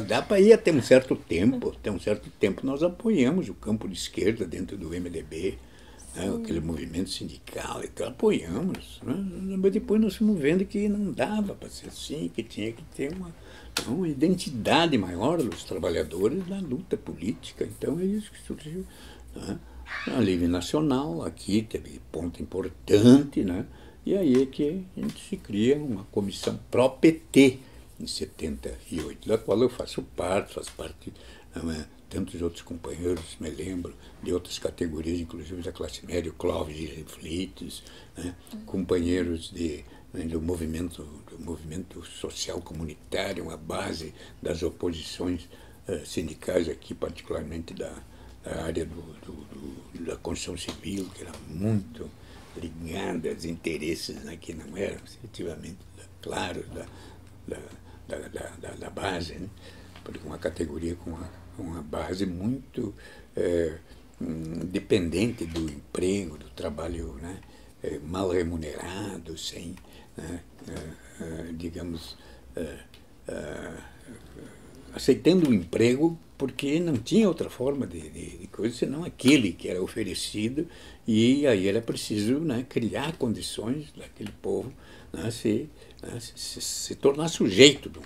dá 0.06 0.22
para 0.22 0.40
ir 0.40 0.54
até 0.54 0.72
um 0.72 0.80
certo 0.80 1.14
tempo, 1.14 1.74
até 1.78 1.90
um 1.90 2.00
certo 2.00 2.30
tempo 2.40 2.64
nós 2.64 2.82
apoiamos 2.82 3.50
o 3.50 3.54
campo 3.54 3.86
de 3.86 3.94
esquerda 3.94 4.46
dentro 4.46 4.74
do 4.78 4.88
MDB, 4.88 5.58
né, 6.14 6.34
aquele 6.34 6.60
movimento 6.60 7.10
sindical, 7.10 7.82
então 7.84 8.08
apoiamos. 8.08 9.02
Né, 9.04 9.56
mas 9.58 9.70
depois 9.70 10.00
nós 10.00 10.16
fomos 10.16 10.40
vendo 10.40 10.64
que 10.64 10.88
não 10.88 11.12
dava 11.12 11.54
para 11.54 11.68
ser 11.68 11.88
assim, 11.88 12.30
que 12.34 12.42
tinha 12.42 12.72
que 12.72 12.82
ter 12.94 13.12
uma, 13.12 13.34
uma 13.86 14.08
identidade 14.08 14.96
maior 14.98 15.42
dos 15.42 15.64
trabalhadores 15.64 16.46
na 16.48 16.60
luta 16.60 16.96
política. 16.96 17.64
Então 17.64 17.98
é 18.00 18.04
isso 18.04 18.30
que 18.30 18.42
surgiu. 18.42 18.84
Né, 19.34 19.58
a 20.06 20.20
nível 20.20 20.48
nacional, 20.48 21.22
aqui 21.22 21.62
teve 21.62 22.00
ponto 22.10 22.42
importante, 22.42 23.44
né? 23.44 23.66
E 24.04 24.16
aí 24.16 24.42
é 24.42 24.46
que 24.46 24.84
a 24.96 25.00
gente 25.00 25.28
se 25.28 25.36
cria 25.36 25.76
uma 25.76 26.04
comissão 26.04 26.58
pró-PT 26.70 27.58
em 27.98 28.06
78, 28.06 29.28
da 29.28 29.38
qual 29.38 29.60
eu 29.60 29.68
faço 29.68 30.02
parte, 30.02 30.54
faço 30.54 30.72
parte 30.72 31.12
é, 31.56 31.84
tantos 32.08 32.40
outros 32.40 32.62
companheiros, 32.62 33.36
me 33.40 33.50
lembro, 33.50 33.94
de 34.22 34.32
outras 34.32 34.58
categorias, 34.58 35.18
inclusive 35.18 35.62
da 35.62 35.72
classe 35.72 36.04
média, 36.06 36.32
Clóvis 36.36 36.76
de 36.76 36.86
Reflites, 36.86 37.82
né, 38.16 38.34
companheiros 38.64 39.50
de, 39.50 39.84
do, 40.24 40.40
movimento, 40.40 41.02
do 41.30 41.38
movimento 41.38 42.04
social 42.04 42.60
comunitário, 42.60 43.44
uma 43.44 43.56
base 43.56 44.14
das 44.42 44.62
oposições 44.62 45.48
uh, 45.88 46.04
sindicais 46.06 46.68
aqui, 46.68 46.94
particularmente 46.94 47.74
da, 47.74 47.92
da 48.42 48.64
área 48.64 48.84
do, 48.84 49.02
do, 49.24 50.04
da 50.04 50.16
construção 50.16 50.56
civil, 50.56 51.08
que 51.14 51.22
era 51.22 51.32
muito 51.48 52.10
ligada 52.56 53.30
aos 53.30 53.44
interesses 53.44 54.16
né, 54.24 54.36
que 54.40 54.54
não 54.54 54.76
eram 54.76 54.96
efetivamente 55.04 55.78
claros 56.22 56.64
da, 56.68 56.86
da, 57.46 58.28
da, 58.28 58.70
da, 58.74 58.90
base, 58.90 59.34
né, 59.34 59.48
porque 60.02 60.26
uma 60.26 60.38
categoria 60.38 60.94
com 60.96 61.10
uma 61.10 61.46
uma 61.58 61.82
base 61.82 62.26
muito 62.26 62.94
é, 63.34 63.78
dependente 64.64 65.44
do 65.46 65.70
emprego, 65.70 66.38
do 66.38 66.48
trabalho 66.50 67.14
né, 67.14 67.40
é, 67.82 67.98
mal 67.98 68.30
remunerado, 68.30 69.36
sem, 69.38 69.74
né, 70.16 70.40
digamos, 71.54 72.16
aceitando 74.94 75.50
o 75.50 75.54
emprego 75.54 76.18
porque 76.38 76.78
não 76.80 76.94
tinha 76.94 77.28
outra 77.28 77.48
forma 77.48 77.86
de, 77.86 78.00
de, 78.10 78.38
de, 78.38 78.46
coisa 78.48 78.74
senão 78.76 79.04
aquele 79.04 79.52
que 79.52 79.68
era 79.68 79.82
oferecido 79.82 80.66
e 81.06 81.46
aí 81.46 81.66
era 81.66 81.80
preciso 81.80 82.40
né, 82.40 82.64
criar 82.68 83.16
condições 83.16 83.92
daquele 83.96 84.32
povo 84.42 84.72
né, 85.12 85.30
se, 85.30 85.68
né, 86.02 86.18
se, 86.20 86.60
se, 86.60 86.94
tornar 86.94 87.28
sujeito 87.28 87.88
da 87.88 88.00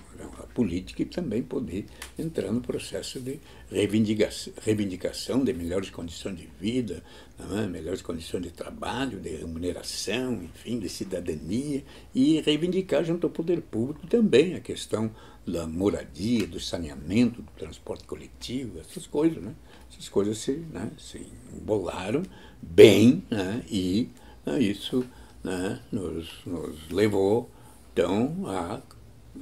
política 0.54 1.02
e 1.02 1.04
também 1.04 1.42
poder 1.42 1.86
entrar 2.18 2.52
no 2.52 2.60
processo 2.60 3.20
de 3.20 3.40
reivindicação, 3.70 4.52
reivindicação 4.62 5.44
de 5.44 5.52
melhores 5.52 5.90
condições 5.90 6.36
de 6.36 6.48
vida, 6.60 7.02
é? 7.38 7.66
melhores 7.66 8.02
condições 8.02 8.42
de 8.42 8.50
trabalho, 8.50 9.18
de 9.20 9.30
remuneração, 9.30 10.42
enfim, 10.42 10.78
de 10.78 10.88
cidadania, 10.88 11.82
e 12.14 12.40
reivindicar 12.40 13.04
junto 13.04 13.26
ao 13.26 13.32
poder 13.32 13.62
público 13.62 14.06
também 14.06 14.54
a 14.54 14.60
questão 14.60 15.10
da 15.46 15.66
moradia, 15.66 16.46
do 16.46 16.60
saneamento, 16.60 17.42
do 17.42 17.50
transporte 17.52 18.04
coletivo, 18.04 18.78
essas 18.78 19.06
coisas. 19.06 19.42
Né? 19.42 19.54
Essas 19.90 20.08
coisas 20.08 20.38
se, 20.38 20.52
né, 20.52 20.90
se 20.98 21.26
embolaram 21.54 22.22
bem 22.60 23.24
né, 23.30 23.62
e 23.68 24.08
né, 24.44 24.60
isso 24.60 25.04
né, 25.42 25.80
nos, 25.90 26.44
nos 26.44 26.90
levou 26.90 27.50
então 27.92 28.34
a, 28.46 28.80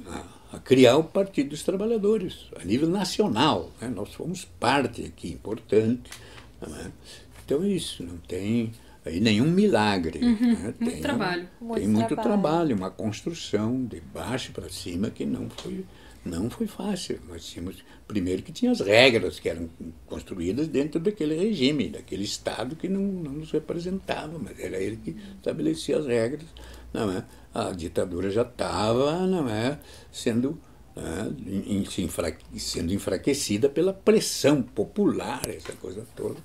a, 0.07 0.23
a, 0.53 0.59
criar 0.59 0.97
o 0.97 1.03
Partido 1.03 1.49
dos 1.49 1.63
Trabalhadores 1.63 2.45
a 2.59 2.65
nível 2.65 2.89
nacional. 2.89 3.71
Né? 3.81 3.87
Nós 3.89 4.13
fomos 4.13 4.45
parte 4.59 5.05
aqui 5.05 5.29
importante. 5.31 6.09
Né? 6.61 6.91
Então 7.45 7.63
é 7.63 7.69
isso, 7.69 8.03
não 8.03 8.17
tem. 8.17 8.71
aí 9.05 9.19
nenhum 9.19 9.49
milagre. 9.49 10.19
Uhum, 10.19 10.53
né? 10.53 10.73
muito 10.79 10.91
tem 10.91 11.01
trabalho. 11.01 11.49
Um, 11.61 11.65
Muito 11.65 11.79
tem 11.79 11.87
muito 11.89 12.07
trabalho. 12.07 12.41
trabalho. 12.41 12.75
uma 12.75 12.91
construção 12.91 13.85
de 13.85 14.01
baixo 14.01 14.51
para 14.51 14.69
cima 14.69 15.09
que 15.09 15.25
não 15.25 15.49
foi, 15.49 15.85
não 16.25 16.49
foi 16.49 16.67
fácil. 16.67 17.19
Nós 17.27 17.45
tínhamos, 17.45 17.83
primeiro 18.07 18.43
que 18.43 18.51
tinha 18.51 18.71
as 18.71 18.79
regras 18.81 19.39
que 19.39 19.49
eram 19.49 19.69
construídas 20.05 20.67
dentro 20.67 20.99
daquele 20.99 21.35
regime, 21.35 21.89
daquele 21.89 22.23
Estado 22.23 22.75
que 22.75 22.89
não, 22.89 23.01
não 23.01 23.31
nos 23.33 23.51
representava, 23.51 24.37
mas 24.37 24.59
era 24.59 24.77
ele 24.77 24.97
que 24.97 25.15
estabelecia 25.37 25.97
as 25.97 26.05
regras. 26.05 26.47
Não 26.93 27.11
é? 27.11 27.23
A 27.53 27.71
ditadura 27.71 28.29
já 28.29 28.43
estava 28.43 29.25
não 29.25 29.49
é, 29.49 29.79
sendo 30.11 30.59
né, 30.95 31.31
em- 31.47 31.85
sendo 32.59 32.93
enfraquecida 32.93 33.67
pela 33.69 33.93
pressão 33.93 34.61
popular, 34.61 35.41
essa 35.49 35.73
coisa 35.73 36.05
toda. 36.15 36.37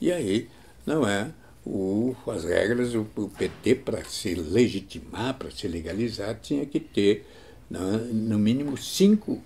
E 0.00 0.12
aí, 0.12 0.48
não 0.86 1.06
é, 1.06 1.32
o, 1.64 2.14
as 2.28 2.44
regras, 2.44 2.94
o, 2.94 3.06
o 3.16 3.28
PT, 3.28 3.74
para 3.76 4.04
se 4.04 4.34
legitimar, 4.34 5.34
para 5.34 5.50
se 5.50 5.66
legalizar, 5.68 6.38
tinha 6.40 6.64
que 6.66 6.78
ter, 6.80 7.26
né, 7.70 7.80
no 8.12 8.38
mínimo, 8.38 8.76
cinco 8.76 9.42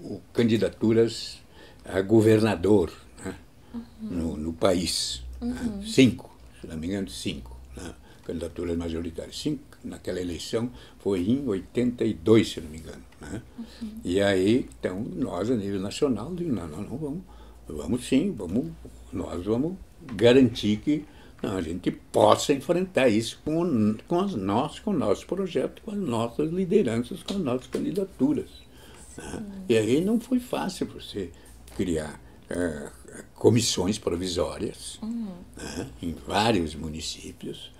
o- 0.00 0.20
candidaturas 0.32 1.38
a 1.84 2.00
governador 2.00 2.92
né, 3.24 3.34
no, 4.00 4.36
no 4.36 4.52
país. 4.52 5.22
né, 5.40 5.82
cinco, 5.86 6.34
se 6.60 6.66
não 6.66 6.76
me 6.76 6.86
engano, 6.86 7.08
cinco 7.08 7.50
né, 7.50 7.59
candidaturas 8.30 8.76
majoritárias. 8.76 9.38
Cinco, 9.38 9.62
naquela 9.84 10.20
eleição 10.20 10.70
foi 10.98 11.20
em 11.20 11.46
82, 11.46 12.48
se 12.48 12.60
não 12.60 12.70
me 12.70 12.78
engano. 12.78 13.02
Né? 13.20 13.42
E 14.04 14.20
aí, 14.20 14.68
então, 14.78 15.04
nós, 15.16 15.50
a 15.50 15.56
nível 15.56 15.80
nacional, 15.80 16.30
não, 16.30 16.68
não, 16.68 16.82
não, 16.82 16.96
vamos, 16.96 17.22
vamos 17.68 18.06
sim, 18.06 18.32
vamos, 18.32 18.70
nós 19.12 19.44
vamos 19.44 19.76
garantir 20.14 20.76
que 20.78 21.04
não, 21.42 21.56
a 21.56 21.62
gente 21.62 21.90
possa 21.90 22.52
enfrentar 22.52 23.08
isso 23.08 23.40
com, 23.44 23.96
com, 24.06 24.20
as 24.20 24.34
nós, 24.34 24.78
com 24.78 24.90
o 24.90 24.96
nosso 24.98 25.26
projeto, 25.26 25.82
com 25.82 25.90
as 25.90 25.98
nossas 25.98 26.50
lideranças, 26.50 27.22
com 27.22 27.34
as 27.34 27.40
nossas 27.40 27.66
candidaturas. 27.66 28.50
né? 29.16 29.42
E 29.68 29.76
aí 29.76 30.04
não 30.04 30.20
foi 30.20 30.38
fácil 30.38 30.86
você 30.86 31.30
criar 31.76 32.20
eh, 32.50 32.90
comissões 33.34 33.98
provisórias 33.98 34.98
né, 35.56 35.86
em 36.02 36.14
vários 36.26 36.74
municípios 36.74 37.70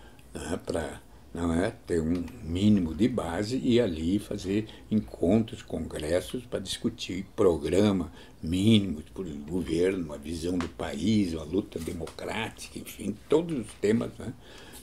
para 0.64 1.00
não 1.32 1.54
é 1.54 1.70
ter 1.86 2.00
um 2.00 2.24
mínimo 2.42 2.92
de 2.94 3.08
base 3.08 3.56
e 3.58 3.80
ali 3.80 4.18
fazer 4.18 4.66
encontros, 4.90 5.62
congressos 5.62 6.44
para 6.44 6.58
discutir 6.58 7.24
programa 7.36 8.10
mínimo 8.42 9.00
para 9.14 9.22
o 9.22 9.36
governo, 9.36 10.04
uma 10.04 10.18
visão 10.18 10.58
do 10.58 10.68
país, 10.68 11.32
uma 11.32 11.44
luta 11.44 11.78
democrática, 11.78 12.78
enfim, 12.78 13.16
todos 13.28 13.66
os 13.66 13.72
temas 13.74 14.10
né, 14.18 14.32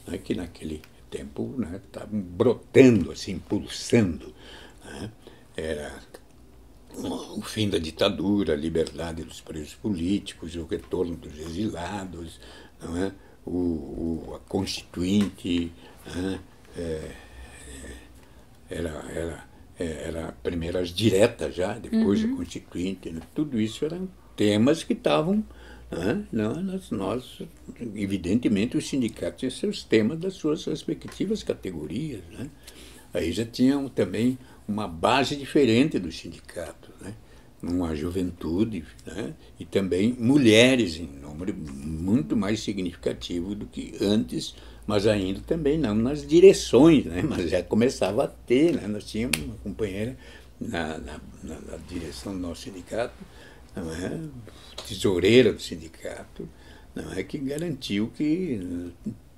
né, 0.08 0.18
que 0.18 0.36
naquele 0.36 0.82
tempo 1.10 1.54
né, 1.58 1.82
estavam 1.84 2.22
brotando, 2.22 3.12
assim, 3.12 3.40
pulsando. 3.40 4.34
né. 4.86 5.12
Era 5.56 6.00
o 6.96 7.42
fim 7.42 7.70
da 7.70 7.78
ditadura, 7.78 8.54
a 8.54 8.56
liberdade 8.56 9.24
dos 9.24 9.42
presos 9.42 9.76
políticos, 9.76 10.56
o 10.56 10.66
retorno 10.66 11.16
dos 11.16 11.38
exilados, 11.38 12.40
não 12.82 12.98
é? 12.98 13.12
O, 13.48 14.26
o- 14.30 14.36
a 14.36 14.40
constituinte, 14.50 15.72
né? 16.06 16.40
É, 16.78 16.82
é, 16.82 17.16
era, 18.70 18.90
era, 19.14 19.44
é, 19.80 19.86
era 20.08 20.32
primeiro 20.44 20.78
as 20.78 20.90
diretas 20.90 21.56
já, 21.56 21.74
depois 21.78 22.24
a 22.24 22.28
constituinte, 22.36 23.10
né? 23.10 23.22
tudo 23.34 23.60
isso 23.60 23.86
eram 23.86 24.08
temas 24.36 24.84
que 24.84 24.94
estavam, 24.94 25.44
né? 25.90 26.26
Nós, 26.32 26.92
nós, 26.92 27.42
evidentemente, 27.96 28.78
os 28.78 28.88
sindicatos 28.88 29.40
tinham 29.40 29.52
seus 29.52 29.84
temas 29.84 30.20
das 30.20 30.34
suas 30.34 30.66
respectivas 30.66 31.44
categorias, 31.44 32.22
né? 32.38 32.50
aí 33.14 33.32
já 33.32 33.46
tinham 33.46 33.88
também 33.90 34.38
uma 34.68 34.88
base 34.88 35.36
diferente 35.36 35.98
do 35.98 36.12
sindicato, 36.12 36.92
né? 37.02 37.14
Uma 37.62 37.96
juventude 37.96 38.84
né? 39.06 39.34
e 39.60 39.66
também 39.66 40.16
mulheres 40.20 40.98
em 40.98 41.08
número 41.22 41.54
muito 41.56 42.36
mais 42.36 42.60
significativo 42.62 43.56
do 43.56 43.66
que 43.66 43.94
antes, 44.02 44.56
mas 44.86 45.08
ainda 45.08 45.40
também 45.42 45.78
não 45.78 45.96
nas 45.96 46.26
direções, 46.26 47.06
né? 47.06 47.22
mas 47.24 47.50
já 47.50 47.62
começava 47.64 48.24
a 48.26 48.28
ter, 48.28 48.74
né? 48.74 48.88
nós 48.88 49.04
tínhamos 49.06 49.40
uma 49.40 49.56
companheira 49.56 50.18
na, 50.60 50.98
na, 51.00 51.20
na- 51.44 51.60
na 51.60 51.78
direção 51.90 52.34
do 52.34 52.40
nosso 52.40 52.62
sindicato, 52.64 53.14
é? 53.76 54.20
tesoureira 54.88 55.52
do 55.54 55.62
sindicato, 55.62 56.48
não 56.96 57.12
é 57.14 57.22
que 57.24 57.38
garantiu 57.38 58.12
que 58.16 58.60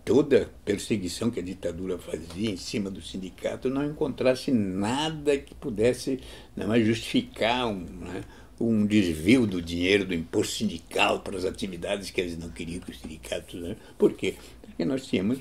toda 0.09 0.49
perseguição 0.65 1.29
que 1.29 1.39
a 1.39 1.43
ditadura 1.43 1.99
fazia 1.99 2.49
em 2.49 2.57
cima 2.57 2.89
do 2.89 2.99
sindicato 2.99 3.69
não 3.69 3.85
encontrasse 3.85 4.49
nada 4.49 5.37
que 5.37 5.53
pudesse 5.53 6.19
não 6.55 6.73
é, 6.73 6.83
justificar 6.83 7.67
um, 7.67 7.81
né, 7.81 8.23
um 8.59 8.87
desvio 8.87 9.45
do 9.45 9.61
dinheiro 9.61 10.05
do 10.05 10.15
imposto 10.15 10.55
sindical 10.55 11.19
para 11.19 11.37
as 11.37 11.45
atividades 11.45 12.09
que 12.09 12.19
eles 12.19 12.35
não 12.39 12.49
queriam 12.49 12.79
que 12.79 12.89
os 12.89 12.99
sindicatos. 12.99 13.61
Né? 13.61 13.75
Por 13.99 14.13
quê? 14.13 14.33
Porque 14.63 14.83
nós 14.83 15.05
tínhamos 15.05 15.37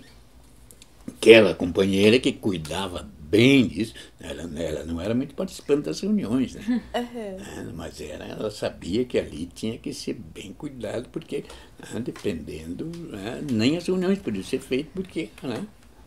aquela 1.07 1.55
companheira 1.55 2.19
que 2.19 2.31
cuidava 2.31 3.09
bem 3.29 3.67
disso, 3.67 3.95
ela, 4.19 4.43
ela 4.61 4.85
não 4.85 5.01
era 5.01 5.15
muito 5.15 5.35
participante 5.35 5.83
das 5.83 6.01
reuniões, 6.01 6.55
né? 6.55 6.83
né, 6.95 7.73
mas 7.75 8.01
era, 8.01 8.25
ela 8.25 8.51
sabia 8.51 9.05
que 9.05 9.19
ali 9.19 9.47
tinha 9.47 9.79
que 9.79 9.93
ser 9.93 10.15
bem 10.15 10.53
cuidado, 10.53 11.09
porque 11.11 11.45
né, 11.93 12.01
dependendo, 12.01 12.87
né, 12.87 13.43
nem 13.51 13.77
as 13.77 13.87
reuniões 13.87 14.19
podiam 14.19 14.45
ser 14.45 14.61
feitas, 14.61 14.93
porque 14.95 15.29
né, 15.43 15.67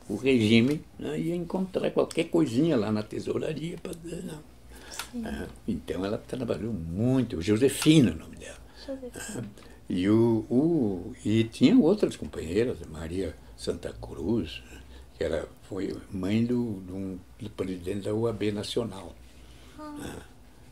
o 0.09 0.15
regime 0.15 0.81
né, 0.99 1.19
ia 1.19 1.35
encontrar 1.35 1.91
qualquer 1.91 2.25
coisinha 2.25 2.75
lá 2.75 2.91
na 2.91 3.03
tesouraria 3.03 3.77
não. 4.23 5.21
né. 5.21 5.47
então 5.67 6.03
ela 6.05 6.17
trabalhou 6.17 6.73
muito, 6.73 7.41
Josefina 7.41 8.11
o 8.11 8.15
nome 8.15 8.35
dela. 8.35 8.57
né, 9.35 9.43
E, 9.89 10.09
o, 10.09 10.45
o, 10.49 11.13
e 11.23 11.43
tinha 11.45 11.77
outras 11.77 12.15
companheiras, 12.15 12.77
Maria 12.89 13.35
Santa 13.57 13.93
Cruz, 13.93 14.61
né, 14.71 14.81
que 15.17 15.23
era, 15.23 15.47
foi 15.71 15.95
mãe 16.11 16.43
do, 16.43 16.59
um- 16.59 17.17
do 17.39 17.49
presidente 17.49 18.01
da 18.01 18.13
UAB 18.13 18.51
Nacional. 18.51 19.15
né. 19.79 20.15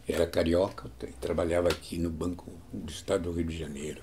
Era 0.06 0.28
carioca, 0.28 0.90
tra- 1.00 1.10
trabalhava 1.22 1.70
aqui 1.70 1.98
no 1.98 2.10
Banco 2.10 2.52
do 2.74 2.92
Estado 2.92 3.24
do 3.24 3.32
Rio 3.32 3.46
de 3.46 3.58
Janeiro. 3.58 4.02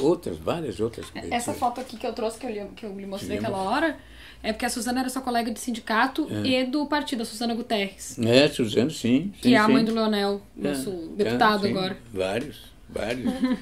Outras, 0.00 0.38
várias 0.38 0.80
outras 0.80 1.06
companheiras. 1.06 1.42
Essa 1.42 1.52
foto 1.52 1.80
aqui 1.82 1.96
que 1.98 2.06
eu 2.06 2.12
trouxe, 2.14 2.38
que 2.38 2.46
eu 2.46 2.50
lhe, 2.50 2.64
que 2.76 2.86
eu 2.86 2.96
lhe 2.96 3.04
mostrei 3.04 3.36
aquela 3.38 3.58
hora, 3.58 3.98
é 4.42 4.52
porque 4.52 4.64
a 4.64 4.70
Suzana 4.70 5.00
era 5.00 5.08
sua 5.10 5.20
colega 5.20 5.50
de 5.50 5.58
sindicato 5.60 6.28
e 6.46 6.64
do 6.64 6.86
partido, 6.86 7.22
a 7.22 7.26
Suzana 7.26 7.54
Guterres. 7.54 8.16
É, 8.20 8.48
Suzano, 8.48 8.90
sim. 8.90 9.32
Que 9.42 9.48
sim, 9.48 9.54
é 9.54 9.58
a 9.58 9.66
sim. 9.66 9.72
mãe 9.72 9.84
do 9.84 9.92
Leonel, 9.92 10.40
É, 10.56 10.68
nosso 10.68 10.90
é, 10.90 11.24
deputado 11.24 11.62
sim, 11.62 11.70
agora. 11.72 11.98
Vários, 12.14 12.72
vários. 12.88 13.24
né? 13.26 13.58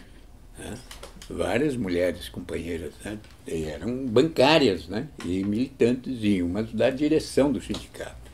Várias 1.28 1.76
mulheres 1.76 2.28
companheiras, 2.28 2.92
né? 3.04 3.18
E 3.46 3.64
eram 3.64 4.06
bancárias, 4.06 4.86
né? 4.86 5.08
E 5.24 5.42
militantes, 5.44 6.18
e 6.22 6.40
umas 6.42 6.72
da 6.72 6.88
direção 6.90 7.50
do 7.52 7.60
sindicato. 7.60 8.30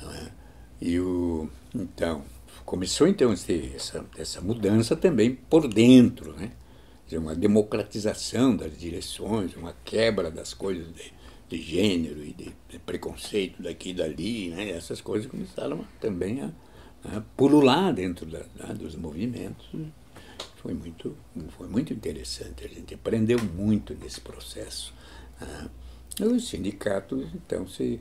não 0.00 0.10
é? 0.14 0.28
E 0.80 0.98
o, 0.98 1.48
então, 1.74 2.24
começou 2.64 3.06
então 3.06 3.32
esse- 3.32 3.72
essa, 3.76 4.04
essa 4.16 4.40
mudança 4.40 4.96
também 4.96 5.34
por 5.34 5.68
dentro, 5.68 6.32
né? 6.34 6.50
Uma 7.12 7.34
democratização 7.34 8.56
das 8.56 8.78
direções, 8.78 9.54
uma 9.54 9.74
quebra 9.84 10.30
das 10.30 10.54
coisas 10.54 10.86
de, 10.94 11.12
de 11.50 11.60
gênero 11.62 12.24
e 12.24 12.32
de, 12.32 12.50
de 12.70 12.78
preconceito 12.78 13.62
daqui 13.62 13.90
e 13.90 13.94
dali, 13.94 14.48
né? 14.48 14.70
Essas 14.70 15.02
coisas 15.02 15.30
começaram 15.30 15.84
também 16.00 16.40
a, 16.40 16.50
a 17.16 17.20
pulular 17.36 17.92
dentro 17.92 18.24
da, 18.24 18.40
da- 18.56 18.72
dos 18.72 18.96
movimentos. 18.96 19.66
Foi 20.62 20.74
muito, 20.74 21.16
foi 21.58 21.66
muito 21.66 21.92
interessante, 21.92 22.64
a 22.64 22.68
gente 22.68 22.94
aprendeu 22.94 23.36
muito 23.42 23.94
nesse 23.94 24.20
processo. 24.20 24.94
né? 25.40 25.68
Os 26.20 26.48
sindicatos, 26.48 27.26
então, 27.34 27.66
se, 27.66 27.98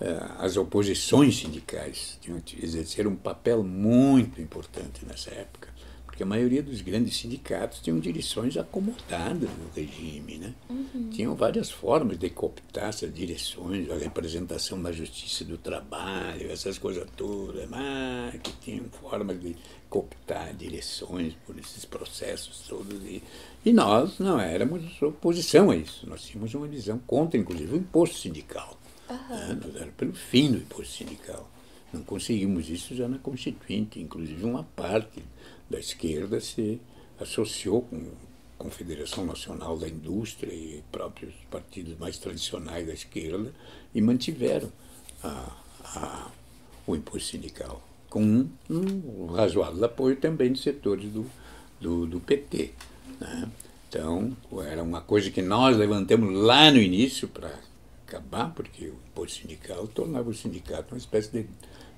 eh, 0.00 0.30
as 0.38 0.56
oposições 0.56 1.36
sindicais 1.36 2.16
tinham 2.20 2.40
que 2.40 2.64
exercer 2.64 3.08
um 3.08 3.16
papel 3.16 3.64
muito 3.64 4.40
importante 4.40 5.04
nessa 5.04 5.30
época, 5.30 5.73
porque 6.14 6.22
a 6.22 6.26
maioria 6.26 6.62
dos 6.62 6.80
grandes 6.80 7.16
sindicatos 7.16 7.80
tinham 7.80 7.98
direções 7.98 8.56
acomodadas 8.56 9.50
no 9.50 9.68
regime, 9.74 10.38
né? 10.38 10.54
Tinham 11.10 11.34
várias 11.34 11.72
formas 11.72 12.16
de 12.16 12.30
cooptar 12.30 12.90
essas 12.90 13.12
direções, 13.12 13.90
a 13.90 13.96
representação 13.96 14.78
na 14.78 14.92
justiça 14.92 15.44
do 15.44 15.58
trabalho, 15.58 16.52
essas 16.52 16.78
coisas 16.78 17.04
todas, 17.16 17.68
mas 17.68 18.40
que 18.40 18.52
tinham 18.60 18.84
formas 18.90 19.40
de 19.40 19.56
cooptar 19.90 20.54
direções 20.54 21.34
por 21.44 21.58
esses 21.58 21.84
processos 21.84 22.60
todos. 22.68 23.02
E, 23.02 23.20
e 23.64 23.72
nós 23.72 24.20
não 24.20 24.38
éramos 24.38 25.02
oposição 25.02 25.72
a 25.72 25.76
isso, 25.76 26.08
nós 26.08 26.22
tínhamos 26.22 26.54
uma 26.54 26.68
visão 26.68 26.96
contra, 26.96 27.40
inclusive, 27.40 27.74
o 27.74 27.76
imposto 27.76 28.18
sindical. 28.18 28.78
né? 29.10 29.58
Nós 29.60 29.74
éramos 29.74 29.94
pelo 29.96 30.14
fim 30.14 30.52
do 30.52 30.58
imposto 30.58 30.92
sindical. 30.92 31.50
Não 31.92 32.04
conseguimos 32.04 32.70
isso 32.70 32.94
já 32.94 33.08
na 33.08 33.18
Constituinte, 33.18 34.00
inclusive 34.00 34.44
uma 34.44 34.62
parte 34.76 35.20
da 35.68 35.78
esquerda 35.78 36.40
se 36.40 36.80
associou 37.18 37.82
com, 37.82 38.10
Confederação 38.64 39.26
Nacional 39.26 39.76
da 39.76 39.88
Indústria 39.88 40.52
e 40.52 40.82
próprios 40.90 41.34
partidos 41.50 41.98
mais 41.98 42.18
tradicionais 42.18 42.86
da 42.86 42.94
esquerda 42.94 43.52
e 43.94 44.00
mantiveram 44.00 44.72
a, 45.22 45.52
a, 45.84 46.30
o 46.86 46.94
imposto 46.94 47.30
sindical, 47.30 47.86
com 48.08 48.22
um, 48.22 48.50
um, 48.70 49.26
razoável 49.26 49.84
apoio 49.84 50.16
também 50.16 50.52
de 50.52 50.60
setores 50.60 51.10
do, 51.10 51.26
do, 51.80 52.06
do 52.06 52.20
PT. 52.20 52.72
Né? 53.20 53.50
Então, 53.88 54.34
era 54.64 54.82
uma 54.82 55.00
coisa 55.00 55.30
que 55.30 55.42
nós 55.42 55.76
levantamos 55.76 56.34
lá 56.34 56.70
no 56.70 56.78
início 56.78 57.28
para 57.28 57.52
acabar, 58.06 58.50
porque 58.54 58.86
o 58.86 58.98
imposto 59.08 59.42
sindical 59.42 59.86
tornava 59.88 60.30
o 60.30 60.34
sindicato 60.34 60.94
uma 60.94 60.98
espécie 60.98 61.30
de, 61.30 61.46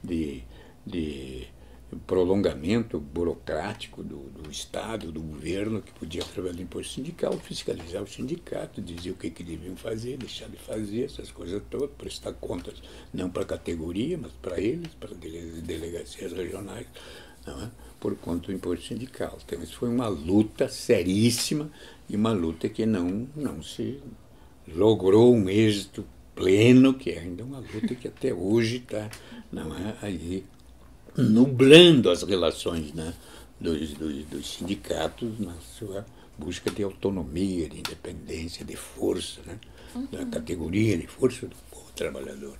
de, 0.03 0.43
de 0.85 1.49
prolongamento 2.07 2.99
burocrático 2.99 4.03
do, 4.03 4.29
do, 4.31 4.51
Estado, 4.51 5.13
do 5.13 5.21
governo, 5.21 5.81
que 5.81 5.93
podia, 5.93 6.23
através 6.23 6.57
do 6.57 6.63
imposto 6.63 6.95
sindical, 6.95 7.33
fiscalizar 7.35 8.03
o 8.03 8.07
sindicato, 8.07 8.83
dizer 8.83 9.11
o 9.11 9.15
que, 9.15 9.31
que 9.31 9.45
deviam 9.45 9.77
fazer, 9.77 10.17
deixar 10.17 10.49
de 10.49 10.57
fazer, 10.57 11.05
essas 11.05 11.31
coisas 11.31 11.63
todas, 11.71 11.91
prestar 11.97 12.33
contas 12.35 12.83
não 13.15 13.31
para 13.31 13.43
a 13.43 13.47
categoria, 13.47 14.19
mas 14.19 14.33
para 14.33 14.61
eles, 14.61 14.89
para 14.95 15.11
as 15.11 15.17
delegacias 15.63 16.33
regionais, 16.33 16.87
é? 17.47 17.71
por 18.01 18.17
conta 18.17 18.49
do 18.49 18.53
imposto 18.53 18.87
sindical. 18.87 19.39
Então, 19.45 19.63
isso 19.63 19.77
foi 19.77 19.89
uma 19.89 20.09
luta 20.09 20.69
seríssima 20.69 21.71
e 22.09 22.17
uma 22.17 22.33
luta 22.33 22.69
que 22.69 22.85
não, 22.85 23.29
não 23.37 23.63
se 23.63 24.01
logrou 24.67 25.33
um 25.35 25.49
êxito 25.49 26.05
pleno, 26.35 26.95
que 26.95 27.11
é 27.11 27.21
ainda 27.21 27.45
uma 27.45 27.61
luta 27.61 27.95
que 27.95 28.09
até 28.09 28.35
hoje 28.35 28.79
está 28.79 29.09
não 29.51 29.75
é, 29.75 29.97
aí 30.03 30.45
nublando 31.17 32.11
as 32.11 32.23
relações 32.23 32.93
né, 32.93 33.15
dos, 33.61 33.93
dos, 33.95 34.25
dos, 34.27 34.55
sindicatos 34.55 35.39
na 35.39 35.55
sua 35.79 36.07
busca 36.39 36.71
de 36.71 36.83
autonomia, 36.83 37.69
de 37.69 37.79
independência, 37.79 38.65
de 38.65 38.77
força, 38.77 39.41
né, 39.47 39.59
uhum. 39.95 40.07
da 40.07 40.27
categoria 40.27 40.97
de 40.97 41.07
força 41.07 41.47
do 41.47 41.57
povo 41.71 41.91
trabalhador. 41.95 42.57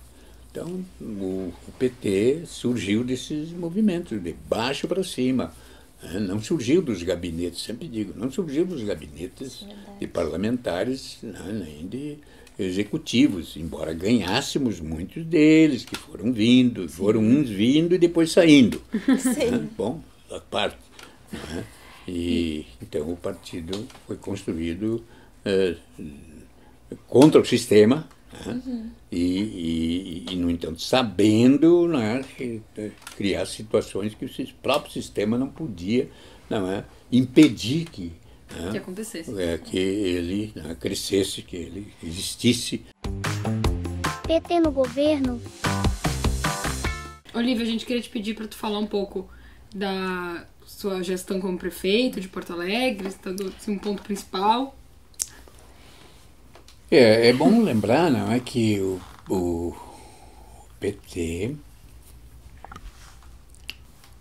Então, 0.51 0.83
o, 0.99 1.53
o 1.67 1.71
PT 1.77 2.43
surgiu 2.47 3.03
desses 3.03 3.51
movimentos, 3.51 4.21
de 4.21 4.33
baixo 4.49 4.87
para 4.87 5.03
cima. 5.03 5.53
Né, 6.01 6.19
não 6.19 6.41
surgiu 6.41 6.81
dos 6.81 7.03
gabinetes, 7.03 7.61
sempre 7.61 7.87
digo, 7.87 8.13
não 8.17 8.31
surgiu 8.31 8.65
dos 8.65 8.83
gabinetes 8.83 9.61
Verdade. 9.61 9.99
de 9.99 10.07
parlamentares, 10.07 11.17
né, 11.21 11.63
nem 11.65 11.87
de 11.87 12.17
executivos, 12.59 13.55
embora 13.55 13.93
ganhássemos 13.93 14.79
muitos 14.79 15.23
deles 15.23 15.85
que 15.85 15.95
foram 15.95 16.33
vindo, 16.33 16.83
Sim. 16.83 16.87
foram 16.87 17.21
uns 17.21 17.49
vindo 17.49 17.93
e 17.93 17.97
depois 17.97 18.31
saindo. 18.31 18.81
Né? 19.51 19.67
Bom, 19.77 20.01
a 20.31 20.39
parte. 20.39 20.77
Né? 21.31 21.63
E 22.07 22.65
então 22.81 23.11
o 23.11 23.17
partido 23.17 23.85
foi 24.05 24.15
construído 24.15 25.03
eh, 25.45 25.75
contra 27.07 27.41
o 27.41 27.45
sistema 27.45 28.07
né? 28.45 28.61
uhum. 28.65 28.89
e, 29.11 29.19
e, 29.19 30.25
e, 30.31 30.35
no 30.35 30.49
entanto, 30.49 30.81
sabendo 30.81 31.87
né, 31.87 32.23
criar 33.15 33.45
situações 33.45 34.15
que 34.15 34.25
o 34.25 34.47
próprio 34.61 34.91
sistema 34.91 35.37
não 35.37 35.47
podia 35.47 36.09
não 36.49 36.69
é, 36.69 36.85
impedir 37.11 37.85
que 37.85 38.11
né? 38.55 38.71
que 38.71 38.77
acontecesse. 38.77 39.41
É, 39.41 39.57
que 39.57 39.77
ele 39.77 40.53
né, 40.55 40.75
crescesse, 40.79 41.41
que 41.41 41.55
ele 41.55 41.93
existisse. 42.03 42.85
PT 44.25 44.59
no 44.59 44.71
governo. 44.71 45.41
Olivia, 47.33 47.63
a 47.63 47.67
gente 47.67 47.85
queria 47.85 48.01
te 48.01 48.09
pedir 48.09 48.35
para 48.35 48.47
tu 48.47 48.55
falar 48.55 48.79
um 48.79 48.87
pouco 48.87 49.29
da 49.73 50.45
sua 50.65 51.03
gestão 51.03 51.39
como 51.39 51.57
prefeito 51.57 52.19
de 52.19 52.27
Porto 52.27 52.53
Alegre, 52.53 53.07
estando 53.07 53.53
assim, 53.57 53.73
um 53.73 53.79
ponto 53.79 54.01
principal. 54.01 54.75
É, 56.89 57.29
é 57.29 57.33
bom 57.33 57.63
lembrar, 57.63 58.09
não 58.09 58.31
é 58.31 58.39
que 58.39 58.79
o, 58.79 58.99
o 59.29 59.75
PT 60.79 61.55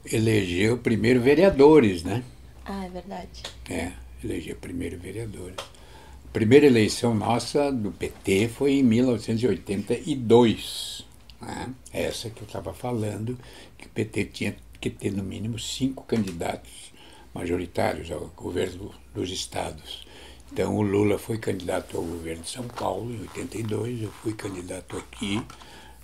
elegeu 0.05 0.79
primeiro 0.79 1.21
vereadores, 1.21 2.03
né? 2.03 2.23
Ah, 2.65 2.85
é 2.85 2.89
verdade. 2.89 3.43
É 3.71 3.93
eleger 4.27 4.57
primeiro 4.57 4.99
vereador. 4.99 5.55
A 5.59 6.29
primeira 6.33 6.67
eleição 6.67 7.15
nossa 7.15 7.71
do 7.73 7.93
PT 7.93 8.49
foi 8.49 8.73
em 8.75 8.83
1982. 8.83 11.07
Né? 11.41 11.73
Essa 11.93 12.29
que 12.29 12.43
eu 12.43 12.47
estava 12.47 12.75
falando, 12.75 13.39
que 13.79 13.87
o 13.87 13.91
PT 13.91 14.25
tinha 14.27 14.57
que 14.81 14.91
ter 14.91 15.13
no 15.13 15.23
mínimo 15.23 15.57
cinco 15.59 16.05
candidatos 16.05 16.93
majoritários 17.33 18.11
ao 18.11 18.27
governo 18.37 18.93
dos 19.15 19.31
estados. 19.31 20.05
Então 20.53 20.77
o 20.77 20.83
Lula 20.83 21.19
foi 21.19 21.39
candidato 21.39 21.97
ao 21.97 22.03
governo 22.03 22.43
de 22.43 22.51
São 22.51 22.67
Paulo 22.69 23.13
em 23.13 23.21
82, 23.23 24.03
eu 24.03 24.11
fui 24.11 24.33
candidato 24.33 24.97
aqui. 24.97 25.41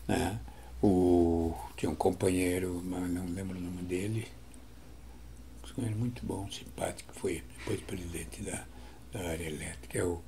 Né? 0.06 0.38
O, 0.82 1.54
tinha 1.76 1.90
um 1.90 1.94
companheiro, 1.94 2.82
mas 2.84 3.10
não 3.10 3.24
lembro 3.26 3.56
o 3.56 3.60
nome 3.60 3.82
dele, 3.82 4.26
muito 6.02 6.24
bom, 6.26 6.50
simpático, 6.50 7.14
foi 7.14 7.42
depois 7.58 7.80
presidente 7.80 8.42
da, 8.42 8.64
da 9.12 9.20
área 9.30 9.44
elétrica. 9.44 9.98
Eu, 9.98 10.22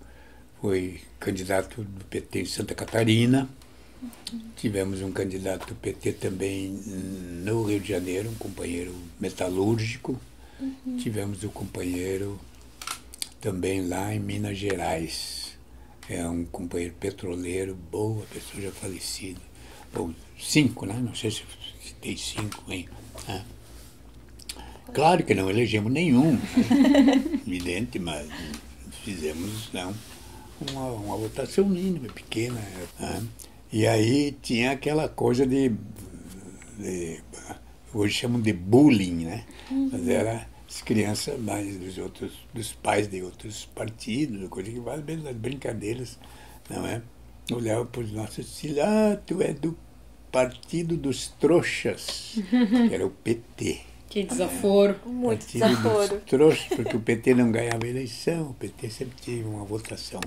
foi 0.60 1.00
candidato 1.20 1.82
do 1.82 2.04
PT 2.06 2.40
em 2.40 2.46
Santa 2.46 2.74
Catarina. 2.74 3.48
Tivemos 4.56 5.02
um 5.02 5.12
candidato 5.12 5.66
do 5.66 5.74
PT 5.74 6.12
também 6.14 6.70
no 6.70 7.64
Rio 7.64 7.80
de 7.80 7.88
Janeiro, 7.88 8.30
um 8.30 8.34
companheiro 8.34 8.94
metalúrgico. 9.20 10.18
Uhum. 10.60 10.96
Tivemos 10.96 11.42
o 11.42 11.48
um 11.48 11.50
companheiro 11.50 12.40
também 13.40 13.86
lá 13.86 14.14
em 14.14 14.20
Minas 14.20 14.56
Gerais. 14.56 15.58
É 16.08 16.26
um 16.26 16.44
companheiro 16.44 16.94
petroleiro, 17.00 17.74
boa 17.90 18.24
pessoa 18.26 18.62
já 18.62 18.70
falecido. 18.70 19.40
Ou 19.94 20.14
cinco, 20.38 20.86
né? 20.86 20.94
Não 20.94 21.14
sei 21.14 21.30
se, 21.30 21.42
se 21.82 21.94
tem 21.94 22.16
cinco, 22.16 22.62
hein? 22.70 22.88
Ah. 23.28 23.42
Claro 24.94 25.24
que 25.24 25.34
não 25.34 25.50
elegemos 25.50 25.92
nenhum, 25.92 26.32
né? 26.34 26.40
evidente, 27.44 27.98
mas 27.98 28.28
fizemos 29.02 29.68
não, 29.72 29.92
uma, 30.70 30.86
uma 30.92 31.16
votação 31.16 31.68
mínima, 31.68 32.08
pequena. 32.12 32.60
Né? 32.98 33.22
E 33.72 33.88
aí 33.88 34.30
tinha 34.40 34.70
aquela 34.70 35.08
coisa 35.08 35.44
de, 35.44 35.72
de, 36.78 37.20
hoje 37.92 38.14
chamam 38.14 38.40
de 38.40 38.52
bullying, 38.52 39.24
né? 39.24 39.44
Uhum. 39.68 39.90
Mas 39.92 40.06
era 40.06 40.46
as 40.68 40.80
crianças 40.80 41.40
mais 41.40 41.76
dos 41.76 41.98
outros, 41.98 42.32
dos 42.54 42.72
pais 42.72 43.08
de 43.08 43.20
outros 43.20 43.64
partidos, 43.74 44.48
coisa 44.48 44.70
que 44.70 44.78
vale 44.78 45.02
bem 45.02 45.26
as 45.26 45.34
brincadeiras, 45.34 46.20
não 46.70 46.86
é? 46.86 47.02
Olhava 47.50 47.84
para 47.84 48.00
os 48.00 48.12
nossos 48.12 48.60
filhos, 48.60 48.78
ah, 48.78 49.20
tu 49.26 49.42
é 49.42 49.52
do 49.52 49.76
partido 50.30 50.96
dos 50.96 51.28
trouxas, 51.40 52.36
que 52.88 52.94
era 52.94 53.04
o 53.04 53.10
PT. 53.10 53.93
Que 54.14 54.22
desaforo. 54.22 54.94
É, 55.04 55.08
Muito 55.08 55.46
desaforo. 55.46 56.20
Trouxe, 56.26 56.68
porque 56.76 56.96
o 56.96 57.00
PT 57.00 57.34
não 57.34 57.50
ganhava 57.50 57.84
eleição, 57.84 58.50
o 58.50 58.54
PT 58.54 58.88
sempre 58.90 59.16
teve 59.24 59.42
uma 59.42 59.64
votação 59.64 60.20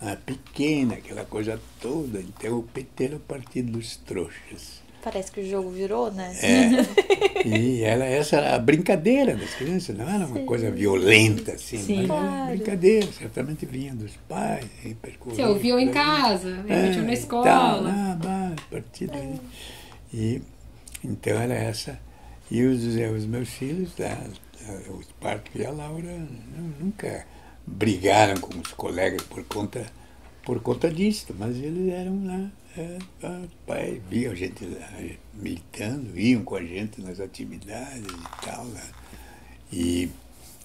ah, 0.00 0.16
pequena, 0.24 0.94
aquela 0.94 1.24
coisa 1.24 1.60
toda. 1.80 2.20
Então 2.20 2.58
o 2.58 2.62
PT 2.62 3.04
era 3.04 3.16
o 3.16 3.20
partido 3.20 3.72
dos 3.72 3.96
trouxas. 3.96 4.80
Parece 5.02 5.32
que 5.32 5.40
o 5.40 5.44
jogo 5.44 5.70
virou, 5.70 6.12
né? 6.12 6.36
É. 6.40 7.48
e 7.48 7.82
ela, 7.82 8.04
essa 8.04 8.36
era 8.36 8.54
a 8.54 8.58
brincadeira 8.60 9.34
das 9.34 9.54
crianças, 9.54 9.96
não 9.96 10.08
era 10.08 10.24
uma 10.24 10.38
Sim. 10.38 10.46
coisa 10.46 10.70
violenta, 10.70 11.52
assim. 11.52 11.78
Sim, 11.78 12.06
claro. 12.06 12.54
brincadeira, 12.54 13.08
certamente 13.10 13.66
vinha 13.66 13.92
dos 13.92 14.12
pais. 14.28 14.66
Você 15.26 15.42
ouviu 15.42 15.80
em 15.80 15.90
casa, 15.90 16.64
é, 16.68 16.94
na 17.00 17.12
escola. 17.12 17.44
Tal, 17.44 17.86
ah, 17.86 18.52
partido. 18.70 19.16
É. 19.16 19.34
E, 20.14 20.40
então 21.02 21.32
era 21.40 21.54
essa 21.54 21.98
e 22.50 22.62
os, 22.62 22.84
os 22.84 23.26
meus 23.26 23.48
filhos, 23.48 23.92
tá, 23.94 24.26
o 24.88 25.00
Esparto 25.00 25.50
e 25.54 25.64
a 25.64 25.70
Laura, 25.70 26.26
nunca 26.80 27.26
brigaram 27.66 28.40
com 28.40 28.58
os 28.58 28.72
colegas 28.72 29.22
por 29.22 29.44
conta, 29.44 29.86
por 30.44 30.60
conta 30.60 30.90
disso, 30.90 31.34
mas 31.38 31.56
eles 31.56 31.92
eram 31.92 32.24
lá. 32.26 32.50
É, 32.74 32.98
pai, 33.66 34.00
viam 34.08 34.32
a 34.32 34.34
gente 34.34 34.64
lá 34.64 34.88
militando, 35.34 36.18
iam 36.18 36.42
com 36.42 36.56
a 36.56 36.62
gente 36.62 37.02
nas 37.02 37.20
atividades 37.20 38.06
e 38.06 38.46
tal. 38.46 38.64
Né? 38.64 38.82
E 39.70 40.10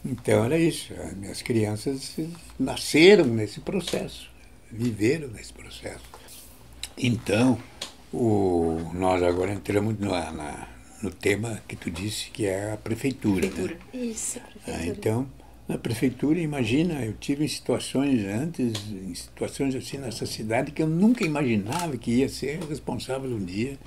então 0.05 0.45
era 0.45 0.57
isso. 0.57 0.93
As 0.93 1.13
minhas 1.13 1.41
crianças 1.41 2.15
nasceram 2.57 3.25
nesse 3.25 3.59
processo, 3.59 4.29
viveram 4.71 5.27
nesse 5.29 5.51
processo. 5.51 6.03
Então, 6.97 7.59
o, 8.13 8.79
nós 8.93 9.21
agora 9.21 9.53
entramos 9.53 9.99
na, 9.99 10.31
na 10.31 10.67
no 11.01 11.11
tema 11.11 11.61
que 11.67 11.75
tu 11.75 11.89
disse, 11.91 12.29
que 12.31 12.45
é 12.45 12.73
a 12.73 12.77
prefeitura. 12.77 13.45
Né? 13.45 13.51
prefeitura. 13.51 13.79
Né? 13.93 14.05
Isso, 14.05 14.39
prefeitura. 14.39 14.77
Ah, 14.77 14.87
então, 14.87 15.29
na 15.67 15.77
prefeitura, 15.77 16.39
imagina, 16.39 17.03
eu 17.05 17.13
tive 17.13 17.43
em 17.43 17.47
situações 17.47 18.23
antes, 18.25 18.89
em 18.89 19.13
situações 19.13 19.75
assim 19.75 19.97
nessa 19.97 20.25
cidade 20.25 20.71
que 20.71 20.81
eu 20.81 20.87
nunca 20.87 21.25
imaginava 21.25 21.97
que 21.97 22.11
ia 22.11 22.29
ser 22.29 22.63
responsável 22.63 23.29
um 23.29 23.43
dia 23.43 23.77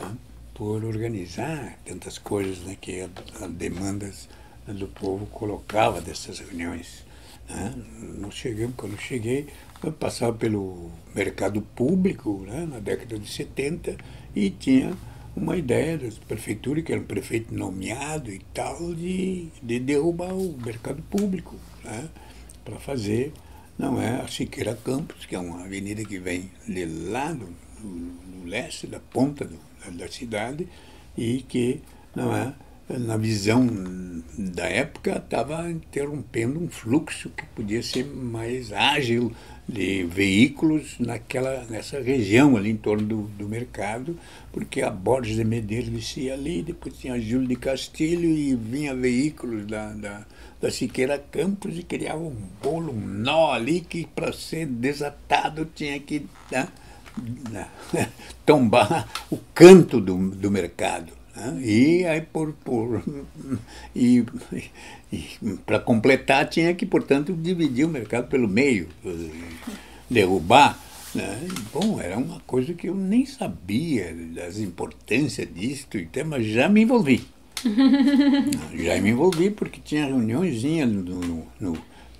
né, 0.00 0.16
por 0.54 0.82
organizar 0.82 1.78
tantas 1.84 2.16
coisas 2.16 2.60
né, 2.60 2.76
que 2.80 3.00
as 3.02 3.50
demandas 3.50 4.28
do 4.66 4.88
povo 4.88 5.26
colocava 5.26 6.00
dessas 6.00 6.40
reuniões 6.40 7.04
Né? 7.48 7.74
Nós 8.18 8.34
chegamos, 8.34 8.74
quando 8.74 8.92
eu 8.92 8.98
cheguei, 8.98 9.46
eu 9.84 9.92
passava 9.92 10.32
pelo 10.32 10.90
mercado 11.14 11.60
público, 11.60 12.44
né, 12.46 12.66
na 12.66 12.78
década 12.78 13.18
de 13.18 13.28
70, 13.28 13.96
e 14.34 14.50
tinha 14.50 14.96
uma 15.36 15.56
ideia 15.56 15.98
da 15.98 16.08
prefeitura, 16.26 16.80
que 16.80 16.90
era 16.90 17.00
um 17.00 17.04
prefeito 17.04 17.54
nomeado 17.54 18.32
e 18.32 18.38
tal, 18.54 18.94
de, 18.94 19.48
de 19.62 19.78
derrubar 19.78 20.32
o 20.32 20.56
mercado 20.64 21.02
público, 21.02 21.54
né, 21.84 22.08
para 22.64 22.78
fazer, 22.78 23.32
não 23.78 24.00
é, 24.00 24.22
a 24.22 24.26
Siqueira 24.26 24.74
Campos, 24.74 25.26
que 25.26 25.36
é 25.36 25.38
uma 25.38 25.64
avenida 25.64 26.02
que 26.04 26.18
vem 26.18 26.50
de 26.66 26.86
lá 26.86 27.32
do, 27.32 27.46
do, 27.80 28.42
do 28.42 28.48
leste, 28.48 28.86
da 28.86 28.98
ponta 28.98 29.44
do, 29.44 29.58
da, 29.84 30.04
da 30.04 30.08
cidade, 30.08 30.66
e 31.16 31.42
que, 31.42 31.82
não 32.14 32.34
é, 32.34 32.54
na 32.88 33.16
visão 33.16 33.66
da 34.38 34.66
época, 34.66 35.16
estava 35.16 35.68
interrompendo 35.70 36.60
um 36.60 36.68
fluxo 36.68 37.30
que 37.30 37.44
podia 37.46 37.82
ser 37.82 38.04
mais 38.06 38.72
ágil 38.72 39.32
de 39.68 40.04
veículos 40.04 40.94
naquela, 41.00 41.64
nessa 41.68 42.00
região 42.00 42.56
ali 42.56 42.70
em 42.70 42.76
torno 42.76 43.04
do, 43.04 43.22
do 43.22 43.48
mercado, 43.48 44.16
porque 44.52 44.82
a 44.82 44.90
Borges 44.90 45.36
de 45.36 45.44
Medeiros 45.44 45.88
descia 45.88 46.34
ali, 46.34 46.62
depois 46.62 46.96
tinha 46.96 47.20
Júlio 47.20 47.48
de 47.48 47.56
Castilho 47.56 48.30
e 48.30 48.54
vinha 48.54 48.94
veículos 48.94 49.66
da, 49.66 49.92
da, 49.92 50.24
da 50.60 50.70
Siqueira 50.70 51.18
Campos 51.18 51.76
e 51.76 51.82
criava 51.82 52.20
um 52.20 52.36
bolo, 52.62 52.92
um 52.92 53.00
nó 53.00 53.50
ali 53.50 53.80
que 53.80 54.06
para 54.06 54.32
ser 54.32 54.66
desatado 54.66 55.68
tinha 55.74 55.98
que 55.98 56.24
né, 56.50 56.68
tombar 58.46 59.08
o 59.28 59.38
canto 59.52 60.00
do, 60.00 60.30
do 60.30 60.50
mercado. 60.50 61.12
Né? 61.36 61.60
E 61.62 62.04
aí 62.06 62.22
por, 62.22 62.52
por 62.64 63.02
e, 63.94 64.24
e 65.12 65.38
para 65.66 65.78
completar 65.78 66.48
tinha 66.48 66.74
que, 66.74 66.86
portanto, 66.86 67.34
dividir 67.34 67.84
o 67.84 67.90
mercado 67.90 68.28
pelo 68.28 68.48
meio, 68.48 68.88
derrubar. 70.08 70.80
Né? 71.14 71.46
Bom, 71.72 72.00
era 72.00 72.16
uma 72.16 72.40
coisa 72.40 72.72
que 72.72 72.88
eu 72.88 72.94
nem 72.94 73.26
sabia 73.26 74.14
das 74.34 74.58
importâncias 74.58 75.46
disso, 75.52 75.86
mas 76.26 76.46
já 76.46 76.68
me 76.68 76.82
envolvi. 76.82 77.26
já 78.74 79.00
me 79.00 79.10
envolvi 79.10 79.50
porque 79.50 79.80
tinha 79.80 80.06
reuniõezinha 80.06 80.86
no, 80.86 81.02
no, 81.02 81.48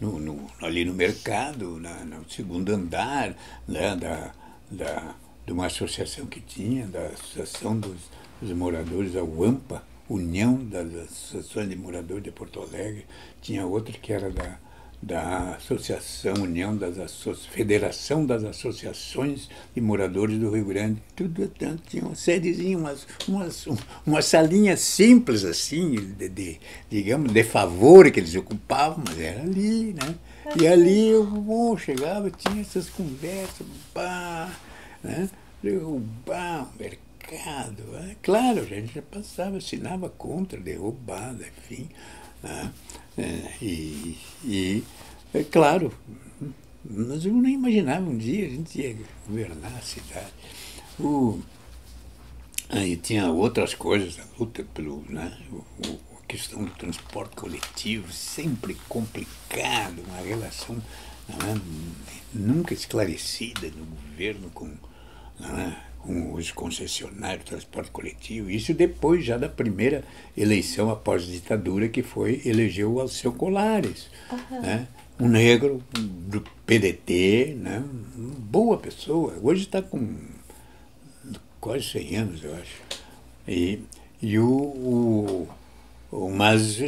no, 0.00 0.18
no, 0.18 0.50
ali 0.60 0.84
no 0.84 0.92
mercado, 0.92 1.78
na, 1.80 2.04
no 2.04 2.28
segundo 2.30 2.70
andar 2.70 3.34
né, 3.66 3.96
da, 3.96 4.32
da, 4.70 5.14
de 5.46 5.52
uma 5.52 5.66
associação 5.66 6.26
que 6.26 6.40
tinha, 6.40 6.86
da 6.86 7.06
Associação 7.06 7.78
dos 7.78 7.96
os 8.40 8.50
moradores, 8.50 9.16
a 9.16 9.22
UAMPA, 9.22 9.82
União 10.08 10.54
das 10.64 10.94
Associações 10.94 11.68
de 11.68 11.76
Moradores 11.76 12.22
de 12.22 12.30
Porto 12.30 12.60
Alegre, 12.60 13.04
tinha 13.40 13.66
outra 13.66 13.92
que 13.92 14.12
era 14.12 14.30
da, 14.30 14.58
da 15.02 15.54
Associação 15.56 16.34
União 16.42 16.76
das 16.76 16.98
Associ... 16.98 17.48
Federação 17.48 18.24
das 18.24 18.44
Associações 18.44 19.48
de 19.74 19.80
Moradores 19.80 20.38
do 20.38 20.50
Rio 20.50 20.64
Grande. 20.64 21.02
Tudo 21.14 21.48
tanto, 21.48 21.82
tinha 21.88 22.04
uma 22.04 22.14
sériezinha, 22.14 22.78
umas, 22.78 23.06
umas, 23.26 23.66
uma 24.06 24.22
salinha 24.22 24.76
simples 24.76 25.44
assim, 25.44 25.94
de, 26.16 26.28
de, 26.28 26.60
digamos, 26.88 27.32
de 27.32 27.42
favor 27.42 28.08
que 28.10 28.20
eles 28.20 28.34
ocupavam, 28.36 29.02
mas 29.06 29.18
era 29.18 29.42
ali, 29.42 29.92
né? 29.92 30.14
E 30.60 30.68
ali 30.68 31.08
eu 31.08 31.24
bom, 31.24 31.76
chegava, 31.76 32.30
tinha 32.30 32.60
essas 32.60 32.88
conversas, 32.88 33.66
pá, 33.92 34.48
né? 35.02 35.28
Eu, 35.64 36.00
pá, 36.24 36.68
mercado 37.30 37.36
mercado. 37.36 37.96
É, 37.96 38.16
claro, 38.22 38.60
a 38.60 38.64
gente 38.64 38.94
já 38.94 39.02
passava, 39.02 39.58
assinava 39.58 40.08
contra, 40.08 40.58
derrubada, 40.58 41.46
enfim. 41.46 41.88
Né? 42.42 42.72
É, 43.18 43.52
e, 43.62 44.18
e, 44.44 44.84
é 45.34 45.42
claro, 45.44 45.92
eu 46.88 47.32
nem 47.34 47.54
imaginava 47.54 48.08
um 48.08 48.16
dia 48.16 48.46
a 48.46 48.50
gente 48.50 48.80
ia 48.80 48.96
governar 49.26 49.74
a 49.76 49.82
cidade. 49.82 50.32
O, 50.98 51.40
aí 52.68 52.96
tinha 52.96 53.30
outras 53.30 53.74
coisas, 53.74 54.18
a 54.18 54.24
luta 54.38 54.64
pelo. 54.74 55.04
Né, 55.08 55.36
o, 55.50 55.64
a 56.16 56.26
questão 56.26 56.64
do 56.64 56.70
transporte 56.72 57.36
coletivo, 57.36 58.12
sempre 58.12 58.74
complicado, 58.88 60.02
uma 60.08 60.18
relação 60.18 60.74
né, 61.28 61.60
nunca 62.34 62.74
esclarecida 62.74 63.68
no 63.68 63.84
governo 63.84 64.50
com. 64.50 64.66
Né, 65.38 65.85
com 66.06 66.34
os 66.34 66.52
concessionários 66.52 67.44
de 67.44 67.50
transporte 67.50 67.90
coletivo, 67.90 68.48
isso 68.48 68.72
depois 68.72 69.24
já 69.24 69.36
da 69.36 69.48
primeira 69.48 70.04
eleição 70.36 70.90
após 70.90 71.24
a 71.24 71.26
ditadura, 71.26 71.88
que 71.88 72.02
foi 72.02 72.40
elegeu 72.44 72.92
o 72.92 73.00
Alceu 73.00 73.32
Colares, 73.32 74.08
uhum. 74.30 74.62
né? 74.62 74.86
um 75.18 75.28
negro 75.28 75.82
do 75.92 76.42
PDT, 76.64 77.56
né? 77.58 77.82
boa 78.16 78.78
pessoa, 78.78 79.34
hoje 79.42 79.62
está 79.62 79.82
com 79.82 80.16
quase 81.60 81.84
100 81.84 82.16
anos, 82.16 82.44
eu 82.44 82.54
acho. 82.54 82.82
E, 83.48 83.80
e 84.22 84.38
o, 84.38 85.48
o 86.12 86.30
mas 86.30 86.78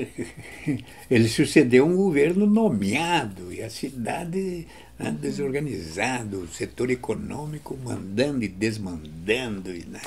ele 1.11 1.29
sucedeu 1.29 1.87
um 1.87 1.97
governo 1.97 2.47
nomeado 2.47 3.53
e 3.53 3.63
a 3.63 3.71
cidade 3.71 4.67
né, 4.99 5.11
desorganizada, 5.11 6.37
o 6.37 6.49
setor 6.49 6.91
econômico 6.91 7.77
mandando 7.77 8.45
e 8.45 8.49
desmandando, 8.49 9.75
e, 9.75 9.85
né, 9.85 10.01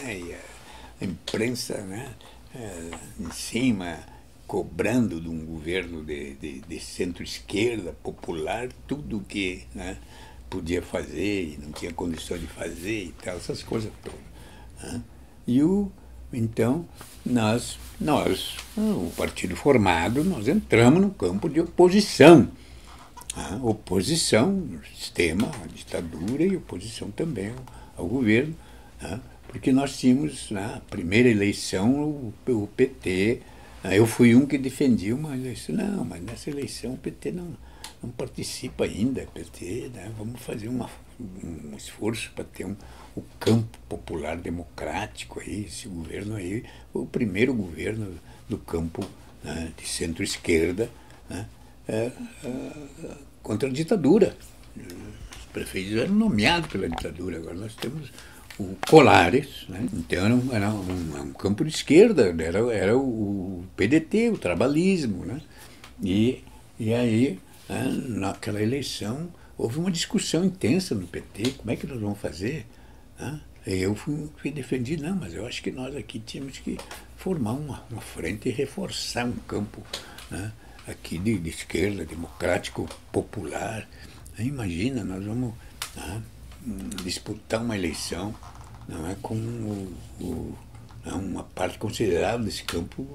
a 1.00 1.06
imprensa 1.06 1.78
né, 1.82 2.14
é, 2.54 2.92
em 3.20 3.32
cima 3.32 4.00
cobrando 4.46 5.22
de 5.22 5.30
um 5.30 5.46
governo 5.46 6.04
de, 6.04 6.34
de, 6.36 6.60
de 6.60 6.80
centro-esquerda, 6.80 7.94
popular, 8.04 8.68
tudo 8.86 9.18
o 9.18 9.24
que 9.24 9.64
né, 9.74 9.98
podia 10.50 10.82
fazer 10.82 11.54
e 11.54 11.60
não 11.64 11.72
tinha 11.72 11.94
condição 11.94 12.38
de 12.38 12.48
fazer 12.48 13.06
e 13.06 13.16
tal, 13.24 13.38
essas 13.38 13.64
coisas 13.64 13.92
todas. 14.04 14.20
Né. 14.82 15.02
E 15.48 15.64
o 15.64 15.89
então, 16.34 16.86
nós, 17.26 17.78
nós, 18.00 18.56
o 18.78 19.12
partido 19.18 19.56
formado, 19.56 20.24
nós 20.24 20.48
entramos 20.48 21.02
no 21.02 21.10
campo 21.10 21.50
de 21.50 21.60
oposição. 21.60 22.48
A 23.36 23.56
oposição 23.64 24.68
sistema, 24.94 25.50
à 25.64 25.68
ditadura 25.68 26.44
e 26.44 26.58
oposição 26.58 27.10
também 27.12 27.54
ao, 27.96 28.06
governo, 28.06 28.54
né? 29.02 29.22
porque 29.48 29.72
nós 29.72 29.98
tínhamos 29.98 30.52
na 30.52 30.82
primeira 30.90 31.30
eleição 31.30 31.94
o, 31.94 32.34
o 32.48 32.68
PT, 32.68 33.42
né? 33.84 33.98
eu 33.98 34.06
fui 34.06 34.36
um 34.36 34.46
que 34.46 34.58
defendia 34.58 35.16
uma 35.16 35.36
eleição, 35.36 35.76
não, 35.76 36.04
mas 36.04 36.22
nessa 36.22 36.50
eleição 36.50 36.94
o 36.94 36.98
PT 36.98 37.32
não, 37.32 37.56
não 38.04 38.10
participa 38.10 38.84
ainda, 38.84 39.26
PT, 39.34 39.92
né? 39.94 40.12
vamos 40.18 40.42
fazer 40.42 40.68
uma, 40.68 40.90
um 41.20 41.76
esforço 41.78 42.32
para 42.36 42.44
ter 42.44 42.66
um, 42.66 42.76
o 43.16 43.22
campo 43.40 43.78
popular 43.88 44.38
democrático 44.38 45.40
aí, 45.40 45.66
esse 45.66 45.88
governo 45.88 46.36
aí, 46.36 46.66
o 46.94 47.06
primeiro 47.06 47.54
governo 47.54 48.14
do 48.50 48.58
campo 48.58 49.06
né, 49.44 49.72
de 49.78 49.88
centro-esquerda 49.88 50.90
né, 51.30 51.48
é, 51.88 52.12
é, 52.44 52.72
contra 53.42 53.70
a 53.70 53.72
ditadura. 53.72 54.36
Os 54.76 55.46
prefeitos 55.52 55.98
eram 55.98 56.14
nomeados 56.14 56.70
pela 56.70 56.88
ditadura, 56.90 57.38
agora 57.38 57.56
nós 57.56 57.76
temos 57.76 58.10
o 58.60 58.76
Colares, 58.88 59.66
né, 59.68 59.88
então 59.94 60.26
era, 60.26 60.36
um, 60.36 60.54
era 60.54 60.70
um, 60.70 61.22
um, 61.22 61.34
campo 61.34 61.64
de 61.64 61.72
esquerda, 61.72 62.36
era, 62.40 62.60
era 62.74 62.98
o 62.98 63.64
PDT, 63.76 64.30
o 64.30 64.38
trabalhismo. 64.38 65.26
Né, 65.26 65.42
e, 66.04 66.44
e 66.80 66.94
aí, 66.94 67.40
né, 67.68 67.86
naquela 68.08 68.62
eleição, 68.62 69.30
houve 69.58 69.80
uma 69.80 69.92
discussão 69.92 70.46
intensa 70.46 70.94
no 70.94 71.08
PT, 71.08 71.52
como 71.58 71.72
é 71.72 71.76
que 71.76 71.88
nós 71.88 72.00
vamos 72.00 72.20
fazer? 72.20 72.66
Né? 73.20 73.42
Eu 73.66 73.96
fui, 73.96 74.30
fui 74.38 74.52
defendi, 74.52 74.98
não, 74.98 75.16
mas 75.16 75.34
eu 75.34 75.46
acho 75.46 75.62
que 75.62 75.72
nós 75.72 75.96
aqui 75.96 76.20
tínhamos 76.20 76.58
que 76.58 76.78
formar 77.16 77.54
uma, 77.54 77.84
uma 77.92 78.02
frente 78.02 78.50
e 78.50 78.52
reforçar 78.52 79.26
um 79.26 79.34
campo 79.48 79.84
né? 80.32 80.52
Aqui 80.88 81.18
de, 81.18 81.38
de, 81.38 81.50
esquerda, 81.50 82.06
democrático, 82.06 82.88
popular. 83.12 83.88
Imagina, 84.38 85.04
nós 85.04 85.24
vamos 85.24 85.54
né? 85.96 86.22
disputar 87.04 87.62
uma 87.62 87.76
eleição 87.76 88.34
não 88.88 89.10
é, 89.10 89.16
com 89.22 89.36
o, 89.36 89.96
o, 90.20 90.58
né? 91.06 91.14
uma 91.14 91.44
parte 91.44 91.78
considerável 91.78 92.46
desse 92.46 92.64
campo 92.64 93.08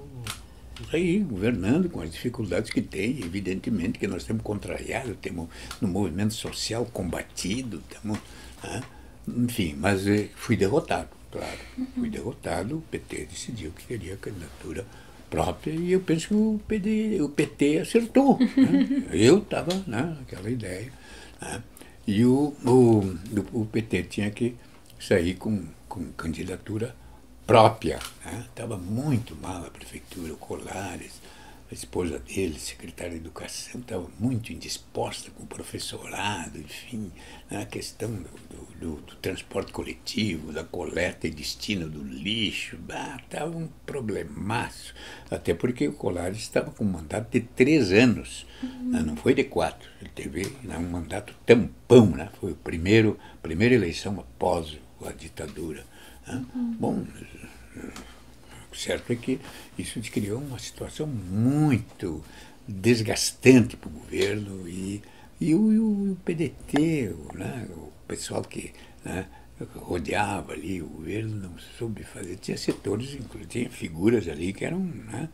aí 0.92 1.18
governando 1.20 1.88
com 1.88 2.00
as 2.00 2.10
dificuldades 2.10 2.70
que 2.70 2.82
tem, 2.82 3.18
evidentemente 3.20 3.98
que 3.98 4.06
nós 4.06 4.24
temos 4.24 4.42
contrariado, 4.42 5.14
temos 5.14 5.48
no 5.80 5.88
movimento 5.88 6.34
social 6.34 6.84
combatido, 6.86 7.82
temos, 7.88 8.18
né? 8.62 8.82
Enfim, 9.26 9.74
mas 9.76 10.06
eh, 10.06 10.28
fui 10.36 10.56
derrotado, 10.56 11.08
claro. 11.32 11.58
Uhum. 11.76 11.86
Fui 11.96 12.10
derrotado, 12.10 12.78
o 12.78 12.80
PT 12.82 13.26
decidiu 13.26 13.72
que 13.72 13.86
queria 13.86 14.14
a 14.14 14.16
candidatura 14.16 14.86
própria 15.30 15.72
e 15.72 15.92
eu 15.92 16.00
penso 16.00 16.28
que 16.28 16.34
o, 16.34 16.60
PD, 16.66 17.20
o 17.20 17.28
PT 17.28 17.78
acertou. 17.78 18.38
Né? 18.38 19.04
Eu 19.12 19.38
estava 19.38 19.72
né, 19.86 20.16
naquela 20.18 20.50
ideia. 20.50 20.92
Né? 21.40 21.62
E 22.06 22.24
o, 22.24 22.54
o, 22.64 23.16
o 23.52 23.66
PT 23.66 24.04
tinha 24.04 24.30
que 24.30 24.54
sair 24.98 25.34
com, 25.34 25.64
com 25.88 26.04
candidatura 26.12 26.94
própria. 27.46 27.98
Estava 28.48 28.76
né? 28.76 28.84
muito 28.88 29.36
mal 29.36 29.64
a 29.64 29.70
prefeitura, 29.70 30.32
o 30.32 30.36
Colares. 30.36 31.20
A 31.70 31.74
esposa 31.74 32.18
dele, 32.20 32.58
secretária 32.58 33.12
de 33.12 33.18
Educação, 33.18 33.80
estava 33.80 34.06
muito 34.20 34.52
indisposta 34.52 35.30
com 35.32 35.42
o 35.42 35.46
professorado, 35.46 36.58
enfim, 36.58 37.10
né, 37.50 37.62
a 37.62 37.66
questão 37.66 38.10
do, 38.12 38.78
do, 38.78 39.00
do, 39.00 39.16
transporte 39.16 39.72
coletivo, 39.72 40.52
da 40.52 40.62
coleta 40.62 41.26
e 41.26 41.30
destino 41.30 41.88
do 41.88 42.02
lixo, 42.02 42.78
estava 43.20 43.56
um 43.56 43.68
problemaço. 43.84 44.94
Até 45.28 45.54
porque 45.54 45.88
o 45.88 45.92
Colares 45.92 46.38
estava 46.38 46.70
com 46.70 46.84
um 46.84 46.90
mandato 46.92 47.32
de 47.32 47.40
três 47.40 47.90
anos, 47.90 48.46
uhum. 48.62 48.90
né, 48.90 49.02
não 49.02 49.16
foi 49.16 49.34
de 49.34 49.42
quatro. 49.42 49.90
Ele 50.00 50.10
teve 50.14 50.56
né, 50.62 50.78
um 50.78 50.88
mandato 50.88 51.34
tampão, 51.44 52.10
né, 52.10 52.30
foi 52.40 52.52
a 52.52 52.56
primeiro, 52.56 53.18
primeira 53.42 53.74
eleição 53.74 54.20
após 54.20 54.78
a 55.04 55.10
ditadura. 55.10 55.84
Né. 56.26 56.44
Uhum. 56.54 56.76
Bom, 56.78 57.06
certo 58.76 59.12
é 59.12 59.16
que 59.16 59.40
isso 59.78 60.00
criou 60.10 60.40
uma 60.40 60.58
situação 60.58 61.06
muito 61.06 62.22
desgastante 62.66 63.76
para 63.76 63.88
o 63.88 63.92
governo 63.92 64.68
e, 64.68 65.02
e, 65.40 65.54
o, 65.54 65.72
e 65.72 65.78
o 65.78 66.16
PDT, 66.24 67.14
o, 67.14 67.36
né, 67.36 67.66
o 67.70 67.90
pessoal 68.06 68.42
que 68.42 68.72
né, 69.04 69.26
rodeava 69.74 70.52
ali 70.52 70.82
o 70.82 70.86
governo 70.86 71.36
não 71.36 71.58
soube 71.78 72.02
fazer. 72.02 72.36
Tinha 72.36 72.56
setores, 72.56 73.14
inclusive, 73.14 73.46
tinha 73.46 73.70
figuras 73.70 74.28
ali 74.28 74.52
que 74.52 74.64
eram 74.64 74.80
né, 74.80 75.28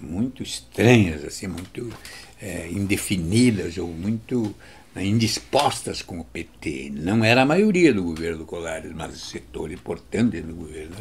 muito 0.00 0.42
estranhas, 0.42 1.24
assim, 1.24 1.46
muito 1.46 1.92
é, 2.40 2.68
indefinidas 2.70 3.78
ou 3.78 3.88
muito 3.88 4.54
né, 4.94 5.04
indispostas 5.04 6.02
com 6.02 6.20
o 6.20 6.24
PT. 6.24 6.90
Não 6.92 7.24
era 7.24 7.42
a 7.42 7.46
maioria 7.46 7.92
do 7.92 8.02
governo 8.02 8.38
do 8.38 8.46
Colares, 8.46 8.92
mas 8.92 9.18
setores 9.18 9.78
importantes 9.78 10.44
do 10.44 10.54
governo 10.54 10.96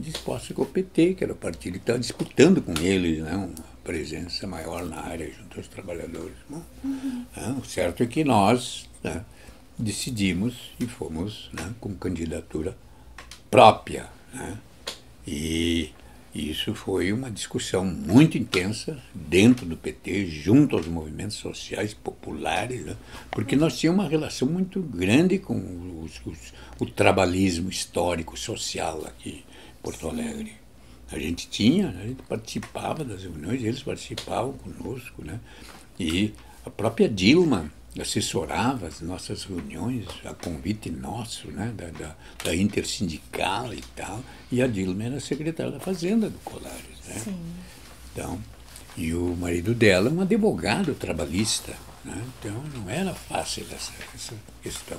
disposta 0.00 0.54
com 0.54 0.62
o 0.62 0.66
PT, 0.66 1.14
que 1.14 1.24
era 1.24 1.32
o 1.32 1.36
partido 1.36 1.74
que 1.74 1.80
estava 1.80 1.98
disputando 1.98 2.62
com 2.62 2.72
eles 2.80 3.22
né, 3.22 3.34
uma 3.34 3.70
presença 3.84 4.46
maior 4.46 4.84
na 4.84 5.00
área 5.00 5.30
junto 5.30 5.58
aos 5.58 5.68
trabalhadores. 5.68 6.36
Né? 6.48 6.60
Uhum. 6.84 7.26
É, 7.36 7.50
o 7.50 7.64
certo 7.64 8.02
é 8.02 8.06
que 8.06 8.24
nós 8.24 8.88
né, 9.02 9.24
decidimos 9.78 10.72
e 10.78 10.86
fomos 10.86 11.50
né, 11.52 11.72
com 11.80 11.94
candidatura 11.94 12.76
própria. 13.50 14.08
Né? 14.32 14.58
E 15.26 15.90
isso 16.34 16.74
foi 16.74 17.12
uma 17.12 17.30
discussão 17.30 17.84
muito 17.84 18.38
intensa 18.38 18.96
dentro 19.14 19.66
do 19.66 19.76
PT, 19.76 20.26
junto 20.26 20.76
aos 20.76 20.86
movimentos 20.86 21.36
sociais 21.36 21.92
populares, 21.92 22.84
né? 22.84 22.96
porque 23.30 23.56
nós 23.56 23.78
tínhamos 23.78 24.04
uma 24.04 24.10
relação 24.10 24.48
muito 24.48 24.80
grande 24.80 25.38
com 25.38 26.02
os, 26.04 26.20
os, 26.24 26.52
o 26.78 26.86
trabalhismo 26.86 27.68
histórico, 27.68 28.36
social 28.36 29.04
aqui 29.06 29.44
Porto 29.82 30.08
Alegre. 30.08 30.54
A 31.10 31.18
gente 31.18 31.48
tinha, 31.48 31.88
a 31.88 32.06
gente 32.06 32.22
participava 32.22 33.04
das 33.04 33.22
reuniões, 33.22 33.62
eles 33.62 33.82
participavam 33.82 34.52
conosco, 34.52 35.24
né? 35.24 35.40
E 35.98 36.32
a 36.64 36.70
própria 36.70 37.08
Dilma 37.08 37.70
assessorava 37.98 38.86
as 38.86 39.00
nossas 39.00 39.42
reuniões, 39.44 40.06
a 40.24 40.32
convite 40.32 40.90
nosso, 40.90 41.48
né? 41.50 41.72
Da, 41.76 41.86
da, 41.86 42.16
da 42.44 42.54
intersindical 42.54 43.74
e 43.74 43.82
tal. 43.96 44.22
E 44.52 44.62
a 44.62 44.68
Dilma 44.68 45.04
era 45.04 45.20
secretária 45.20 45.72
da 45.72 45.80
Fazenda 45.80 46.30
do 46.30 46.38
Colares, 46.40 47.00
né? 47.08 47.18
Sim. 47.24 47.36
Então, 48.12 48.40
e 48.96 49.12
o 49.14 49.34
marido 49.36 49.74
dela 49.74 50.08
é 50.08 50.12
um 50.12 50.20
advogado 50.20 50.94
trabalhista, 50.94 51.74
né? 52.04 52.22
Então 52.38 52.62
não 52.74 52.88
era 52.88 53.14
fácil 53.14 53.66
essa, 53.72 53.92
essa 54.14 54.34
questão. 54.62 54.98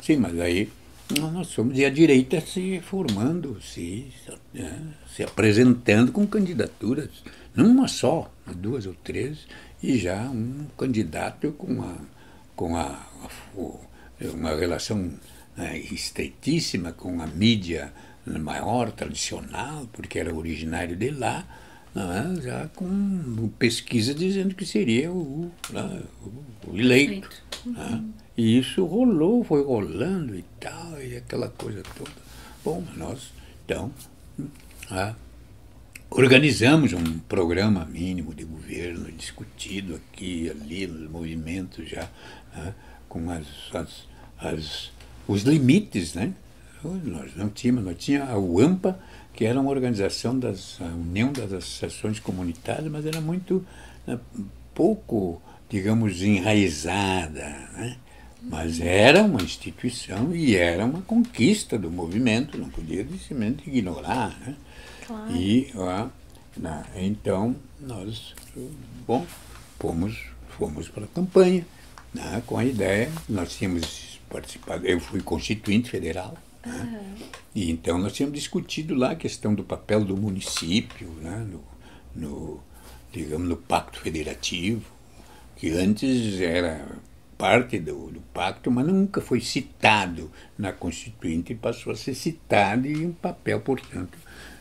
Sim, 0.00 0.16
mas 0.16 0.38
aí 0.40 0.70
nós 1.18 1.48
somos 1.48 1.78
e 1.78 1.84
a 1.84 1.90
direita 1.90 2.40
se 2.40 2.80
formando, 2.80 3.60
se, 3.62 4.12
é, 4.54 4.72
se 5.14 5.22
apresentando 5.22 6.12
com 6.12 6.26
candidaturas, 6.26 7.08
não 7.54 7.66
uma 7.66 7.88
só, 7.88 8.30
duas 8.56 8.86
ou 8.86 8.94
três, 8.94 9.46
e 9.82 9.98
já 9.98 10.22
um 10.22 10.66
candidato 10.76 11.52
com, 11.52 11.82
a, 11.82 11.96
com 12.54 12.76
a 12.76 13.06
uma 14.34 14.54
relação 14.54 15.10
né, 15.56 15.78
estreitíssima 15.78 16.92
com 16.92 17.20
a 17.22 17.26
mídia 17.26 17.92
maior, 18.26 18.92
tradicional, 18.92 19.88
porque 19.92 20.18
era 20.18 20.34
originário 20.34 20.94
de 20.94 21.10
lá, 21.10 21.46
é? 21.94 22.40
já 22.42 22.68
com 22.68 23.48
pesquisa 23.58 24.14
dizendo 24.14 24.54
que 24.54 24.64
seria 24.64 25.10
o, 25.10 25.50
né, 25.70 26.02
o, 26.22 26.70
o 26.70 26.78
eleito. 26.78 27.28
Uhum. 27.66 28.12
E 28.36 28.58
isso 28.58 28.84
rolou, 28.84 29.44
foi 29.44 29.62
rolando 29.62 30.34
e 30.34 30.44
tal, 30.58 31.00
e 31.02 31.16
aquela 31.16 31.48
coisa 31.48 31.82
toda. 31.96 32.10
Bom, 32.64 32.84
nós, 32.96 33.32
então, 33.64 33.92
ah, 34.90 35.14
organizamos 36.10 36.92
um 36.92 37.18
programa 37.20 37.84
mínimo 37.84 38.34
de 38.34 38.44
governo, 38.44 39.10
discutido 39.12 39.94
aqui 39.96 40.44
e 40.44 40.50
ali, 40.50 40.86
nos 40.86 41.10
movimentos 41.10 41.88
já, 41.88 42.08
com 43.08 43.30
as, 43.30 43.46
as, 43.74 44.08
as, 44.38 44.90
os 45.26 45.42
limites, 45.42 46.14
né? 46.14 46.32
Nós 46.82 47.36
não 47.36 47.50
tínhamos, 47.50 47.84
nós 47.84 47.96
tínhamos 47.98 48.30
a 48.30 48.38
UAMPA, 48.38 48.98
que 49.32 49.44
era 49.44 49.60
uma 49.60 49.70
organização 49.70 50.38
das, 50.38 50.78
União 50.80 51.32
das 51.32 51.52
Associações 51.52 52.18
Comunitárias, 52.18 52.90
mas 52.90 53.06
era 53.06 53.20
muito 53.20 53.64
né, 54.06 54.18
pouco, 54.74 55.40
digamos, 55.68 56.22
enraizada, 56.22 57.48
né? 57.72 57.96
Mas 58.42 58.80
era 58.80 59.22
uma 59.22 59.42
instituição 59.42 60.34
e 60.34 60.56
era 60.56 60.86
uma 60.86 61.02
conquista 61.02 61.78
do 61.78 61.90
movimento, 61.90 62.56
não 62.56 62.70
podia 62.70 63.02
simplesmente 63.04 63.68
ignorar. 63.68 64.34
Né? 64.40 64.56
Claro. 65.06 65.36
E 65.36 65.70
ó, 65.74 66.08
na, 66.56 66.86
então 66.96 67.54
nós 67.78 68.34
bom, 69.06 69.26
fomos, 69.78 70.18
fomos 70.56 70.88
para 70.88 71.04
a 71.04 71.08
campanha 71.08 71.66
né, 72.14 72.42
com 72.46 72.56
a 72.56 72.64
ideia, 72.64 73.10
nós 73.28 73.56
tínhamos 73.56 74.18
participado, 74.28 74.86
eu 74.86 75.00
fui 75.00 75.20
constituinte 75.20 75.90
federal? 75.90 76.36
Uhum. 76.64 77.16
E 77.54 77.70
então 77.70 77.98
nós 77.98 78.12
tínhamos 78.12 78.38
discutido 78.38 78.94
lá 78.94 79.12
a 79.12 79.16
questão 79.16 79.54
do 79.54 79.64
papel 79.64 80.04
do 80.04 80.16
município, 80.16 81.08
né? 81.20 81.46
no, 81.50 81.64
no, 82.14 82.60
digamos, 83.12 83.48
no 83.48 83.56
pacto 83.56 84.00
federativo, 84.00 84.84
que 85.56 85.70
antes 85.70 86.40
era 86.40 86.86
parte 87.36 87.78
do, 87.78 88.10
do, 88.10 88.20
pacto, 88.34 88.70
mas 88.70 88.86
nunca 88.86 89.20
foi 89.22 89.40
citado 89.40 90.30
na 90.58 90.72
Constituinte 90.72 91.54
passou 91.54 91.92
a 91.92 91.96
ser 91.96 92.14
citado 92.14 92.86
e 92.86 93.06
um 93.06 93.12
papel, 93.12 93.60
portanto, 93.60 94.18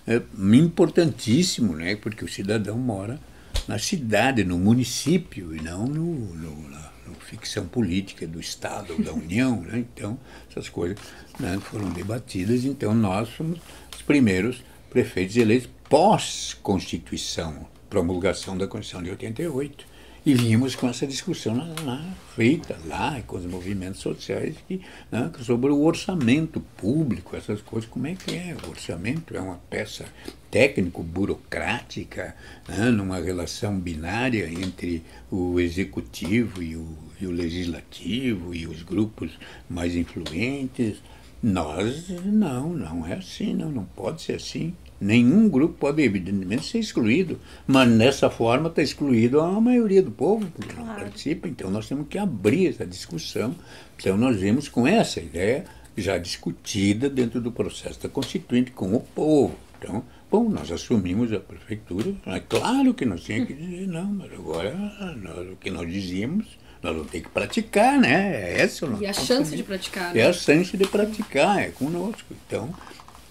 é 0.07 0.21
importantíssimo, 0.55 1.75
né? 1.75 1.97
porque 1.97 2.23
o 2.23 2.27
cidadão 2.27 2.77
mora 2.77 3.19
na 3.67 3.77
cidade, 3.77 4.43
no 4.43 4.57
município 4.57 5.53
e 5.53 5.61
não 5.61 5.85
no, 5.85 6.03
no, 6.35 6.69
na 6.69 6.88
ficção 7.15 7.65
política 7.67 8.27
do 8.27 8.39
Estado 8.39 8.93
ou 8.93 9.03
da 9.03 9.13
União. 9.13 9.61
Né? 9.61 9.79
Então, 9.79 10.19
essas 10.49 10.69
coisas 10.69 10.97
né, 11.39 11.59
foram 11.59 11.89
debatidas. 11.89 12.65
Então, 12.65 12.93
nós 12.93 13.29
fomos 13.29 13.59
os 13.95 14.01
primeiros 14.01 14.63
prefeitos 14.89 15.37
eleitos 15.37 15.69
pós-Constituição, 15.87 17.67
promulgação 17.89 18.57
da 18.57 18.67
Constituição 18.67 19.03
de 19.03 19.09
88. 19.11 19.85
E 20.25 20.33
vimos 20.33 20.75
com 20.75 20.89
essa 20.89 21.07
discussão 21.07 21.55
lá, 21.55 21.73
lá, 21.85 22.13
feita 22.35 22.77
lá, 22.85 23.21
com 23.25 23.37
os 23.37 23.45
movimentos 23.45 24.01
sociais, 24.01 24.55
que, 24.67 24.81
né, 25.09 25.31
sobre 25.41 25.71
o 25.71 25.81
orçamento 25.81 26.59
público, 26.75 27.37
essas 27.37 27.61
coisas, 27.61 27.89
como 27.89 28.05
é 28.05 28.15
que 28.15 28.35
é? 28.35 28.55
O 28.65 28.69
orçamento 28.69 29.35
é 29.35 29.39
uma 29.39 29.61
peça 29.69 30.05
técnico-burocrática, 30.51 32.35
né, 32.67 32.91
numa 32.91 33.19
relação 33.19 33.79
binária 33.79 34.49
entre 34.49 35.03
o 35.31 35.57
executivo 35.57 36.61
e 36.61 36.75
o, 36.75 36.97
e 37.21 37.25
o 37.25 37.31
legislativo 37.31 38.53
e 38.53 38.67
os 38.67 38.83
grupos 38.83 39.31
mais 39.69 39.95
influentes. 39.95 40.97
Nós, 41.41 42.09
não, 42.25 42.73
não 42.73 43.07
é 43.07 43.13
assim, 43.13 43.53
não, 43.53 43.71
não 43.71 43.85
pode 43.85 44.21
ser 44.21 44.33
assim. 44.33 44.75
Nenhum 44.99 45.47
grupo 45.47 45.75
pode, 45.75 46.01
evidentemente, 46.01 46.65
ser 46.65 46.79
excluído, 46.79 47.39
mas 47.65 47.89
dessa 47.97 48.29
forma 48.29 48.67
está 48.67 48.81
excluído 48.81 49.39
a 49.39 49.59
maioria 49.61 50.01
do 50.01 50.11
povo, 50.11 50.45
porque 50.51 50.73
claro. 50.73 50.89
não 50.89 50.95
participa. 50.95 51.47
Então 51.47 51.71
nós 51.71 51.87
temos 51.87 52.07
que 52.07 52.17
abrir 52.17 52.67
essa 52.67 52.85
discussão. 52.85 53.55
Então 53.97 54.17
nós 54.17 54.37
vimos 54.37 54.67
com 54.67 54.85
essa 54.85 55.19
ideia 55.19 55.65
já 55.95 56.17
discutida 56.17 57.09
dentro 57.09 57.41
do 57.41 57.51
processo 57.51 58.01
da 58.01 58.09
Constituinte 58.09 58.71
com 58.71 58.93
o 58.93 58.99
povo. 58.99 59.55
Então, 59.77 60.03
bom, 60.29 60.49
nós 60.49 60.71
assumimos 60.71 61.31
a 61.31 61.39
prefeitura, 61.39 62.13
é 62.25 62.39
claro 62.39 62.93
que 62.93 63.05
nós 63.05 63.23
tínhamos 63.23 63.47
que 63.47 63.53
dizer 63.53 63.87
não, 63.87 64.05
mas 64.05 64.31
agora 64.33 64.75
nós, 65.21 65.49
o 65.51 65.55
que 65.55 65.69
nós 65.71 65.89
dizíamos 65.89 66.45
nós 66.81 66.95
vamos 66.95 67.11
ter 67.11 67.21
que 67.21 67.29
praticar, 67.29 67.99
né? 67.99 68.53
É 68.53 68.61
essa 68.61 68.85
E 69.01 69.05
a 69.05 69.13
chance 69.13 69.55
de 69.55 69.63
praticar. 69.63 70.13
Né? 70.13 70.21
É 70.21 70.27
a 70.27 70.33
chance 70.33 70.77
de 70.77 70.87
praticar, 70.87 71.59
é 71.61 71.69
conosco. 71.71 72.33
Então, 72.47 72.73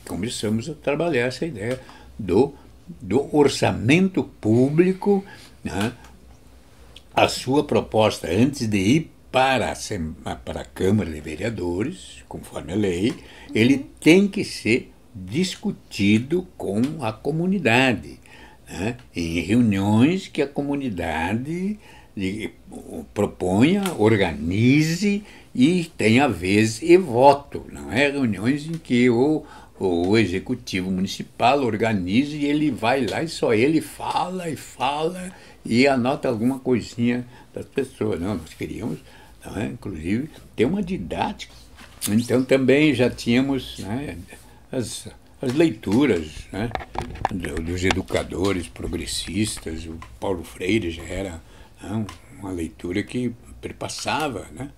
começamos 0.08 0.68
a 0.68 0.74
trabalhar 0.74 1.26
essa 1.26 1.46
ideia 1.46 1.78
do, 2.18 2.54
do 3.00 3.34
orçamento 3.36 4.24
público, 4.24 5.24
né? 5.62 5.92
a 7.14 7.28
sua 7.28 7.62
proposta 7.62 8.28
antes 8.28 8.66
de 8.66 8.78
ir 8.78 9.10
para 9.30 9.72
a, 9.72 10.34
para 10.36 10.62
a 10.62 10.64
Câmara 10.64 11.10
de 11.10 11.20
Vereadores, 11.20 12.24
conforme 12.28 12.72
a 12.72 12.76
lei, 12.76 13.14
ele 13.54 13.86
tem 14.00 14.26
que 14.26 14.42
ser 14.42 14.90
discutido 15.14 16.46
com 16.56 16.80
a 17.04 17.12
comunidade. 17.12 18.18
né? 18.68 18.96
em 19.14 19.40
reuniões 19.40 20.28
que 20.28 20.40
a 20.42 20.46
comunidade 20.46 21.78
proponha, 23.14 23.82
organize 23.98 25.22
e 25.54 25.84
tenha 25.96 26.28
vez 26.28 26.82
e 26.82 26.96
voto. 26.96 27.64
Não 27.72 27.92
é 27.92 28.10
reuniões 28.10 28.66
em 28.66 28.72
que 28.72 29.08
o, 29.10 29.44
o 29.78 30.18
executivo 30.18 30.90
municipal 30.90 31.62
organiza 31.62 32.34
e 32.34 32.44
ele 32.44 32.70
vai 32.70 33.06
lá 33.06 33.22
e 33.22 33.28
só 33.28 33.54
ele 33.54 33.80
fala 33.80 34.48
e 34.48 34.56
fala 34.56 35.32
e 35.64 35.86
anota 35.86 36.28
alguma 36.28 36.58
coisinha 36.58 37.26
das 37.54 37.66
pessoas. 37.66 38.20
Não, 38.20 38.34
nós 38.34 38.54
queríamos, 38.54 38.98
não 39.44 39.56
é? 39.56 39.66
inclusive, 39.66 40.30
ter 40.56 40.64
uma 40.64 40.82
didática. 40.82 41.54
Então 42.08 42.44
também 42.44 42.94
já 42.94 43.10
tínhamos 43.10 43.78
né, 43.78 44.16
as, 44.72 45.08
as 45.40 45.52
leituras 45.52 46.26
né, 46.52 46.70
dos 47.62 47.84
educadores 47.84 48.66
progressistas, 48.68 49.84
o 49.86 49.98
Paulo 50.18 50.42
Freire 50.42 50.90
já 50.90 51.04
era 51.04 51.42
né, 51.82 52.06
uma 52.38 52.50
leitura 52.50 53.02
que 53.02 53.32
perpassava 53.60 54.46
né, 54.52 54.70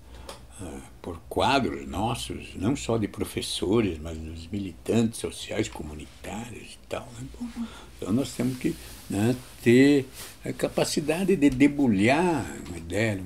por 1.01 1.19
quadros 1.27 1.87
nossos, 1.87 2.55
não 2.55 2.75
só 2.75 2.97
de 2.97 3.07
professores, 3.07 3.97
mas 3.97 4.17
dos 4.17 4.47
militantes 4.47 5.19
sociais 5.19 5.67
comunitários 5.67 6.73
e 6.73 6.87
tal. 6.87 7.07
Né? 7.17 7.27
Então 7.97 8.13
nós 8.13 8.33
temos 8.33 8.57
que 8.57 8.75
né, 9.09 9.35
ter 9.63 10.05
a 10.45 10.53
capacidade 10.53 11.35
de 11.35 11.49
debulhar 11.49 12.45
uma 12.67 12.77
ideia 12.77 13.21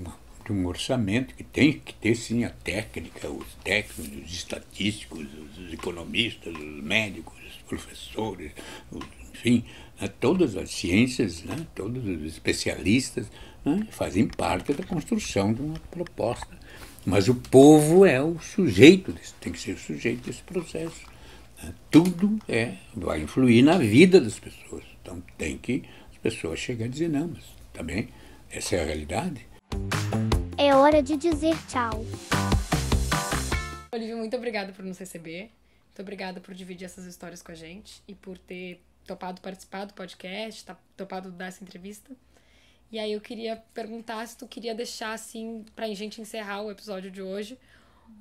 de 0.46 0.52
um 0.52 0.66
orçamento 0.68 1.34
que 1.36 1.44
tem 1.44 1.74
que 1.74 1.94
ter 1.94 2.16
sim 2.16 2.44
a 2.44 2.50
técnica, 2.50 3.30
os 3.30 3.48
técnicos, 3.64 4.26
os 4.26 4.34
estatísticos, 4.34 5.26
os 5.58 5.74
economistas, 5.74 6.54
os 6.54 6.84
médicos, 6.84 7.36
os 7.50 7.62
professores, 7.68 8.52
os, 8.92 9.04
enfim, 9.34 9.66
né, 10.00 10.08
todas 10.20 10.56
as 10.56 10.70
ciências, 10.70 11.44
né, 11.44 11.66
todos 11.76 12.06
os 12.06 12.24
especialistas 12.24 13.28
né, 13.66 13.88
fazem 13.92 14.28
parte 14.28 14.74
da 14.74 14.84
construção 14.84 15.54
de 15.54 15.62
uma 15.62 15.80
proposta 15.92 16.65
mas 17.06 17.28
o 17.28 17.36
povo 17.36 18.06
é 18.06 18.22
o 18.22 18.40
sujeito, 18.40 19.12
desse, 19.12 19.34
tem 19.36 19.54
que 19.54 19.60
ser 19.60 19.74
o 19.74 19.78
sujeito 19.78 20.26
desse 20.26 20.42
processo. 20.42 21.06
Né? 21.62 21.74
Tudo 21.92 22.40
é, 22.50 22.76
vai 22.96 23.22
influir 23.22 23.62
na 23.62 23.78
vida 23.78 24.20
das 24.20 24.40
pessoas. 24.40 24.84
Então 25.02 25.22
tem 25.38 25.58
que 25.58 25.84
as 26.12 26.18
pessoas 26.18 26.60
chegarem 26.60 26.88
a 26.88 26.92
dizer, 26.92 27.10
não, 27.10 27.28
mas 27.28 27.44
também 27.72 28.10
essa 28.50 28.76
é 28.76 28.82
a 28.82 28.86
realidade. 28.86 29.46
É 30.58 30.74
hora 30.76 31.04
de 31.04 31.16
dizer 31.16 31.56
tchau. 31.68 32.04
Olivia, 33.94 34.16
muito 34.16 34.36
obrigada 34.36 34.74
por 34.74 34.84
nos 34.84 34.98
receber. 34.98 35.52
Muito 35.86 36.02
obrigada 36.02 36.42
por 36.42 36.54
dividir 36.56 36.86
essas 36.86 37.06
histórias 37.06 37.42
com 37.42 37.52
a 37.52 37.56
gente 37.56 38.02
e 38.08 38.16
por 38.16 38.38
ter 38.38 38.82
topado 39.06 39.40
participar 39.42 39.86
do 39.86 39.94
podcast, 39.94 40.66
tá, 40.66 40.76
topado 40.98 41.32
dar 41.32 41.48
essa 41.48 41.64
entrevista. 41.64 42.12
E 42.92 43.00
aí 43.00 43.12
eu 43.12 43.22
queria 43.22 43.58
perguntar 43.74 44.26
se 44.28 44.38
tu 44.38 44.48
queria 44.48 44.74
deixar, 44.74 45.14
assim, 45.14 45.66
pra 45.76 45.88
gente 45.94 46.22
encerrar 46.22 46.62
o 46.62 46.72
episódio 46.72 47.12
de 47.12 47.22
hoje, 47.22 47.58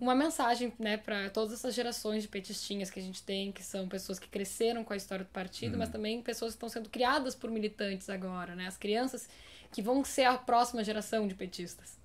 uma 0.01 0.15
mensagem, 0.15 0.73
né, 0.79 0.97
para 0.97 1.31
todas 1.31 1.53
essas 1.53 1.75
gerações 1.75 2.23
de 2.23 2.29
petistinhas 2.29 2.91
que 2.91 2.99
a 2.99 3.03
gente 3.03 3.23
tem, 3.23 3.53
que 3.53 3.63
são 3.63 3.89
pessoas 3.89 4.19
que 4.19 4.29
cresceram 4.29 4.83
com 4.83 4.93
a 4.93 4.97
história 4.97 5.25
do 5.25 5.31
partido, 5.31 5.73
uhum. 5.73 5.79
mas 5.79 5.91
também 5.91 6.23
pessoas 6.23 6.53
que 6.53 6.57
estão 6.57 6.69
sendo 6.69 6.89
criadas 6.89 7.35
por 7.35 7.51
militantes 7.51 8.09
agora, 8.09 8.57
né? 8.57 8.67
As 8.67 8.77
crianças 8.77 9.29
que 9.71 9.83
vão 9.83 10.05
ser 10.05 10.25
a 10.25 10.39
próxima 10.39 10.83
geração 10.83 11.29
de 11.29 11.35
petistas. 11.35 11.99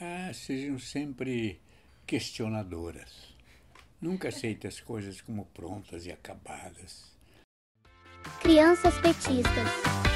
Ah, 0.00 0.30
sejam 0.34 0.78
sempre 0.78 1.60
questionadoras. 2.06 3.34
Nunca 4.00 4.28
aceite 4.28 4.66
as 4.66 4.80
coisas 4.80 5.20
como 5.20 5.46
prontas 5.46 6.06
e 6.06 6.12
acabadas. 6.12 7.04
Crianças 8.40 8.94
petistas. 9.00 10.15